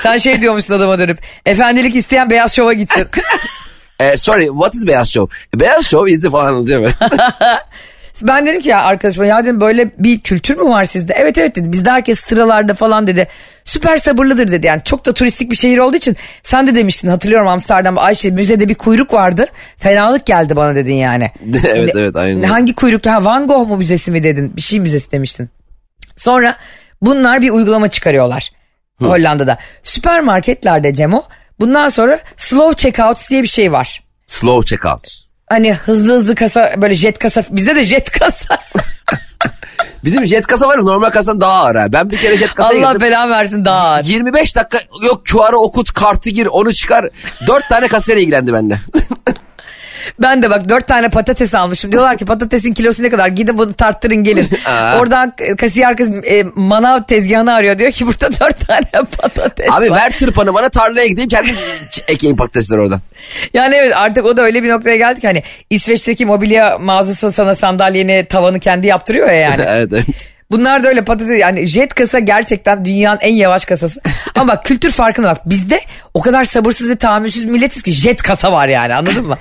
Sen 0.04 0.18
şey 0.18 0.42
diyormuşsun 0.42 0.74
adama 0.74 1.00
dönüp 1.00 1.20
efendilik 1.46 1.96
isteyen 1.96 2.30
beyaz 2.30 2.56
şova 2.56 2.74
gitsin. 2.74 3.08
E, 4.00 4.18
sorry 4.18 4.48
what 4.48 4.76
is 4.76 4.88
beyaz 4.88 5.14
show? 5.14 5.36
Beyaz 5.56 5.94
is 6.08 6.22
the 6.22 6.30
falan 6.30 6.68
diyor 6.68 6.82
böyle. 6.82 6.96
Ben 8.22 8.46
dedim 8.46 8.62
ki 8.62 8.70
ya 8.70 8.82
arkadaşıma 8.82 9.26
ya 9.26 9.44
dedim 9.44 9.62
böyle 9.62 9.92
bir 9.98 10.20
kültür 10.20 10.58
mü 10.58 10.70
var 10.70 10.86
sizde? 10.86 11.14
Evet 11.14 11.38
evet 11.38 11.56
dedi 11.56 11.72
bizde 11.72 11.92
herkes 11.92 12.20
sıralarda 12.20 12.74
falan 12.74 13.08
dedi. 13.08 13.28
Süper 13.66 13.98
sabırlıdır 13.98 14.52
dedi 14.52 14.68
yani 14.68 14.82
çok 14.86 15.06
da 15.06 15.14
turistik 15.14 15.52
bir 15.52 15.56
şehir 15.56 15.78
olduğu 15.78 15.98
için 15.98 16.16
sen 16.44 16.68
de 16.68 16.76
demiştin 16.76 17.08
hatırlıyorum 17.08 17.48
Amsterdam 17.48 17.98
Ayşe 17.98 18.32
müzede 18.32 18.70
bir 18.70 18.76
kuyruk 18.76 19.14
vardı. 19.14 19.48
Fenalık 19.78 20.26
geldi 20.26 20.56
bana 20.56 20.76
dedin 20.76 20.94
yani. 20.94 21.32
evet 21.66 21.96
evet 21.96 22.16
aynen. 22.16 22.44
Hangi 22.44 22.76
kuyrukta 22.76 23.14
ha 23.14 23.26
Van 23.26 23.48
Gogh 23.48 23.68
mu 23.68 23.78
müzesi 23.78 24.12
mi 24.12 24.24
dedin 24.24 24.56
bir 24.56 24.62
şey 24.62 24.80
müzesi 24.80 25.12
demiştin. 25.12 25.50
Sonra 26.16 26.56
bunlar 27.02 27.42
bir 27.42 27.50
uygulama 27.50 27.88
çıkarıyorlar 27.88 28.52
Hollanda'da. 29.00 29.58
Süpermarketlerde 29.84 30.94
Cemo 30.94 31.24
bundan 31.60 31.88
sonra 31.88 32.20
slow 32.38 32.76
checkout 32.76 33.30
diye 33.30 33.44
bir 33.44 33.48
şey 33.48 33.72
var. 33.72 34.04
Slow 34.28 34.66
checkout. 34.76 35.24
Hani 35.50 35.74
hızlı 35.74 36.14
hızlı 36.14 36.36
kasa 36.36 36.74
böyle 36.78 36.94
jet 36.94 37.20
kasa 37.20 37.44
bizde 37.50 37.76
de 37.76 37.84
jet 37.84 38.12
kasa. 38.20 38.58
Bizim 40.04 40.26
jet 40.26 40.48
kasa 40.48 40.68
var 40.68 40.78
ya 40.78 40.84
normal 40.84 41.10
kasadan 41.10 41.42
daha 41.42 41.54
ağır 41.64 41.76
ha. 41.76 41.94
Ben 41.94 42.10
bir 42.12 42.18
kere 42.18 42.38
jet 42.38 42.54
kasaya 42.54 42.80
Allah 42.80 42.94
girdim. 42.94 43.08
belanı 43.08 43.32
versin 43.32 43.66
daha 43.66 43.88
ağır. 43.88 44.04
25 44.04 44.56
dakika 44.56 44.80
yok 45.04 45.26
QR'ı 45.26 45.58
okut 45.58 45.94
kartı 45.94 46.30
gir 46.30 46.48
onu 46.52 46.74
çıkar. 46.74 47.10
4 47.48 47.70
tane 47.70 47.88
kasayla 47.88 48.22
ilgilendi 48.22 48.54
bende. 48.54 48.78
Ben 50.22 50.42
de 50.42 50.50
bak 50.50 50.70
dört 50.70 50.88
tane 50.88 51.10
patates 51.10 51.56
almışım. 51.56 51.92
Diyorlar 51.92 52.18
ki 52.18 52.26
patatesin 52.26 52.74
kilosu 52.74 53.04
ne 53.04 53.10
kadar? 53.10 53.28
Gidin 53.28 53.58
bunu 53.58 53.74
tarttırın 53.74 54.24
gelin. 54.24 54.50
Aa. 54.66 55.00
Oradan 55.00 55.34
kasiyer 55.58 55.98
kız 55.98 56.10
e, 56.26 56.44
manav 56.56 57.04
tezgahını 57.04 57.54
arıyor. 57.54 57.78
Diyor 57.80 57.92
ki 57.92 58.08
burada 58.08 58.30
dört 58.40 58.68
tane 58.68 59.06
patates 59.18 59.72
Abi 59.72 59.92
var. 59.92 59.98
ver 59.98 60.18
tırpanı 60.18 60.54
bana 60.54 60.70
tarlaya 60.70 61.08
gideyim 61.08 61.30
kendim 61.30 61.56
ekeyim 62.08 62.36
patatesleri 62.36 62.82
orada. 62.82 63.02
Yani 63.54 63.76
evet 63.76 63.94
artık 63.96 64.26
o 64.26 64.38
da 64.38 64.42
öyle 64.42 64.64
bir 64.64 64.70
noktaya 64.70 64.98
geldi 64.98 65.22
ki 65.22 65.28
hani 65.28 65.44
İsveç'teki 65.70 66.26
mobilya 66.26 66.78
mağazası 66.78 67.32
sana 67.32 67.56
sandalyeni 67.56 68.26
tavanı 68.30 68.60
kendi 68.60 68.88
yaptırıyor 68.88 69.28
ya 69.28 69.34
yani. 69.34 69.62
evet 69.68 69.90
evet. 69.94 70.06
Bunlar 70.52 70.84
da 70.84 70.88
öyle 70.88 71.04
patates 71.04 71.40
yani 71.40 71.66
jet 71.66 71.94
kasa 71.94 72.20
gerçekten 72.20 72.86
dünyanın 72.86 73.20
en 73.22 73.34
yavaş 73.34 73.66
kasası. 73.66 74.02
Ama 74.36 74.54
bak 74.54 74.66
kültür 74.66 74.92
farkına 74.92 75.28
bak 75.28 75.50
bizde 75.50 75.82
o 76.14 76.22
kadar 76.22 76.46
sabırsız 76.46 76.90
ve 76.90 76.96
tahammülsüz 76.96 77.44
milletiz 77.44 77.84
ki 77.84 77.92
jet 77.92 78.22
kasa 78.22 78.52
var 78.52 78.68
yani 78.68 78.94
anladın 78.94 79.28
mı? 79.28 79.38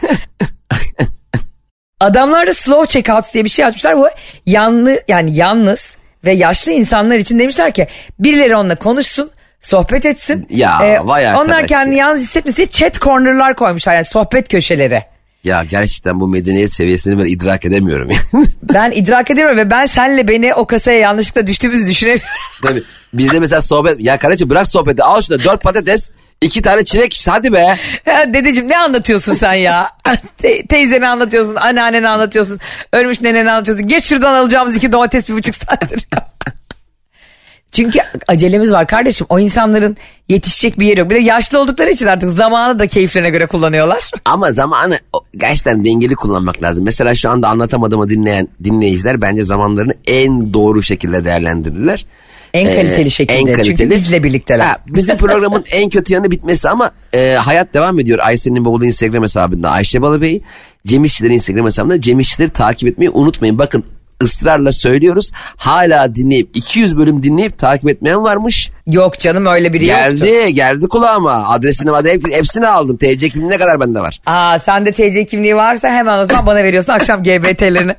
Adamlar 2.02 2.46
da 2.46 2.54
slow 2.54 2.86
checkout 2.92 3.34
diye 3.34 3.44
bir 3.44 3.48
şey 3.50 3.64
açmışlar. 3.64 3.96
Bu 3.96 4.08
yanlı 4.46 5.00
yani 5.08 5.34
yalnız 5.36 5.96
ve 6.24 6.32
yaşlı 6.32 6.72
insanlar 6.72 7.16
için 7.16 7.38
demişler 7.38 7.72
ki 7.72 7.86
birileri 8.18 8.56
onunla 8.56 8.74
konuşsun 8.76 9.30
sohbet 9.60 10.06
etsin. 10.06 10.46
Ee, 10.50 10.56
Ya, 10.56 11.00
vay 11.06 11.26
Onlar 11.26 11.38
arkadaş 11.40 11.66
kendini 11.68 11.96
ya. 11.96 12.06
yalnız 12.06 12.22
hissetmesin 12.22 12.56
diye 12.56 12.66
chat 12.66 13.00
corner'lar 13.00 13.54
koymuşlar 13.56 13.94
yani 13.94 14.04
sohbet 14.04 14.48
köşeleri. 14.48 15.02
Ya 15.44 15.64
gerçekten 15.70 16.20
bu 16.20 16.28
medeniyet 16.28 16.72
seviyesini 16.72 17.18
ben 17.18 17.24
idrak 17.24 17.64
edemiyorum. 17.64 18.10
ya. 18.10 18.16
Ben 18.74 18.90
idrak 18.90 19.30
edemiyorum 19.30 19.58
ve 19.58 19.70
ben 19.70 19.84
senle 19.84 20.28
beni 20.28 20.54
o 20.54 20.66
kasaya 20.66 20.98
yanlışlıkla 20.98 21.46
düştüğümüzü 21.46 21.86
düşünemiyorum. 21.86 22.28
Tabii. 22.62 22.82
Bizde 23.14 23.38
mesela 23.40 23.60
sohbet 23.60 23.96
ya 24.00 24.18
kardeşim 24.18 24.50
bırak 24.50 24.68
sohbeti 24.68 25.02
al 25.02 25.20
şurada 25.22 25.44
4 25.44 25.62
patates 25.62 26.10
iki 26.42 26.62
tane 26.62 26.84
çilek 26.84 27.24
hadi 27.28 27.52
be. 27.52 27.76
Ya 28.06 28.34
Dedeciğim 28.34 28.68
ne 28.68 28.78
anlatıyorsun 28.78 29.34
sen 29.34 29.54
ya? 29.54 29.90
Te- 30.38 30.66
teyzeni 30.66 31.08
anlatıyorsun, 31.08 31.54
anneanneni 31.54 32.08
anlatıyorsun, 32.08 32.60
ölmüş 32.92 33.20
neneni 33.20 33.50
anlatıyorsun. 33.50 33.88
Geç 33.88 34.04
şuradan 34.04 34.34
alacağımız 34.34 34.76
iki 34.76 34.92
domates 34.92 35.28
bir 35.28 35.34
buçuk 35.34 35.54
saattir. 35.54 36.08
Çünkü 37.72 37.98
acelemiz 38.28 38.72
var 38.72 38.86
kardeşim. 38.86 39.26
O 39.30 39.38
insanların 39.38 39.96
yetişecek 40.28 40.78
bir 40.78 40.86
yeri 40.86 41.00
yok. 41.00 41.10
Bir 41.10 41.14
de 41.14 41.20
yaşlı 41.20 41.60
oldukları 41.60 41.90
için 41.90 42.06
artık 42.06 42.30
zamanı 42.30 42.78
da 42.78 42.86
keyiflerine 42.86 43.30
göre 43.30 43.46
kullanıyorlar. 43.46 44.10
Ama 44.24 44.52
zamanı 44.52 44.98
gerçekten 45.36 45.84
dengeli 45.84 46.14
kullanmak 46.14 46.62
lazım. 46.62 46.84
Mesela 46.84 47.14
şu 47.14 47.30
anda 47.30 47.48
anlatamadığımı 47.48 48.08
dinleyen 48.08 48.48
dinleyiciler 48.64 49.20
bence 49.20 49.42
zamanlarını 49.42 49.94
en 50.06 50.54
doğru 50.54 50.82
şekilde 50.82 51.24
değerlendirirler. 51.24 52.06
En 52.54 52.66
Ee, 52.66 52.74
kaliteli 52.74 53.10
şekilde. 53.10 53.62
Çünkü 53.62 53.90
bizle 53.90 54.24
birlikteler. 54.24 54.66
Ha, 54.66 54.78
bizim 54.86 55.16
programın 55.16 55.64
en 55.72 55.88
kötü 55.88 56.14
yanı 56.14 56.30
bitmesi 56.30 56.68
ama 56.68 56.90
e, 57.12 57.32
hayat 57.32 57.74
devam 57.74 57.98
ediyor. 57.98 58.18
Ayşe'nin 58.22 58.64
babalı 58.64 58.86
Instagram 58.86 59.22
hesabında 59.22 59.70
Ayşe 59.70 60.02
Balıbey, 60.02 60.42
Cem 60.86 61.04
İşçilerin 61.04 61.34
Instagram 61.34 61.66
hesabında 61.66 62.00
Cem 62.00 62.20
İşçileri 62.20 62.50
takip 62.50 62.88
etmeyi 62.88 63.10
unutmayın. 63.10 63.58
Bakın 63.58 63.84
ısrarla 64.22 64.72
söylüyoruz. 64.72 65.30
Hala 65.56 66.14
dinleyip 66.14 66.50
200 66.54 66.96
bölüm 66.96 67.22
dinleyip 67.22 67.58
takip 67.58 67.88
etmeyen 67.88 68.22
varmış. 68.22 68.70
Yok 68.86 69.18
canım 69.18 69.46
öyle 69.46 69.72
biri 69.72 69.84
Geldi 69.84 70.28
yoktu. 70.28 70.54
geldi 70.54 70.88
kulağıma. 70.88 71.48
Adresini 71.48 72.10
hep- 72.10 72.32
hepsini 72.32 72.68
aldım. 72.68 72.96
TC 72.96 73.28
kimliği 73.28 73.50
ne 73.50 73.58
kadar 73.58 73.80
bende 73.80 74.00
var. 74.00 74.20
Aa 74.26 74.58
sende 74.58 74.92
TC 74.92 75.26
kimliği 75.26 75.56
varsa 75.56 75.88
hemen 75.88 76.18
o 76.18 76.24
zaman 76.24 76.46
bana 76.46 76.64
veriyorsun 76.64 76.92
akşam 76.92 77.22
GBT'lerini. 77.22 77.94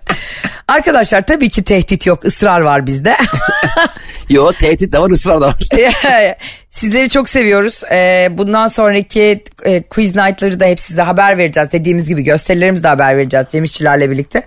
Arkadaşlar 0.68 1.26
tabii 1.26 1.50
ki 1.50 1.64
tehdit 1.64 2.06
yok 2.08 2.26
ısrar 2.26 2.62
var 2.62 2.88
bizde. 2.88 3.18
Yo 4.30 4.52
tehdit 4.52 4.94
de 4.94 5.00
var 5.00 5.10
ısrar 5.10 5.42
da 5.42 5.48
var. 5.48 5.58
Sizleri 6.72 7.10
çok 7.10 7.30
seviyoruz. 7.30 7.80
Ee, 7.92 8.28
bundan 8.32 8.68
sonraki 8.68 9.44
e, 9.64 9.84
quiz 9.84 10.16
night'ları 10.16 10.60
da 10.60 10.66
hep 10.66 10.80
size 10.80 11.02
haber 11.02 11.38
vereceğiz. 11.38 11.72
Dediğimiz 11.72 12.10
gibi 12.10 12.22
gösterilerimizi 12.24 12.84
de 12.84 12.88
haber 12.88 13.18
vereceğiz 13.18 13.48
Cem 13.52 13.64
İşçilerle 13.64 14.12
birlikte. 14.12 14.44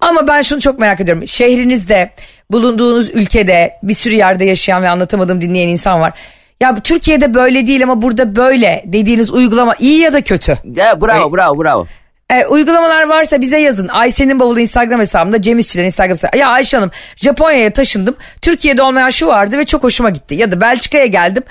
Ama 0.00 0.26
ben 0.26 0.40
şunu 0.40 0.60
çok 0.60 0.78
merak 0.78 1.00
ediyorum. 1.00 1.28
Şehrinizde, 1.28 2.10
bulunduğunuz 2.50 3.10
ülkede 3.10 3.78
bir 3.82 3.94
sürü 3.94 4.14
yerde 4.14 4.44
yaşayan 4.44 4.82
ve 4.82 4.88
anlatamadığım 4.88 5.40
dinleyen 5.40 5.68
insan 5.68 6.00
var. 6.00 6.12
Ya 6.60 6.80
Türkiye'de 6.80 7.34
böyle 7.34 7.66
değil 7.66 7.82
ama 7.82 8.02
burada 8.02 8.36
böyle 8.36 8.82
dediğiniz 8.86 9.30
uygulama 9.30 9.74
iyi 9.78 9.98
ya 9.98 10.12
da 10.12 10.20
kötü. 10.20 10.58
Ya 10.74 11.00
bravo 11.00 11.32
bravo 11.32 11.64
bravo. 11.64 11.86
E, 12.30 12.46
uygulamalar 12.46 13.08
varsa 13.08 13.40
bize 13.40 13.58
yazın. 13.58 13.88
Ayşe'nin 13.88 14.40
bavulu 14.40 14.60
Instagram 14.60 15.00
hesabında 15.00 15.42
Cem 15.42 15.58
İşçilerin 15.58 15.86
Instagram 15.86 16.14
hesabında. 16.14 16.36
Ya 16.36 16.48
Ayşe 16.48 16.76
Hanım 16.76 16.90
Japonya'ya 17.16 17.72
taşındım. 17.72 18.16
Türkiye'de 18.42 18.82
olmayan 18.82 19.10
şu 19.10 19.26
vardı 19.26 19.58
ve 19.58 19.64
çok 19.64 19.82
hoşuma 19.82 20.10
gitti. 20.10 20.34
Ya 20.34 20.50
da 20.50 20.60
Belçika'ya 20.60 21.06
geldim. 21.06 21.42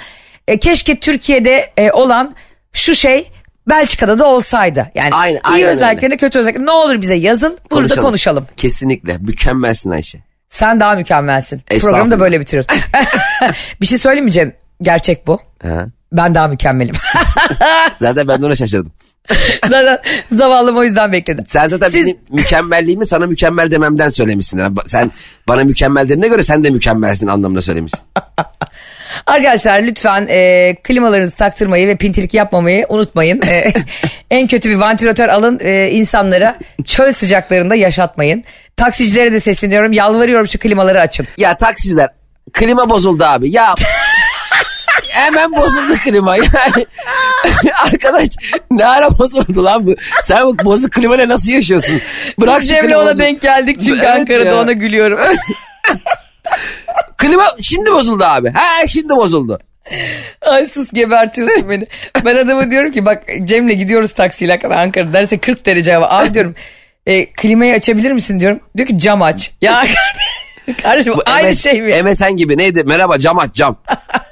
E, 0.48 0.60
keşke 0.60 1.00
Türkiye'de 1.00 1.70
e, 1.78 1.92
olan 1.92 2.36
şu 2.74 2.96
şey 2.96 3.28
Belçika'da 3.70 4.20
da 4.20 4.26
olsaydı. 4.26 4.92
Yani 4.96 5.10
Aynen, 5.12 5.38
iyi 5.38 5.42
aynen 5.44 5.70
özelliklerini 5.70 6.18
kötü 6.18 6.40
özelliklerini 6.40 6.68
ne 6.68 6.72
olur 6.72 7.02
bize 7.02 7.16
yazın. 7.16 7.58
Burada 7.72 7.96
konuşalım. 7.96 8.48
Kesinlikle 8.58 9.18
mükemmelsin 9.18 9.92
Ayşe. 9.92 10.20
Sen 10.50 10.80
daha 10.80 10.96
mükemmelsin. 10.96 11.62
Programı 11.70 12.12
da 12.12 12.20
böyle 12.20 12.40
bitiriyoruz. 12.40 12.68
bir 13.82 13.86
şey 13.86 13.98
Cem? 14.30 14.54
Gerçek 14.82 15.28
bu. 15.28 15.40
Ha. 15.64 15.88
Ben 16.12 16.36
daha 16.36 16.48
mükemmelim. 16.48 16.96
Zaten 18.00 18.28
ben 18.28 18.42
de 18.42 18.46
ona 18.46 18.56
şaşırdım. 18.56 18.92
Zaten 19.70 20.00
zavallım 20.32 20.78
o 20.78 20.84
yüzden 20.84 21.12
bekledim. 21.12 21.46
Sen 21.48 21.68
zaten 21.68 21.90
Siz- 21.90 22.06
benim 22.06 22.18
mükemmelliğimi 22.32 23.06
sana 23.06 23.26
mükemmel 23.26 23.72
dememden 23.72 24.10
söylemişsin. 24.10 24.60
Yani 24.60 24.76
sen 24.86 25.12
bana 25.48 25.64
mükemmel 25.64 26.04
dediğine 26.04 26.28
göre 26.28 26.44
sen 26.44 26.64
de 26.64 26.70
mükemmelsin 26.70 27.28
anlamında 27.28 27.62
söylemişsin. 27.62 28.02
Arkadaşlar 29.28 29.82
lütfen 29.82 30.28
e, 30.30 30.76
klimalarınızı 30.84 31.36
taktırmayı 31.36 31.88
ve 31.88 31.96
pintilik 31.96 32.34
yapmamayı 32.34 32.86
unutmayın. 32.90 33.42
E, 33.48 33.74
en 34.32 34.48
kötü 34.48 34.70
bir 34.70 34.76
vantilatör 34.76 35.30
alın 35.30 35.60
e, 35.64 35.90
insanlara 35.90 36.56
çöl 36.86 37.12
sıcaklarında 37.12 37.76
yaşatmayın. 37.76 38.44
Taksicilere 38.78 39.32
de 39.32 39.40
sesleniyorum 39.40 39.92
yalvarıyorum 39.94 40.48
şu 40.48 40.60
klimaları 40.60 41.02
açın. 41.02 41.28
Ya 41.38 41.58
taksiciler 41.58 42.10
klima 42.54 42.90
bozuldu 42.90 43.24
abi. 43.24 43.52
Ya 43.52 43.76
hemen 45.10 45.52
bozuldu 45.52 45.94
klima 46.04 46.36
yani. 46.36 46.86
Arkadaş 47.94 48.28
ne 48.72 48.86
ara 48.86 49.10
bozuldu 49.20 49.66
lan 49.66 49.88
bu? 49.88 49.96
Sen 50.22 50.46
bu 50.46 50.66
bozuk 50.66 50.92
klimayla 50.92 51.28
nasıl 51.28 51.52
yaşıyorsun? 51.52 52.02
Bırak 52.40 52.64
Cem'le 52.64 52.82
klima 52.82 53.00
ona 53.02 53.10
bozuk- 53.12 53.20
denk 53.20 53.42
geldik 53.42 53.78
çünkü 53.82 54.00
Evet 54.00 54.20
Ankara'da 54.20 54.50
ya. 54.50 54.62
ona 54.62 54.72
gülüyorum. 54.72 55.20
Klima 57.18 57.48
şimdi 57.62 57.92
bozuldu 57.92 58.24
abi. 58.24 58.50
Ha 58.50 58.88
şimdi 58.88 59.10
bozuldu. 59.10 59.60
Ay 60.42 60.66
sus 60.66 60.92
gebertiyorsun 60.94 61.70
beni. 61.70 61.88
Ben 62.26 62.36
adama 62.36 62.72
diyorum 62.72 62.92
ki 62.92 63.06
bak 63.06 63.24
Cem'le 63.44 63.70
gidiyoruz 63.70 64.14
taksiyle 64.14 64.60
kadar 64.60 64.78
Ankara 64.78 65.14
derse 65.14 65.38
40 65.38 65.66
derece 65.66 65.94
hava. 65.94 66.10
Abi 66.10 66.34
diyorum 66.34 66.56
e, 67.06 67.26
klimayı 67.26 67.74
açabilir 67.74 68.12
misin 68.12 68.40
diyorum. 68.40 68.60
Diyor 68.78 68.88
ki 68.90 68.98
cam 68.98 69.22
aç. 69.22 69.52
Ya 69.62 69.84
kardeşim 70.84 71.14
Bu 71.14 71.22
aynı 71.26 71.50
MS 71.50 71.64
şey 71.64 71.82
mi? 71.82 72.04
MSN 72.04 72.36
gibi 72.36 72.58
neydi? 72.58 72.84
Merhaba 72.84 73.20
cam 73.20 73.40
aç 73.40 73.54
cam. 73.56 73.78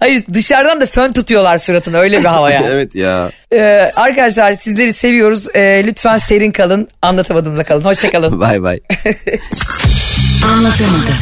Hayır 0.00 0.24
dışarıdan 0.32 0.80
da 0.80 0.86
fön 0.86 1.12
tutuyorlar 1.12 1.58
suratına 1.58 1.98
öyle 1.98 2.18
bir 2.18 2.24
hava 2.24 2.50
yani. 2.50 2.66
evet 2.70 2.94
ya. 2.94 3.30
Ee, 3.52 3.90
arkadaşlar 3.96 4.52
sizleri 4.54 4.92
seviyoruz. 4.92 5.44
Ee, 5.54 5.82
lütfen 5.86 6.16
serin 6.16 6.52
kalın. 6.52 6.88
Anlatamadığımda 7.02 7.64
kalın. 7.64 7.84
Hoşçakalın. 7.84 8.40
Bay 8.40 8.62
bay. 8.62 8.80
Anlatamadım. 10.52 11.14